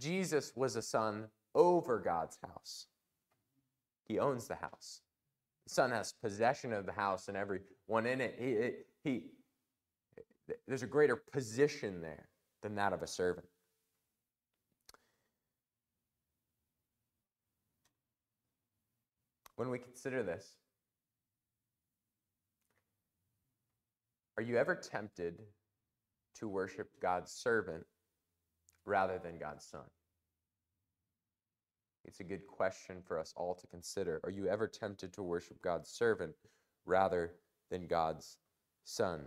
Jesus 0.00 0.52
was 0.56 0.74
a 0.74 0.82
son 0.82 1.28
over 1.54 2.00
God's 2.00 2.38
house. 2.44 2.88
He 4.08 4.18
owns 4.18 4.48
the 4.48 4.56
house. 4.56 5.00
The 5.68 5.72
son 5.74 5.92
has 5.92 6.12
possession 6.12 6.72
of 6.72 6.86
the 6.86 6.92
house 6.92 7.28
and 7.28 7.36
everyone 7.88 8.06
in 8.06 8.20
it. 8.20 8.86
He, 9.04 9.10
he, 9.10 9.22
there's 10.66 10.82
a 10.82 10.86
greater 10.86 11.16
position 11.16 12.00
there 12.00 12.28
than 12.62 12.74
that 12.76 12.92
of 12.92 13.02
a 13.02 13.06
servant. 13.06 13.46
When 19.56 19.70
we 19.70 19.78
consider 19.78 20.22
this, 20.22 20.46
are 24.36 24.42
you 24.42 24.56
ever 24.56 24.74
tempted 24.74 25.38
to 26.36 26.48
worship 26.48 26.88
God's 27.00 27.30
servant 27.30 27.84
rather 28.84 29.20
than 29.22 29.38
God's 29.38 29.64
son? 29.64 29.84
It's 32.04 32.20
a 32.20 32.24
good 32.24 32.46
question 32.46 32.96
for 33.06 33.18
us 33.18 33.32
all 33.36 33.54
to 33.54 33.66
consider. 33.68 34.20
Are 34.24 34.30
you 34.30 34.48
ever 34.48 34.66
tempted 34.66 35.12
to 35.14 35.22
worship 35.22 35.62
God's 35.62 35.88
servant 35.88 36.34
rather 36.84 37.30
than 37.74 37.88
God's 37.88 38.38
son? 38.84 39.26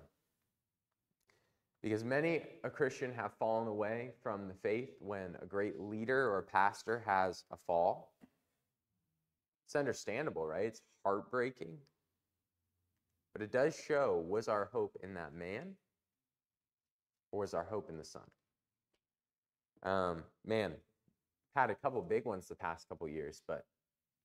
Because 1.83 2.03
many 2.03 2.43
a 2.63 2.69
Christian 2.69 3.13
have 3.13 3.33
fallen 3.33 3.67
away 3.67 4.11
from 4.23 4.47
the 4.47 4.53
faith 4.53 4.91
when 4.99 5.35
a 5.41 5.45
great 5.45 5.79
leader 5.79 6.33
or 6.33 6.41
pastor 6.41 7.03
has 7.05 7.43
a 7.51 7.57
fall. 7.67 8.13
It's 9.65 9.75
understandable, 9.75 10.47
right? 10.47 10.67
It's 10.67 10.81
heartbreaking. 11.03 11.77
But 13.33 13.41
it 13.41 13.51
does 13.51 13.77
show 13.77 14.23
was 14.25 14.47
our 14.47 14.69
hope 14.71 14.95
in 15.03 15.13
that 15.15 15.33
man 15.33 15.73
or 17.33 17.41
was 17.41 17.53
our 17.53 17.65
hope 17.65 17.89
in 17.89 17.97
the 17.97 18.05
son? 18.05 18.23
Um, 19.83 20.23
man, 20.45 20.73
had 21.53 21.69
a 21.69 21.75
couple 21.75 22.01
big 22.01 22.23
ones 22.23 22.47
the 22.47 22.55
past 22.55 22.87
couple 22.87 23.09
years, 23.09 23.41
but 23.45 23.65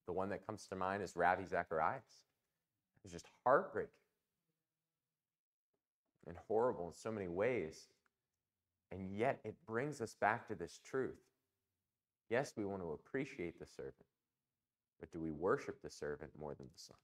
the 0.07 0.13
one 0.13 0.29
that 0.29 0.47
comes 0.47 0.69
to 0.69 0.77
mind 0.77 1.03
is 1.03 1.17
Ravi 1.17 1.45
Zacharias. 1.45 2.23
It 2.97 3.03
was 3.03 3.13
just 3.13 3.27
heartbreaking 3.45 4.02
and 6.27 6.37
horrible 6.49 6.89
in 6.89 6.95
so 6.95 7.11
many 7.11 7.29
ways. 7.29 7.89
And 8.91 9.11
yet 9.11 9.41
it 9.45 9.55
brings 9.67 10.01
us 10.01 10.15
back 10.21 10.47
to 10.49 10.55
this 10.55 10.79
truth. 10.85 11.21
Yes, 12.31 12.55
we 12.57 12.65
want 12.65 12.83
to 12.83 12.93
appreciate 12.93 13.59
the 13.59 13.67
servant, 13.67 13.95
but 15.01 15.11
do 15.13 15.21
we 15.21 15.31
worship 15.31 15.83
the 15.83 15.91
servant 15.91 16.31
more 16.39 16.55
than 16.55 16.67
the 16.67 16.81
son? 16.81 16.97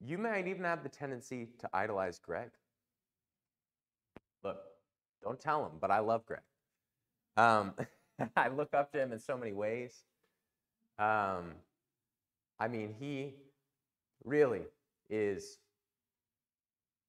You 0.00 0.18
might 0.18 0.46
even 0.48 0.64
have 0.64 0.82
the 0.82 0.88
tendency 0.88 1.48
to 1.58 1.68
idolize 1.72 2.18
Greg. 2.18 2.50
Look, 4.42 4.58
don't 5.22 5.38
tell 5.38 5.66
him, 5.66 5.72
but 5.80 5.90
I 5.90 5.98
love 5.98 6.24
Greg. 6.24 6.40
Um, 7.36 7.74
I 8.36 8.48
look 8.48 8.72
up 8.74 8.92
to 8.92 9.00
him 9.00 9.12
in 9.12 9.18
so 9.18 9.36
many 9.36 9.52
ways. 9.52 10.04
Um, 10.98 11.52
I 12.58 12.68
mean, 12.68 12.94
he 12.98 13.34
really 14.24 14.62
is, 15.10 15.58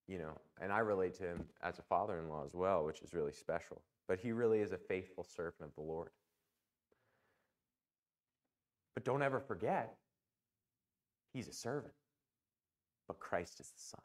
you 0.08 0.18
know, 0.18 0.38
and 0.60 0.72
I 0.72 0.80
relate 0.80 1.14
to 1.16 1.24
him 1.24 1.46
as 1.64 1.80
a 1.80 1.84
father 1.84 2.20
in 2.20 2.28
law 2.28 2.44
as 2.46 2.54
well, 2.54 2.84
which 2.84 3.02
is 3.02 3.14
really 3.14 3.32
special. 3.32 3.82
But 4.08 4.20
he 4.20 4.32
really 4.32 4.60
is 4.60 4.72
a 4.72 4.78
faithful 4.78 5.24
servant 5.24 5.70
of 5.70 5.76
the 5.76 5.82
Lord. 5.82 6.10
But 8.94 9.06
don't 9.06 9.22
ever 9.22 9.40
forget, 9.40 9.96
he's 11.34 11.48
a 11.48 11.54
servant, 11.54 11.94
but 13.08 13.20
Christ 13.20 13.60
is 13.60 13.70
the 13.70 13.80
Son. 13.80 14.02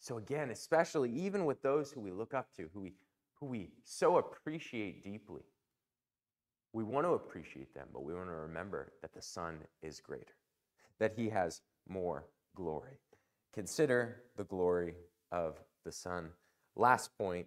So 0.00 0.18
again, 0.18 0.50
especially 0.50 1.12
even 1.12 1.44
with 1.44 1.62
those 1.62 1.92
who 1.92 2.00
we 2.00 2.10
look 2.10 2.34
up 2.34 2.48
to, 2.56 2.68
who 2.74 2.80
we, 2.80 2.94
who 3.34 3.46
we 3.46 3.70
so 3.84 4.16
appreciate 4.16 5.04
deeply, 5.04 5.42
we 6.72 6.82
want 6.82 7.06
to 7.06 7.12
appreciate 7.12 7.72
them, 7.74 7.86
but 7.92 8.02
we 8.02 8.14
want 8.14 8.26
to 8.26 8.32
remember 8.32 8.92
that 9.02 9.12
the 9.12 9.22
Son 9.22 9.58
is 9.82 10.00
greater, 10.00 10.34
that 10.98 11.12
he 11.16 11.28
has 11.28 11.60
more 11.88 12.26
glory. 12.54 12.98
Consider 13.52 14.22
the 14.36 14.44
glory 14.44 14.94
of 15.30 15.58
the 15.84 15.92
Son. 15.92 16.30
Last 16.76 17.16
point. 17.16 17.46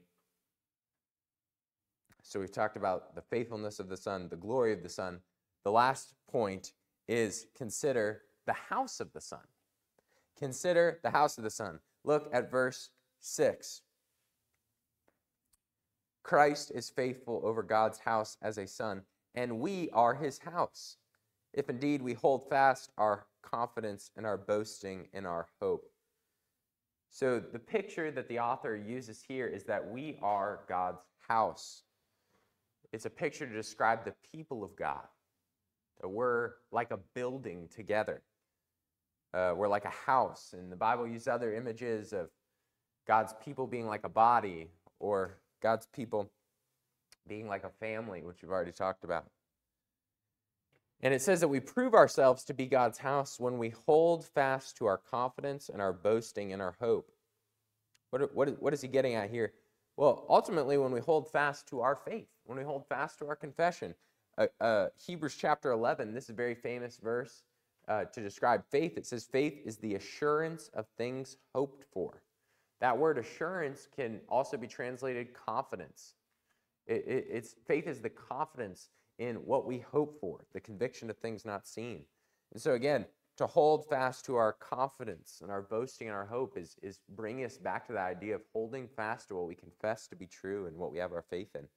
So 2.22 2.40
we've 2.40 2.52
talked 2.52 2.78
about 2.78 3.16
the 3.16 3.22
faithfulness 3.22 3.80
of 3.80 3.90
the 3.90 3.98
Son, 3.98 4.28
the 4.30 4.36
glory 4.36 4.74
of 4.74 4.84
the 4.84 4.90
Son. 4.90 5.20
The 5.64 5.72
last 5.72 6.14
point 6.30 6.74
is 7.08 7.48
consider 7.56 8.22
the 8.46 8.54
house 8.54 9.00
of 9.00 9.12
the 9.14 9.22
Son. 9.22 9.40
Consider 10.38 11.00
the 11.04 11.12
house 11.12 11.38
of 11.38 11.44
the 11.44 11.50
Son. 11.50 11.80
Look 12.04 12.30
at 12.34 12.52
verse 12.52 12.90
6. 13.22 13.82
Christ 16.26 16.72
is 16.74 16.90
faithful 16.90 17.42
over 17.44 17.62
God's 17.62 18.00
house 18.00 18.36
as 18.42 18.58
a 18.58 18.66
son, 18.66 19.04
and 19.36 19.60
we 19.60 19.92
are 19.92 20.16
his 20.16 20.40
house. 20.40 20.98
If 21.56 21.70
indeed 21.70 22.02
we 22.02 22.14
hold 22.14 22.50
fast 22.50 22.92
our 22.98 23.26
confidence 23.42 24.12
and 24.18 24.26
our 24.26 24.38
boasting 24.38 25.08
and 25.14 25.26
our 25.26 25.48
hope. 25.62 25.90
So, 27.10 27.40
the 27.40 27.60
picture 27.60 28.12
that 28.12 28.28
the 28.28 28.40
author 28.40 28.76
uses 28.76 29.24
here 29.26 29.48
is 29.48 29.64
that 29.64 29.90
we 29.90 30.20
are 30.22 30.60
God's 30.68 31.00
house. 31.30 31.84
It's 32.92 33.06
a 33.06 33.10
picture 33.10 33.48
to 33.48 33.54
describe 33.54 34.04
the 34.04 34.14
people 34.34 34.66
of 34.66 34.76
God, 34.76 35.08
that 36.02 36.10
we're 36.10 36.52
like 36.74 36.92
a 36.92 37.00
building 37.14 37.70
together. 37.74 38.22
Uh, 39.34 39.54
we're 39.56 39.70
like 39.70 39.86
a 39.86 39.90
house. 39.90 40.54
And 40.58 40.70
the 40.70 40.76
Bible 40.76 41.08
uses 41.08 41.30
other 41.30 41.54
images 41.54 42.12
of 42.12 42.30
God's 43.08 43.34
people 43.44 43.66
being 43.66 43.88
like 43.88 44.04
a 44.04 44.10
body 44.10 44.72
or 45.00 45.38
God's 45.62 45.88
people 45.88 46.30
being 47.28 47.48
like 47.48 47.64
a 47.64 47.72
family, 47.80 48.24
which 48.24 48.42
we've 48.42 48.52
already 48.52 48.72
talked 48.72 49.06
about. 49.06 49.26
And 51.02 51.14
it 51.14 51.22
says 51.22 51.40
that 51.42 51.48
we 51.48 51.60
prove 51.60 51.94
ourselves 51.94 52.44
to 52.46 52.54
be 52.54 52.66
God's 52.66 52.98
house 52.98 53.40
when 53.40 53.58
we 53.58 53.74
hold 53.86 54.26
fast 54.26 54.78
to 54.78 54.86
our 54.86 54.98
confidence 54.98 55.70
and 55.70 55.82
our 55.82 55.94
boasting 55.94 56.54
and 56.54 56.62
our 56.62 56.76
hope. 56.80 57.12
What, 58.12 58.34
what, 58.34 58.62
what 58.62 58.74
is 58.74 58.82
he 58.82 58.88
getting 58.88 59.16
at 59.16 59.30
here? 59.30 59.54
Well, 59.98 60.26
ultimately, 60.30 60.78
when 60.78 60.92
we 60.92 61.00
hold 61.00 61.32
fast 61.32 61.68
to 61.70 61.82
our 61.82 61.96
faith, 61.96 62.28
when 62.46 62.58
we 62.58 62.64
hold 62.64 62.88
fast 62.88 63.20
to 63.20 63.28
our 63.28 63.36
confession, 63.36 63.94
uh, 64.38 64.48
uh, 64.60 64.88
Hebrews 65.06 65.36
chapter 65.36 65.72
11, 65.72 66.14
this 66.14 66.26
is 66.26 66.30
a 66.32 66.34
very 66.34 66.56
famous 66.56 66.98
verse 66.98 67.44
uh, 67.88 68.06
to 68.06 68.22
describe 68.22 68.64
faith. 68.70 68.98
It 68.98 69.06
says, 69.06 69.26
Faith 69.26 69.62
is 69.66 69.78
the 69.78 69.96
assurance 69.96 70.70
of 70.74 70.86
things 70.98 71.38
hoped 71.54 71.86
for. 71.94 72.22
That 72.82 72.98
word 72.98 73.18
assurance 73.18 73.88
can 73.96 74.20
also 74.28 74.58
be 74.58 74.68
translated 74.68 75.34
confidence. 75.34 76.16
It, 76.88 77.04
it, 77.08 77.28
it's, 77.32 77.56
faith 77.68 77.88
is 77.88 78.02
the 78.02 78.10
confidence 78.10 78.90
in 79.20 79.36
what 79.38 79.66
we 79.66 79.80
hope 79.80 80.20
for, 80.20 80.46
the 80.54 80.60
conviction 80.60 81.10
of 81.10 81.18
things 81.18 81.46
not 81.46 81.68
seen. 81.68 82.04
And 82.52 82.62
so, 82.62 82.74
again, 82.74 83.06
to 83.38 83.48
hold 83.48 83.86
fast 83.88 84.26
to 84.26 84.36
our 84.36 84.54
confidence 84.54 85.40
and 85.42 85.52
our 85.52 85.62
boasting 85.62 86.08
and 86.08 86.16
our 86.16 86.26
hope 86.26 86.58
is, 86.58 86.76
is 86.82 87.00
bringing 87.16 87.46
us 87.46 87.58
back 87.58 87.86
to 87.88 87.94
the 87.94 88.00
idea 88.00 88.36
of 88.36 88.42
holding 88.54 88.88
fast 88.88 89.28
to 89.28 89.36
what 89.36 89.48
we 89.48 89.56
confess 89.56 90.08
to 90.08 90.16
be 90.16 90.26
true 90.26 90.68
and 90.68 90.78
what 90.78 90.92
we 90.92 91.00
have 91.00 91.12
our 91.12 91.26
faith 91.30 91.50
in. 91.56 91.68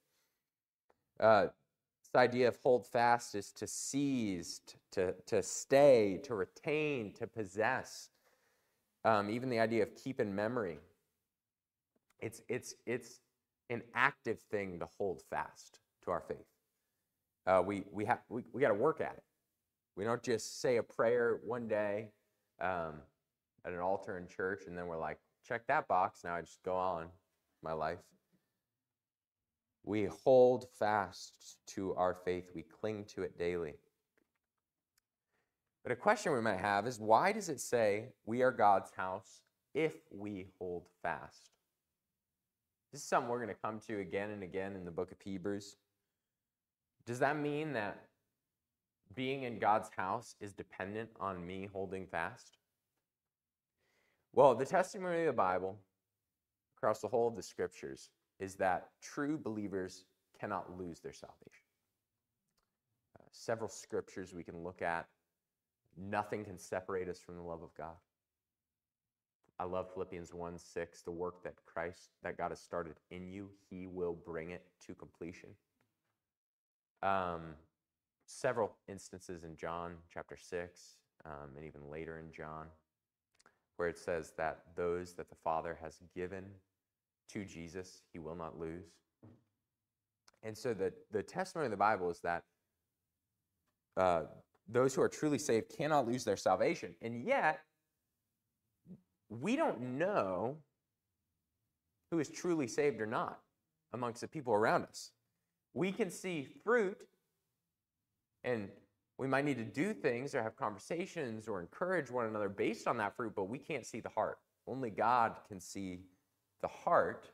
Uh, 1.19 1.47
this 2.13 2.21
idea 2.21 2.49
of 2.49 2.57
hold 2.63 2.87
fast 2.87 3.35
is 3.35 3.53
to 3.53 3.67
seize, 3.67 4.61
to, 4.93 5.15
to 5.27 5.43
stay, 5.43 6.21
to 6.25 6.35
retain, 6.35 7.13
to 7.15 7.27
possess. 7.27 8.11
Um, 9.05 9.29
even 9.31 9.51
the 9.51 9.59
idea 9.59 9.83
of 9.83 9.95
keep 9.95 10.21
in 10.21 10.35
memory. 10.35 10.79
It's, 12.21 12.43
it's, 12.49 12.75
it's 12.87 13.21
an 13.69 13.83
active 13.95 14.41
thing 14.41 14.79
to 14.79 14.87
hold 14.87 15.23
fast 15.29 15.81
to 16.05 16.11
our 16.11 16.21
faith. 16.21 16.47
Uh, 17.49 17.63
we 17.65 17.83
we, 17.91 18.05
have, 18.05 18.21
we, 18.29 18.43
we 18.53 18.61
got 18.61 18.69
to 18.69 18.75
work 18.75 19.01
at 19.01 19.15
it. 19.17 19.25
We 19.97 20.05
don't 20.05 20.23
just 20.23 20.61
say 20.61 20.77
a 20.77 20.83
prayer 20.83 21.41
one 21.45 21.67
day 21.67 22.11
um, 22.61 23.01
at 23.65 23.73
an 23.73 23.81
altar 23.81 24.19
in 24.19 24.29
church 24.29 24.65
and 24.67 24.77
then 24.77 24.87
we're 24.87 24.99
like, 24.99 25.19
check 25.47 25.67
that 25.67 25.89
box, 25.89 26.21
now 26.25 26.35
I 26.35 26.43
just 26.43 26.63
go 26.63 26.77
on 26.77 27.07
my 27.63 27.73
life. 27.73 27.99
We 29.83 30.05
hold 30.25 30.67
fast 30.79 31.57
to 31.69 31.95
our 31.95 32.15
faith, 32.15 32.51
we 32.55 32.63
cling 32.63 33.07
to 33.15 33.23
it 33.23 33.39
daily. 33.39 33.75
But 35.83 35.93
a 35.93 35.97
question 35.97 36.35
we 36.35 36.43
might 36.43 36.61
have 36.61 36.87
is 36.87 37.01
why 37.01 37.33
does 37.33 37.49
it 37.49 37.61
say 37.61 38.09
we 38.27 38.43
are 38.43 38.53
God's 38.53 38.91
house 38.91 39.41
if 39.75 39.95
we 40.11 40.49
hold 40.59 40.87
fast? 41.03 41.51
This 42.93 43.01
is 43.01 43.09
something 43.09 43.31
we're 43.31 43.43
going 43.43 43.49
to 43.49 43.63
come 43.63 43.81
to 43.87 44.01
again 44.01 44.31
and 44.31 44.43
again 44.43 44.77
in 44.77 44.85
the 44.85 44.91
book 44.91 45.11
of 45.11 45.21
Hebrews. 45.21 45.77
Does 47.09 47.21
that 47.21 47.39
mean 47.39 47.73
that 47.73 48.05
being 49.15 49.45
in 49.45 49.59
God's 49.59 49.89
house 49.97 50.37
is 50.43 50.53
dependent 50.53 51.09
on 51.19 51.45
me 51.45 51.67
holding 51.73 52.07
fast? 52.07 52.59
Well, 54.35 54.55
the 54.55 54.67
testimony 54.67 55.21
of 55.21 55.27
the 55.29 55.33
Bible 55.33 55.79
across 56.77 57.01
the 57.01 57.09
whole 57.09 57.27
of 57.27 57.35
the 57.35 57.43
scriptures 57.43 58.11
is 58.39 58.57
that 58.57 58.91
true 59.01 59.39
believers 59.39 60.05
cannot 60.39 60.79
lose 60.79 61.01
their 61.01 61.15
salvation. 61.15 61.65
Uh, 63.19 63.25
several 63.33 63.71
scriptures 63.71 64.35
we 64.35 64.45
can 64.45 64.63
look 64.63 64.83
at. 64.83 65.07
Nothing 65.97 66.45
can 66.45 66.59
separate 66.59 67.09
us 67.09 67.19
from 67.19 67.37
the 67.37 67.43
love 67.43 67.63
of 67.63 67.75
God. 67.75 67.97
I 69.59 69.65
love 69.65 69.91
Philippians 69.95 70.35
1 70.35 70.59
6, 70.59 71.03
the 71.03 71.11
work 71.11 71.43
that 71.43 71.55
Christ, 71.65 72.11
that 72.23 72.37
God 72.37 72.51
has 72.51 72.61
started 72.61 72.97
in 73.11 73.31
you, 73.31 73.49
he 73.71 73.87
will 73.87 74.13
bring 74.13 74.51
it 74.51 74.67
to 74.87 74.95
completion. 74.95 75.49
Um, 77.03 77.55
several 78.27 78.73
instances 78.89 79.45
in 79.45 79.57
John 79.57 79.95
chapter 80.13 80.37
6, 80.37 80.97
um, 81.25 81.51
and 81.57 81.65
even 81.65 81.91
later 81.91 82.19
in 82.19 82.33
John, 82.33 82.67
where 83.77 83.89
it 83.89 83.99
says 83.99 84.33
that 84.37 84.63
those 84.77 85.15
that 85.15 85.29
the 85.29 85.37
Father 85.37 85.79
has 85.81 85.99
given 86.15 86.45
to 87.33 87.45
Jesus, 87.45 88.03
he 88.13 88.19
will 88.19 88.35
not 88.35 88.59
lose. 88.59 88.87
And 90.43 90.57
so 90.57 90.75
the, 90.75 90.93
the 91.11 91.23
testimony 91.23 91.67
of 91.67 91.71
the 91.71 91.77
Bible 91.77 92.11
is 92.11 92.21
that 92.21 92.45
uh, 93.97 94.23
those 94.69 94.95
who 94.95 95.03
are 95.03 95.09
truly 95.09 95.39
saved 95.39 95.73
cannot 95.77 96.07
lose 96.07 96.25
their 96.25 96.37
salvation. 96.37 96.95
And 97.03 97.25
yet, 97.25 97.61
we 99.29 99.57
don't 99.57 99.81
know 99.81 100.57
who 102.11 102.19
is 102.19 102.29
truly 102.29 102.67
saved 102.67 103.01
or 103.01 103.07
not 103.07 103.41
amongst 103.93 104.21
the 104.21 104.29
people 104.29 104.55
around 104.55 104.85
us 104.85 105.11
we 105.75 105.93
can 105.93 106.11
see 106.11 106.47
fruit 106.65 106.99
and 108.45 108.69
we 109.19 109.27
might 109.27 109.45
need 109.45 109.59
to 109.59 109.65
do 109.65 109.93
things 109.93 110.35
or 110.35 110.43
have 110.43 110.57
conversations 110.57 111.49
or 111.49 111.61
encourage 111.61 112.11
one 112.11 112.27
another 112.27 112.49
based 112.49 112.87
on 112.87 112.97
that 112.99 113.17
fruit, 113.17 113.33
but 113.35 113.45
we 113.45 113.59
can't 113.59 113.85
see 113.85 114.01
the 114.01 114.09
heart. 114.09 114.39
Only 114.67 114.91
God 114.91 115.35
can 115.49 115.61
see 115.61 116.03
the 116.63 116.69
heart. 116.69 117.31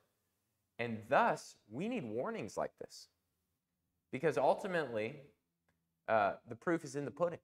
And 0.79 0.99
thus, 1.09 1.57
we 1.71 1.89
need 1.89 2.05
warnings 2.05 2.57
like 2.57 2.73
this. 2.81 3.09
Because 4.13 4.39
ultimately, 4.39 5.17
uh, 6.09 6.35
the 6.49 6.57
proof 6.57 6.85
is 6.85 6.97
in 6.97 7.05
the 7.05 7.11
pudding. 7.11 7.39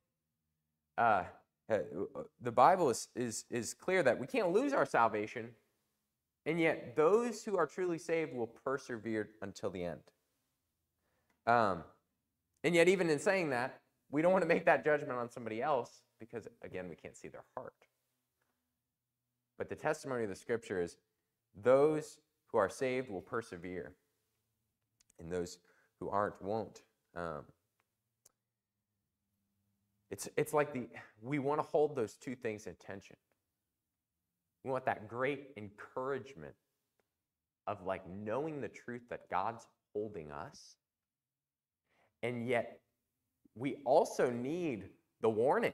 Uh, 0.96 1.24
uh, 1.70 1.78
the 2.40 2.52
Bible 2.52 2.90
is, 2.90 3.08
is, 3.14 3.44
is 3.50 3.74
clear 3.74 4.02
that 4.02 4.18
we 4.18 4.26
can't 4.26 4.52
lose 4.52 4.72
our 4.72 4.86
salvation, 4.86 5.50
and 6.46 6.58
yet 6.58 6.96
those 6.96 7.44
who 7.44 7.56
are 7.56 7.66
truly 7.66 7.98
saved 7.98 8.34
will 8.34 8.46
persevere 8.46 9.30
until 9.42 9.70
the 9.70 9.84
end. 9.84 10.00
Um, 11.46 11.84
and 12.62 12.74
yet, 12.74 12.88
even 12.88 13.08
in 13.08 13.18
saying 13.18 13.50
that, 13.50 13.80
we 14.10 14.22
don't 14.22 14.32
want 14.32 14.42
to 14.42 14.48
make 14.48 14.66
that 14.66 14.84
judgment 14.84 15.12
on 15.12 15.30
somebody 15.30 15.62
else 15.62 16.02
because, 16.18 16.48
again, 16.62 16.88
we 16.88 16.96
can't 16.96 17.16
see 17.16 17.28
their 17.28 17.44
heart. 17.56 17.74
But 19.56 19.68
the 19.68 19.76
testimony 19.76 20.24
of 20.24 20.30
the 20.30 20.36
scripture 20.36 20.80
is 20.80 20.96
those 21.54 22.18
who 22.48 22.58
are 22.58 22.68
saved 22.68 23.10
will 23.10 23.20
persevere, 23.20 23.92
and 25.18 25.30
those 25.30 25.58
who 25.98 26.08
aren't 26.08 26.40
won't. 26.42 26.82
Um, 27.14 27.44
it's, 30.10 30.28
it's 30.36 30.52
like 30.52 30.72
the, 30.72 30.88
we 31.22 31.38
want 31.38 31.60
to 31.60 31.66
hold 31.66 31.94
those 31.94 32.14
two 32.14 32.34
things 32.34 32.66
in 32.66 32.74
tension. 32.74 33.16
We 34.64 34.70
want 34.70 34.84
that 34.86 35.08
great 35.08 35.50
encouragement 35.56 36.54
of 37.66 37.84
like 37.86 38.02
knowing 38.08 38.60
the 38.60 38.68
truth 38.68 39.02
that 39.10 39.30
God's 39.30 39.66
holding 39.92 40.32
us 40.32 40.76
and 42.22 42.46
yet, 42.46 42.80
we 43.54 43.76
also 43.84 44.30
need 44.30 44.84
the 45.20 45.28
warning, 45.28 45.72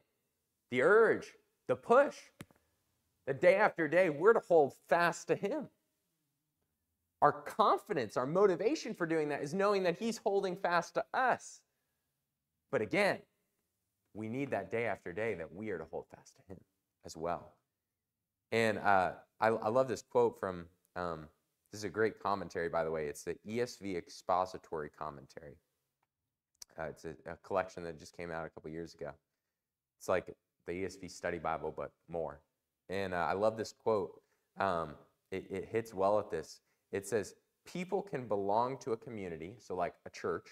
the 0.70 0.82
urge, 0.82 1.32
the 1.68 1.76
push. 1.76 2.16
That 3.26 3.40
day 3.40 3.56
after 3.56 3.88
day, 3.88 4.08
we're 4.08 4.32
to 4.32 4.42
hold 4.46 4.74
fast 4.88 5.28
to 5.28 5.34
Him. 5.34 5.68
Our 7.22 7.32
confidence, 7.32 8.16
our 8.16 8.26
motivation 8.26 8.94
for 8.94 9.06
doing 9.06 9.28
that 9.30 9.42
is 9.42 9.52
knowing 9.52 9.82
that 9.84 9.98
He's 9.98 10.18
holding 10.18 10.56
fast 10.56 10.94
to 10.94 11.04
us. 11.12 11.60
But 12.70 12.82
again, 12.82 13.18
we 14.14 14.28
need 14.28 14.50
that 14.50 14.70
day 14.70 14.86
after 14.86 15.12
day 15.12 15.34
that 15.34 15.52
we 15.52 15.70
are 15.70 15.78
to 15.78 15.86
hold 15.90 16.06
fast 16.14 16.36
to 16.36 16.42
Him 16.52 16.60
as 17.04 17.16
well. 17.16 17.54
And 18.52 18.78
uh, 18.78 19.12
I, 19.40 19.48
I, 19.48 19.68
love 19.68 19.88
this 19.88 20.02
quote 20.02 20.38
from, 20.38 20.66
um, 20.94 21.26
this 21.72 21.80
is 21.80 21.84
a 21.84 21.88
great 21.88 22.20
commentary, 22.20 22.68
by 22.68 22.84
the 22.84 22.90
way. 22.90 23.06
It's 23.06 23.24
the 23.24 23.36
ESV 23.46 23.96
expository 23.96 24.88
commentary. 24.88 25.56
Uh, 26.78 26.84
it's 26.84 27.04
a, 27.04 27.14
a, 27.30 27.36
collection 27.42 27.82
that 27.84 27.98
just 27.98 28.16
came 28.16 28.30
out 28.30 28.46
a 28.46 28.50
couple 28.50 28.70
years 28.70 28.94
ago. 28.94 29.10
It's 29.98 30.08
like 30.08 30.34
the 30.66 30.72
ESV 30.72 31.10
Study 31.10 31.38
Bible, 31.38 31.72
but 31.74 31.90
more. 32.08 32.40
And 32.88 33.14
uh, 33.14 33.26
I 33.28 33.32
love 33.32 33.56
this 33.56 33.72
quote. 33.72 34.20
Um, 34.58 34.94
it, 35.30 35.46
it 35.50 35.68
hits 35.70 35.94
well 35.94 36.18
at 36.18 36.30
this. 36.30 36.60
It 36.92 37.06
says, 37.06 37.34
People 37.64 38.02
can 38.02 38.28
belong 38.28 38.78
to 38.78 38.92
a 38.92 38.96
community, 38.96 39.56
so 39.58 39.74
like 39.74 39.94
a 40.06 40.10
church, 40.10 40.46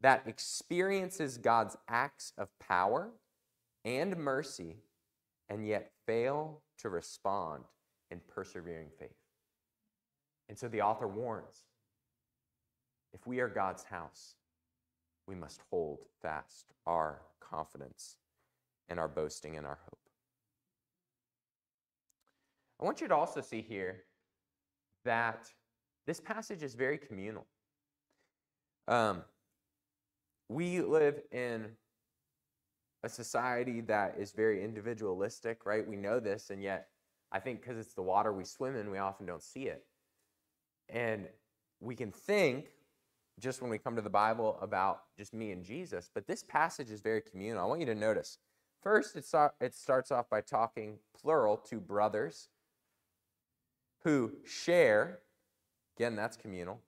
that 0.00 0.24
experiences 0.26 1.38
God's 1.38 1.76
acts 1.88 2.32
of 2.36 2.48
power 2.58 3.12
and 3.84 4.16
mercy 4.16 4.78
and 5.48 5.66
yet 5.66 5.92
fail 6.06 6.62
to 6.78 6.88
respond 6.88 7.64
in 8.10 8.20
persevering 8.28 8.88
faith. 8.98 9.16
And 10.48 10.58
so 10.58 10.68
the 10.68 10.82
author 10.82 11.08
warns 11.08 11.64
if 13.12 13.26
we 13.26 13.40
are 13.40 13.48
God's 13.48 13.84
house, 13.84 14.34
we 15.26 15.34
must 15.34 15.60
hold 15.70 16.00
fast 16.22 16.72
our 16.86 17.22
confidence 17.40 18.16
and 18.88 18.98
our 18.98 19.08
boasting 19.08 19.56
and 19.56 19.66
our 19.66 19.78
hope. 19.84 19.98
I 22.80 22.84
want 22.84 23.00
you 23.00 23.08
to 23.08 23.14
also 23.14 23.40
see 23.40 23.62
here 23.62 24.04
that 25.04 25.50
this 26.06 26.20
passage 26.20 26.62
is 26.62 26.74
very 26.74 26.98
communal. 26.98 27.46
Um, 28.88 29.22
we 30.48 30.82
live 30.82 31.20
in 31.32 31.68
a 33.02 33.08
society 33.08 33.80
that 33.82 34.16
is 34.18 34.32
very 34.32 34.62
individualistic, 34.62 35.64
right? 35.64 35.86
We 35.86 35.96
know 35.96 36.20
this, 36.20 36.50
and 36.50 36.62
yet 36.62 36.88
I 37.32 37.38
think 37.40 37.62
because 37.62 37.78
it's 37.78 37.94
the 37.94 38.02
water 38.02 38.32
we 38.32 38.44
swim 38.44 38.76
in, 38.76 38.90
we 38.90 38.98
often 38.98 39.26
don't 39.26 39.42
see 39.42 39.64
it. 39.64 39.84
And 40.88 41.26
we 41.80 41.94
can 41.94 42.10
think, 42.10 42.66
just 43.40 43.60
when 43.60 43.70
we 43.70 43.78
come 43.78 43.96
to 43.96 44.02
the 44.02 44.10
Bible, 44.10 44.58
about 44.60 45.02
just 45.18 45.34
me 45.34 45.52
and 45.52 45.64
Jesus, 45.64 46.10
but 46.14 46.26
this 46.26 46.42
passage 46.42 46.90
is 46.90 47.00
very 47.00 47.20
communal. 47.20 47.62
I 47.62 47.66
want 47.66 47.80
you 47.80 47.86
to 47.86 47.94
notice. 47.94 48.38
First, 48.82 49.16
it, 49.16 49.26
it 49.60 49.74
starts 49.74 50.10
off 50.10 50.28
by 50.28 50.40
talking 50.40 50.98
plural 51.20 51.56
to 51.68 51.80
brothers 51.80 52.48
who 54.02 54.32
share. 54.44 55.20
Again, 55.96 56.16
that's 56.16 56.36
communal. 56.36 56.80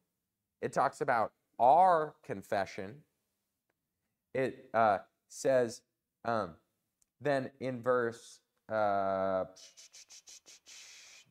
It 0.61 0.73
talks 0.73 1.01
about 1.01 1.33
our 1.59 2.15
confession. 2.25 2.97
It 4.35 4.69
uh, 4.75 4.99
says, 5.29 5.81
um, 6.25 6.51
then 7.21 7.51
in 7.61 7.83
verse, 7.83 8.41
uh, 8.69 9.45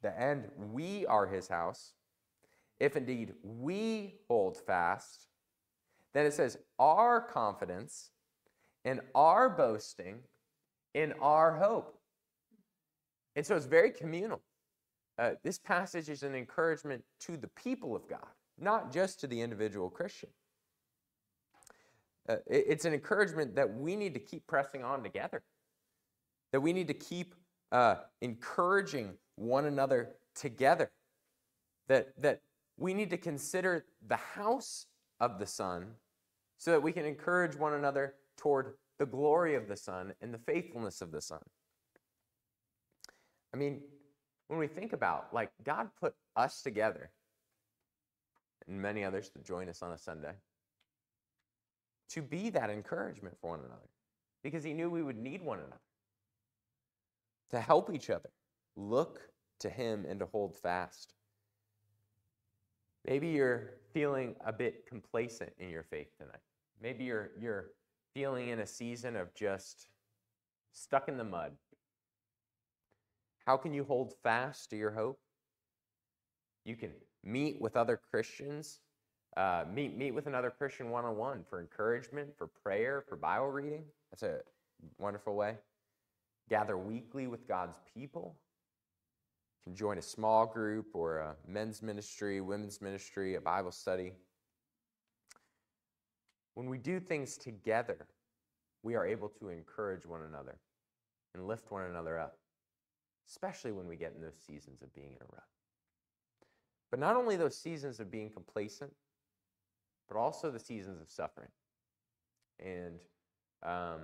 the 0.01 0.19
end, 0.19 0.45
we 0.71 1.05
are 1.07 1.25
his 1.25 1.47
house. 1.47 1.94
If 2.79 2.95
indeed 2.95 3.33
we 3.43 4.15
hold 4.27 4.57
fast, 4.57 5.27
then 6.13 6.25
it 6.25 6.33
says, 6.33 6.57
our 6.79 7.21
confidence 7.21 8.11
and 8.83 9.01
our 9.13 9.49
boasting 9.49 10.19
in 10.93 11.13
our 11.21 11.57
hope. 11.57 11.97
And 13.35 13.45
so 13.45 13.55
it's 13.55 13.65
very 13.65 13.91
communal. 13.91 14.41
Uh, 15.17 15.31
this 15.43 15.57
passage 15.57 16.09
is 16.09 16.23
an 16.23 16.35
encouragement 16.35 17.03
to 17.21 17.37
the 17.37 17.47
people 17.49 17.95
of 17.95 18.07
God, 18.07 18.27
not 18.59 18.93
just 18.93 19.19
to 19.21 19.27
the 19.27 19.41
individual 19.41 19.89
Christian. 19.89 20.29
Uh, 22.27 22.35
it, 22.47 22.65
it's 22.67 22.85
an 22.85 22.93
encouragement 22.93 23.55
that 23.55 23.73
we 23.73 23.95
need 23.95 24.13
to 24.13 24.19
keep 24.19 24.45
pressing 24.47 24.83
on 24.83 25.03
together, 25.03 25.43
that 26.51 26.61
we 26.61 26.73
need 26.73 26.87
to 26.87 26.93
keep 26.93 27.35
uh, 27.71 27.95
encouraging 28.21 29.13
one 29.35 29.65
another 29.65 30.09
together, 30.33 30.91
that, 31.87 32.09
that 32.21 32.41
we 32.77 32.93
need 32.93 33.09
to 33.09 33.17
consider 33.17 33.85
the 34.07 34.17
house 34.17 34.87
of 35.19 35.39
the 35.39 35.45
Son 35.45 35.87
so 36.57 36.71
that 36.71 36.81
we 36.81 36.91
can 36.91 37.05
encourage 37.05 37.55
one 37.55 37.73
another 37.73 38.15
toward 38.37 38.75
the 38.99 39.05
glory 39.05 39.55
of 39.55 39.67
the 39.67 39.75
Son 39.75 40.13
and 40.21 40.33
the 40.33 40.37
faithfulness 40.39 41.01
of 41.01 41.11
the 41.11 41.21
Son. 41.21 41.41
I 43.53 43.57
mean, 43.57 43.81
when 44.47 44.59
we 44.59 44.67
think 44.67 44.93
about 44.93 45.33
like 45.33 45.49
God 45.63 45.89
put 45.99 46.13
us 46.35 46.61
together 46.61 47.11
and 48.67 48.81
many 48.81 49.03
others 49.03 49.29
to 49.29 49.39
join 49.39 49.69
us 49.69 49.81
on 49.81 49.91
a 49.91 49.97
Sunday 49.97 50.33
to 52.09 52.21
be 52.21 52.49
that 52.49 52.69
encouragement 52.69 53.35
for 53.39 53.51
one 53.51 53.59
another 53.59 53.89
because 54.43 54.63
he 54.63 54.73
knew 54.73 54.89
we 54.89 55.03
would 55.03 55.17
need 55.17 55.41
one 55.41 55.59
another 55.59 55.79
to 57.49 57.59
help 57.59 57.93
each 57.93 58.09
other 58.09 58.29
look 58.75 59.19
to 59.59 59.69
him 59.69 60.05
and 60.07 60.19
to 60.19 60.25
hold 60.25 60.55
fast. 60.55 61.13
Maybe 63.07 63.27
you're 63.27 63.71
feeling 63.93 64.35
a 64.45 64.51
bit 64.51 64.85
complacent 64.87 65.53
in 65.59 65.69
your 65.69 65.83
faith 65.83 66.07
tonight. 66.17 66.41
Maybe 66.81 67.03
you're 67.03 67.31
you're 67.39 67.71
feeling 68.13 68.49
in 68.49 68.59
a 68.59 68.67
season 68.67 69.15
of 69.15 69.33
just 69.35 69.87
stuck 70.71 71.07
in 71.07 71.17
the 71.17 71.23
mud, 71.23 71.51
how 73.45 73.57
can 73.57 73.73
you 73.73 73.83
hold 73.83 74.13
fast 74.23 74.69
to 74.71 74.77
your 74.77 74.91
hope? 74.91 75.19
You 76.63 76.75
can 76.75 76.91
meet 77.23 77.61
with 77.61 77.75
other 77.77 77.99
Christians, 78.09 78.79
uh, 79.37 79.65
meet, 79.71 79.95
meet 79.95 80.11
with 80.11 80.27
another 80.27 80.49
Christian 80.49 80.89
one 80.89 81.05
on 81.05 81.15
one 81.15 81.43
for 81.49 81.59
encouragement, 81.59 82.29
for 82.37 82.47
prayer, 82.47 83.03
for 83.07 83.15
Bible 83.15 83.49
reading. 83.49 83.83
That's 84.09 84.23
a 84.23 84.39
wonderful 84.97 85.35
way. 85.35 85.55
Gather 86.49 86.77
weekly 86.77 87.27
with 87.27 87.47
God's 87.47 87.77
people. 87.93 88.35
Can 89.65 89.75
join 89.75 89.97
a 89.97 90.01
small 90.01 90.45
group 90.45 90.87
or 90.93 91.17
a 91.17 91.35
men's 91.47 91.81
ministry, 91.81 92.39
women's 92.39 92.81
ministry, 92.81 93.35
a 93.35 93.41
Bible 93.41 93.71
study. 93.71 94.13
When 96.53 96.69
we 96.69 96.77
do 96.77 96.99
things 96.99 97.37
together, 97.37 98.07
we 98.83 98.95
are 98.95 99.05
able 99.05 99.29
to 99.39 99.49
encourage 99.49 100.05
one 100.05 100.21
another 100.21 100.55
and 101.33 101.47
lift 101.47 101.71
one 101.71 101.83
another 101.83 102.17
up 102.17 102.37
especially 103.27 103.71
when 103.71 103.87
we 103.87 103.95
get 103.95 104.13
in 104.15 104.21
those 104.21 104.37
seasons 104.45 104.81
of 104.81 104.93
being 104.93 105.11
in 105.11 105.21
a 105.21 105.31
rut. 105.31 105.43
But 106.91 106.99
not 106.99 107.15
only 107.15 107.35
those 107.35 107.57
seasons 107.57 107.99
of 107.99 108.11
being 108.11 108.29
complacent, 108.29 108.93
but 110.07 110.17
also 110.17 110.51
the 110.51 110.59
seasons 110.59 111.01
of 111.01 111.09
suffering. 111.09 111.49
And 112.59 112.99
um, 113.63 114.01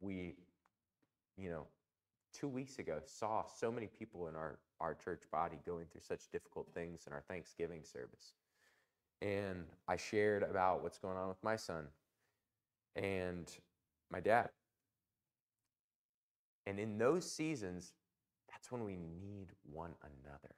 we, 0.00 0.34
you 1.36 1.50
know, 1.50 1.66
two 2.38 2.48
weeks 2.48 2.78
ago 2.78 2.98
saw 3.06 3.44
so 3.46 3.70
many 3.70 3.86
people 3.86 4.28
in 4.28 4.36
our, 4.36 4.58
our 4.80 4.94
church 4.94 5.22
body 5.32 5.58
going 5.64 5.86
through 5.90 6.02
such 6.02 6.30
difficult 6.30 6.68
things 6.74 7.04
in 7.06 7.12
our 7.12 7.22
Thanksgiving 7.28 7.82
service. 7.82 8.34
And 9.22 9.64
I 9.88 9.96
shared 9.96 10.42
about 10.42 10.82
what's 10.82 10.98
going 10.98 11.16
on 11.16 11.28
with 11.28 11.42
my 11.42 11.56
son 11.56 11.86
and 12.94 13.50
my 14.10 14.20
dad. 14.20 14.50
And 16.66 16.78
in 16.78 16.98
those 16.98 17.30
seasons, 17.30 17.92
that's 18.50 18.70
when 18.70 18.84
we 18.84 18.96
need 18.96 19.48
one 19.72 19.92
another. 20.02 20.54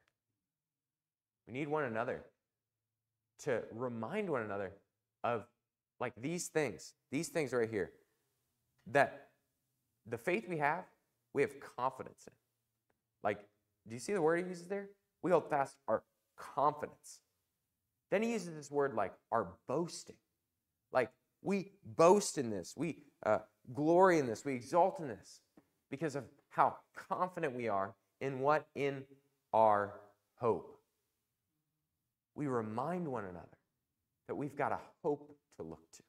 We 1.47 1.53
need 1.53 1.67
one 1.67 1.85
another 1.85 2.23
to 3.43 3.61
remind 3.71 4.29
one 4.29 4.41
another 4.41 4.71
of 5.23 5.45
like 5.99 6.13
these 6.17 6.47
things, 6.47 6.93
these 7.11 7.29
things 7.29 7.53
right 7.53 7.69
here, 7.69 7.91
that 8.87 9.27
the 10.07 10.17
faith 10.17 10.47
we 10.49 10.57
have, 10.57 10.85
we 11.33 11.41
have 11.41 11.59
confidence 11.59 12.25
in. 12.27 12.33
Like, 13.23 13.39
do 13.87 13.93
you 13.93 13.99
see 13.99 14.13
the 14.13 14.21
word 14.21 14.43
he 14.43 14.49
uses 14.49 14.67
there? 14.67 14.89
We 15.21 15.31
hold 15.31 15.49
fast 15.49 15.75
our 15.87 16.03
confidence. 16.37 17.19
Then 18.11 18.23
he 18.23 18.31
uses 18.31 18.55
this 18.55 18.71
word 18.71 18.95
like 18.95 19.13
our 19.31 19.49
boasting. 19.67 20.15
Like, 20.91 21.11
we 21.41 21.71
boast 21.85 22.37
in 22.37 22.49
this, 22.49 22.73
we 22.75 22.97
uh, 23.25 23.39
glory 23.73 24.19
in 24.19 24.27
this, 24.27 24.43
we 24.43 24.55
exalt 24.55 24.99
in 24.99 25.07
this 25.07 25.41
because 25.91 26.15
of 26.15 26.23
how 26.49 26.75
confident 27.09 27.55
we 27.55 27.67
are 27.67 27.93
in 28.21 28.39
what? 28.39 28.65
In 28.75 29.03
our 29.53 29.99
hope. 30.35 30.77
We 32.35 32.47
remind 32.47 33.07
one 33.07 33.25
another 33.25 33.47
that 34.27 34.35
we've 34.35 34.55
got 34.55 34.71
a 34.71 34.79
hope 35.03 35.35
to 35.57 35.63
look 35.63 35.81
to, 35.93 36.03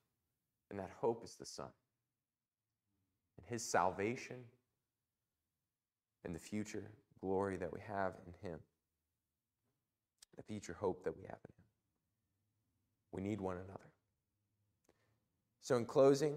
and 0.70 0.78
that 0.78 0.90
hope 1.00 1.24
is 1.24 1.36
the 1.36 1.46
Son. 1.46 1.68
And 3.38 3.46
His 3.46 3.64
salvation 3.64 4.36
and 6.24 6.34
the 6.34 6.38
future 6.38 6.90
glory 7.20 7.56
that 7.56 7.72
we 7.72 7.80
have 7.86 8.14
in 8.26 8.48
Him, 8.48 8.58
the 10.36 10.42
future 10.42 10.76
hope 10.78 11.04
that 11.04 11.16
we 11.16 11.22
have 11.22 11.38
in 11.44 11.52
Him. 11.52 11.64
We 13.12 13.22
need 13.22 13.40
one 13.40 13.56
another. 13.56 13.90
So, 15.60 15.76
in 15.76 15.84
closing, 15.84 16.34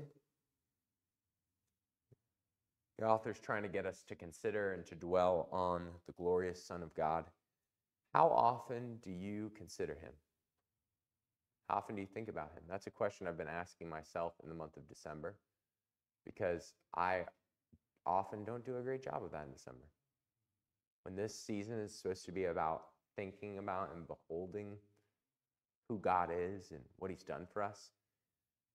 the 2.98 3.06
author's 3.06 3.40
trying 3.40 3.64
to 3.64 3.70
get 3.70 3.86
us 3.86 4.04
to 4.08 4.16
consider 4.16 4.74
and 4.74 4.86
to 4.86 4.96
dwell 4.96 5.50
on 5.52 5.88
the 6.08 6.14
glorious 6.14 6.64
Son 6.64 6.84
of 6.84 6.94
God. 6.96 7.26
How 8.14 8.28
often 8.28 9.00
do 9.04 9.10
you 9.10 9.52
consider 9.58 9.94
him? 9.94 10.12
How 11.68 11.78
often 11.78 11.96
do 11.96 12.02
you 12.02 12.08
think 12.08 12.30
about 12.30 12.52
him? 12.54 12.64
That's 12.70 12.88
a 12.88 12.92
question 12.92 13.26
I've 13.26 13.38
been 13.38 13.48
asking 13.48 13.90
myself 13.90 14.34
in 14.44 14.50
the 14.50 14.56
month 14.56 14.78
of 14.78 14.88
December 14.88 15.36
because 16.24 16.74
I 16.96 17.26
often 18.06 18.43
don't 18.43 18.66
do 18.66 18.78
a 18.78 18.82
great 18.82 19.04
job 19.04 19.24
of 19.24 19.32
that 19.32 19.45
in 19.45 19.54
December. 19.54 19.86
When 21.04 21.16
this 21.16 21.38
season 21.38 21.80
is 21.80 21.93
supposed 21.93 22.26
to 22.26 22.32
be 22.32 22.45
about 22.45 22.84
thinking 23.16 23.58
about 23.58 23.89
and 23.95 24.08
beholding 24.08 24.78
who 25.89 25.99
God 25.99 26.30
is 26.32 26.72
and 26.72 26.82
what 26.97 27.12
he's 27.12 27.24
done 27.24 27.47
for 27.51 27.62
us, 27.62 27.91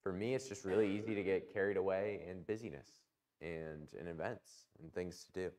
for 0.03 0.13
me, 0.13 0.35
it's 0.35 0.49
just 0.49 0.65
really 0.65 0.97
easy 0.97 1.15
to 1.15 1.23
get 1.23 1.53
carried 1.53 1.77
away 1.77 2.21
in 2.29 2.43
busyness 2.43 2.89
and, 3.41 3.89
in 4.01 4.07
events 4.07 4.67
and 4.81 4.93
things 4.93 5.25
to 5.25 5.33
do. 5.33 5.51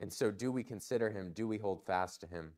And 0.00 0.12
so, 0.12 0.30
do 0.30 0.52
we 0.52 0.62
consider 0.62 1.10
him? 1.10 1.32
Do 1.34 1.48
we 1.48 1.58
hold 1.58 1.84
fast 1.84 2.20
to 2.20 2.26
him? 2.26 2.52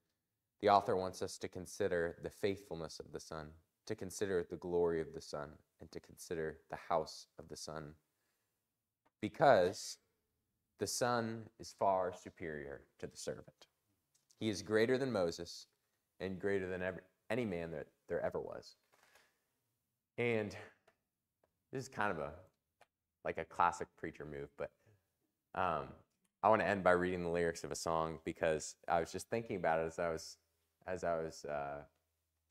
The 0.60 0.68
author 0.68 0.96
wants 0.96 1.22
us 1.22 1.38
to 1.38 1.48
consider 1.48 2.16
the 2.22 2.30
faithfulness 2.30 2.98
of 2.98 3.12
the 3.12 3.20
Son, 3.20 3.50
to 3.86 3.94
consider 3.94 4.44
the 4.48 4.56
glory 4.56 5.00
of 5.00 5.14
the 5.14 5.20
Son, 5.20 5.50
and 5.80 5.90
to 5.92 6.00
consider 6.00 6.58
the 6.68 6.78
house 6.88 7.26
of 7.38 7.48
the 7.48 7.56
Son. 7.56 7.94
Because 9.20 9.98
the 10.78 10.86
Son 10.86 11.44
is 11.58 11.74
far 11.78 12.12
superior 12.12 12.82
to 13.00 13.06
the 13.06 13.16
servant. 13.16 13.66
He 14.38 14.48
is 14.48 14.62
greater 14.62 14.96
than 14.96 15.10
Moses 15.10 15.66
and 16.20 16.38
greater 16.38 16.68
than 16.68 16.82
every, 16.82 17.02
any 17.30 17.44
man 17.44 17.72
that 17.72 17.86
there 18.08 18.24
ever 18.24 18.40
was. 18.40 18.76
And 20.16 20.54
this 21.72 21.82
is 21.82 21.88
kind 21.88 22.10
of 22.10 22.18
a 22.18 22.30
like 23.24 23.38
a 23.38 23.44
classic 23.44 23.88
preacher 23.98 24.24
move, 24.24 24.48
but 24.56 24.70
um, 25.54 25.88
I 26.42 26.48
want 26.48 26.62
to 26.62 26.66
end 26.66 26.84
by 26.84 26.92
reading 26.92 27.22
the 27.22 27.28
lyrics 27.28 27.64
of 27.64 27.72
a 27.72 27.76
song 27.76 28.20
because 28.24 28.76
I 28.88 29.00
was 29.00 29.10
just 29.10 29.28
thinking 29.28 29.56
about 29.56 29.80
it 29.80 29.86
as 29.86 29.98
I 29.98 30.08
was 30.08 30.36
as 30.86 31.04
I 31.04 31.16
was 31.16 31.44
uh, 31.44 31.82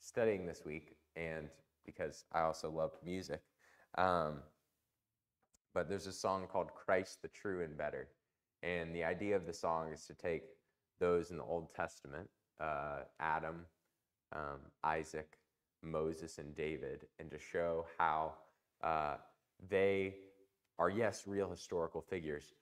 studying 0.02 0.46
this 0.46 0.64
week, 0.66 0.96
and 1.16 1.48
because 1.86 2.26
I 2.34 2.42
also 2.42 2.70
love 2.70 2.92
music. 3.04 3.42
Um, 3.98 4.40
but 5.78 5.88
there's 5.88 6.08
a 6.08 6.12
song 6.12 6.48
called 6.52 6.74
"Christ 6.74 7.22
the 7.22 7.28
True 7.28 7.64
and 7.64 7.78
Better," 7.78 8.08
and 8.64 8.96
the 8.96 9.04
idea 9.04 9.36
of 9.36 9.46
the 9.46 9.54
song 9.54 9.94
is 9.94 10.08
to 10.08 10.16
take 10.16 10.42
those 11.00 11.30
in 11.30 11.38
the 11.38 11.44
Old 11.44 11.72
Testament, 11.76 12.28
uh, 12.60 13.02
Adam, 13.20 13.64
um, 14.32 14.58
Isaac, 14.84 15.38
Moses, 15.84 16.40
and 16.40 16.56
David, 16.56 17.06
and 17.20 17.30
to 17.30 17.38
show 17.38 17.86
how 18.00 18.34
uh, 18.82 19.18
they 19.70 20.16
are 20.80 20.90
yes 20.90 21.28
real 21.28 21.48
historical 21.48 22.02
figures 22.02 22.56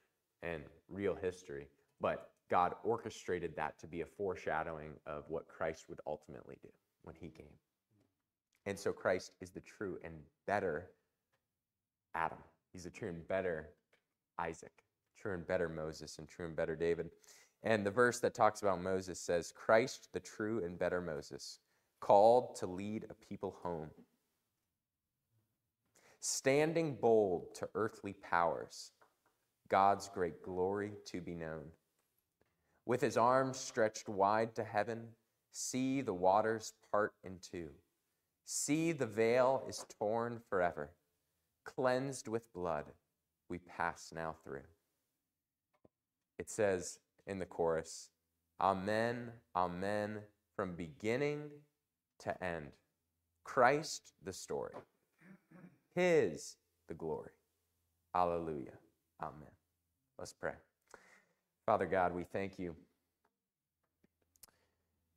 and 0.43 0.63
real 0.89 1.15
history, 1.15 1.69
but 2.01 2.31
God 2.49 2.73
orchestrated 2.83 3.55
that 3.55 3.79
to 3.79 3.87
be 3.87 4.01
a 4.01 4.05
foreshadowing 4.05 4.91
of 5.05 5.23
what 5.29 5.47
Christ 5.47 5.85
would 5.87 6.01
ultimately 6.05 6.57
do 6.61 6.69
when 7.03 7.15
he 7.15 7.29
came. 7.29 7.55
And 8.65 8.77
so 8.77 8.91
Christ 8.91 9.31
is 9.39 9.51
the 9.51 9.61
true 9.61 9.99
and 10.03 10.15
better 10.45 10.89
Adam. 12.13 12.39
He's 12.75 12.85
a 12.85 12.89
true 12.89 13.07
and 13.07 13.25
better 13.25 13.69
Isaac, 14.37 14.83
true 15.17 15.33
and 15.33 15.47
better 15.47 15.69
Moses, 15.69 16.19
and 16.19 16.27
true 16.27 16.45
and 16.45 16.57
better 16.57 16.75
David. 16.75 17.09
And 17.63 17.85
the 17.85 17.89
verse 17.89 18.19
that 18.19 18.33
talks 18.33 18.63
about 18.63 18.81
Moses 18.81 19.17
says, 19.17 19.53
Christ, 19.55 20.09
the 20.11 20.19
true 20.19 20.61
and 20.61 20.77
better 20.77 20.99
Moses, 20.99 21.59
called 22.01 22.53
to 22.57 22.67
lead 22.67 23.05
a 23.09 23.13
people 23.13 23.55
home, 23.63 23.91
standing 26.19 26.95
bold 26.95 27.55
to 27.55 27.69
earthly 27.75 28.11
powers 28.11 28.91
God's 29.69 30.09
great 30.09 30.43
glory 30.43 30.91
to 31.05 31.21
be 31.21 31.33
known. 31.33 31.67
With 32.85 32.99
his 32.99 33.15
arms 33.15 33.57
stretched 33.57 34.09
wide 34.09 34.53
to 34.55 34.65
heaven, 34.65 35.07
see 35.53 36.01
the 36.01 36.13
waters 36.13 36.73
part 36.91 37.13
in 37.23 37.37
two. 37.39 37.69
See 38.43 38.91
the 38.91 39.07
veil 39.07 39.63
is 39.65 39.85
torn 39.97 40.41
forever. 40.49 40.91
Cleansed 41.65 42.27
with 42.27 42.53
blood, 42.53 42.85
we 43.49 43.59
pass 43.59 44.11
now 44.15 44.35
through. 44.43 44.63
It 46.37 46.49
says 46.49 46.99
in 47.27 47.39
the 47.39 47.45
chorus, 47.45 48.09
Amen, 48.61 49.31
Amen, 49.55 50.19
from 50.55 50.75
beginning 50.75 51.49
to 52.19 52.43
end. 52.43 52.67
Christ 53.43 54.13
the 54.23 54.33
story, 54.33 54.73
His 55.93 56.55
the 56.87 56.93
glory. 56.93 57.31
Alleluia. 58.15 58.71
Amen. 59.21 59.51
Let's 60.17 60.33
pray. 60.33 60.53
Father 61.65 61.85
God, 61.85 62.13
we 62.13 62.23
thank 62.23 62.57
you 62.57 62.75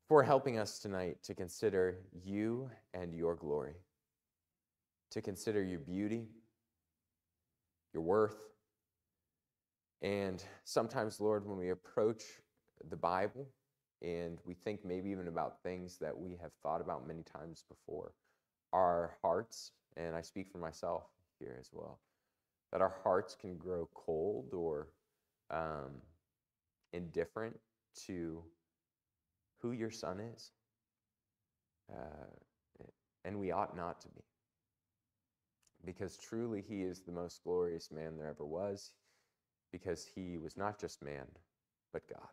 for 0.09 0.22
helping 0.22 0.59
us 0.59 0.78
tonight 0.78 1.18
to 1.22 1.34
consider 1.34 1.99
you 2.24 2.70
and 2.94 3.14
your 3.14 3.36
glory, 3.36 3.74
to 5.11 5.22
consider 5.22 5.62
your 5.62 5.78
beauty, 5.78 6.26
your 7.93 8.03
worth. 8.03 8.49
And 10.03 10.43
sometimes, 10.64 11.20
Lord, 11.20 11.47
when 11.47 11.59
we 11.59 11.70
approach 11.70 12.22
the 12.89 12.97
Bible 12.97 13.49
and 14.01 14.39
we 14.45 14.55
think 14.55 14.84
maybe 14.84 15.11
even 15.11 15.28
about 15.28 15.62
things 15.62 15.99
that 15.99 16.16
we 16.16 16.39
have 16.41 16.53
thought 16.62 16.80
about 16.80 17.07
many 17.07 17.22
times 17.22 17.64
before, 17.68 18.12
our 18.72 19.16
hearts, 19.22 19.72
and 19.97 20.14
I 20.14 20.20
speak 20.20 20.51
for 20.53 20.59
myself 20.59 21.05
here 21.41 21.57
as 21.59 21.70
well, 21.72 21.99
that 22.70 22.80
our 22.80 22.95
hearts 23.03 23.34
can 23.34 23.57
grow 23.57 23.89
cold 23.95 24.53
or 24.53 24.89
um, 25.51 26.03
indifferent 26.93 27.59
to 28.07 28.43
who 29.61 29.72
your 29.72 29.91
son 29.91 30.20
is. 30.20 30.53
Uh, 31.91 32.84
and 33.24 33.39
we 33.39 33.51
ought 33.51 33.76
not 33.76 34.01
to 34.03 34.09
be. 34.09 34.22
Because 35.85 36.16
truly, 36.16 36.62
he 36.66 36.83
is 36.83 37.01
the 37.01 37.12
most 37.12 37.43
glorious 37.45 37.91
man 37.91 38.16
there 38.16 38.29
ever 38.29 38.45
was, 38.45 38.93
because 39.72 40.07
he 40.14 40.39
was 40.39 40.57
not 40.57 40.79
just 40.79 41.03
man, 41.03 41.26
but 41.93 42.09
God. 42.09 42.29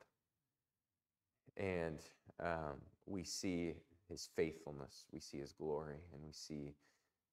And 1.58 2.00
um, 2.44 2.82
we 3.06 3.24
see 3.24 3.74
his 4.10 4.30
faithfulness, 4.36 5.06
we 5.12 5.20
see 5.20 5.38
his 5.38 5.54
glory, 5.54 5.98
and 6.14 6.22
we 6.24 6.32
see 6.32 6.74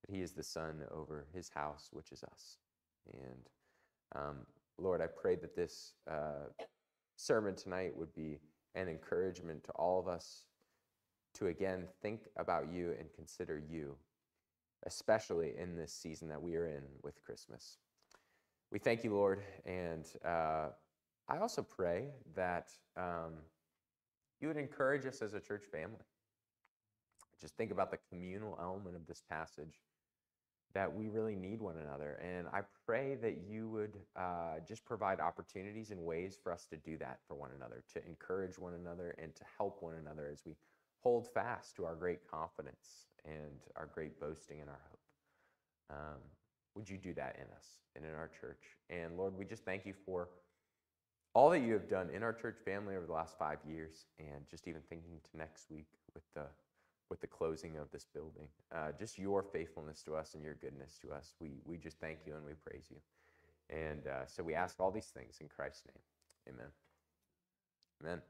that 0.02 0.14
he 0.14 0.22
is 0.22 0.32
the 0.32 0.42
son 0.42 0.82
over 0.90 1.26
his 1.34 1.48
house, 1.48 1.88
which 1.92 2.12
is 2.12 2.22
us. 2.24 2.58
And 3.12 3.48
um, 4.14 4.36
Lord, 4.78 5.00
I 5.00 5.06
pray 5.06 5.36
that 5.36 5.56
this 5.56 5.94
uh, 6.10 6.48
sermon 7.16 7.54
tonight 7.54 7.96
would 7.96 8.14
be 8.14 8.38
an 8.74 8.88
encouragement 8.88 9.64
to 9.64 9.72
all 9.72 9.98
of 9.98 10.08
us 10.08 10.44
to 11.34 11.46
again 11.46 11.84
think 12.02 12.22
about 12.36 12.70
you 12.72 12.94
and 12.98 13.08
consider 13.14 13.58
you, 13.58 13.96
especially 14.84 15.54
in 15.58 15.76
this 15.76 15.92
season 15.92 16.28
that 16.28 16.42
we 16.42 16.56
are 16.56 16.66
in 16.66 16.82
with 17.02 17.22
Christmas. 17.22 17.78
We 18.70 18.78
thank 18.78 19.04
you, 19.04 19.14
Lord, 19.14 19.42
and 19.64 20.06
uh, 20.24 20.68
I 21.28 21.38
also 21.38 21.62
pray 21.62 22.08
that 22.34 22.70
um, 22.96 23.34
you 24.40 24.48
would 24.48 24.56
encourage 24.56 25.06
us 25.06 25.22
as 25.22 25.34
a 25.34 25.40
church 25.40 25.64
family. 25.70 26.04
Just 27.40 27.56
think 27.56 27.70
about 27.70 27.90
the 27.90 27.98
communal 28.08 28.58
element 28.60 28.96
of 28.96 29.06
this 29.06 29.22
passage 29.28 29.82
that 30.74 30.92
we 30.92 31.08
really 31.08 31.34
need 31.34 31.60
one 31.60 31.76
another. 31.76 32.18
And 32.22 32.46
I 32.48 32.60
pray 32.86 33.16
that 33.16 33.42
you 33.46 33.68
would 33.68 33.98
uh, 34.16 34.60
just 34.66 34.84
provide 34.84 35.20
opportunities 35.20 35.90
and 35.90 36.00
ways 36.00 36.38
for 36.42 36.50
us 36.50 36.66
to 36.70 36.76
do 36.76 36.96
that 36.98 37.18
for 37.28 37.34
one 37.34 37.50
another, 37.56 37.84
to 37.92 38.06
encourage 38.06 38.58
one 38.58 38.74
another 38.74 39.14
and 39.18 39.34
to 39.34 39.44
help 39.58 39.82
one 39.82 39.96
another 39.96 40.28
as 40.32 40.42
we 40.46 40.54
hold 41.00 41.28
fast 41.34 41.76
to 41.76 41.84
our 41.84 41.94
great 41.94 42.20
confidence 42.30 43.06
and 43.24 43.60
our 43.76 43.86
great 43.86 44.20
boasting 44.20 44.60
and 44.60 44.68
our 44.68 44.80
hope. 44.90 44.98
Um, 45.90 46.20
would 46.74 46.88
you 46.88 46.96
do 46.96 47.12
that 47.14 47.36
in 47.36 47.44
us 47.54 47.66
and 47.94 48.04
in 48.04 48.12
our 48.12 48.30
church? 48.40 48.62
And 48.88 49.16
Lord, 49.16 49.36
we 49.36 49.44
just 49.44 49.64
thank 49.64 49.84
you 49.84 49.94
for 50.06 50.28
all 51.34 51.50
that 51.50 51.60
you 51.60 51.72
have 51.72 51.88
done 51.88 52.10
in 52.10 52.22
our 52.22 52.32
church 52.32 52.56
family 52.64 52.96
over 52.96 53.06
the 53.06 53.12
last 53.12 53.38
five 53.38 53.58
years, 53.66 54.06
and 54.18 54.46
just 54.50 54.68
even 54.68 54.82
thinking 54.88 55.18
to 55.30 55.38
next 55.38 55.70
week 55.70 55.86
with 56.14 56.24
the 56.34 56.44
with 57.12 57.20
the 57.20 57.26
closing 57.26 57.76
of 57.76 57.90
this 57.90 58.06
building. 58.06 58.48
Uh, 58.74 58.90
just 58.98 59.18
your 59.18 59.42
faithfulness 59.42 60.02
to 60.02 60.14
us 60.14 60.32
and 60.32 60.42
your 60.42 60.54
goodness 60.54 60.98
to 61.02 61.12
us. 61.12 61.34
We, 61.40 61.50
we 61.66 61.76
just 61.76 62.00
thank 62.00 62.20
you 62.26 62.34
and 62.34 62.42
we 62.42 62.54
praise 62.54 62.86
you. 62.88 62.96
And 63.68 64.06
uh, 64.06 64.24
so 64.26 64.42
we 64.42 64.54
ask 64.54 64.80
all 64.80 64.90
these 64.90 65.12
things 65.14 65.36
in 65.42 65.48
Christ's 65.48 65.82
name. 65.86 66.54
Amen. 66.54 66.70
Amen. 68.02 68.22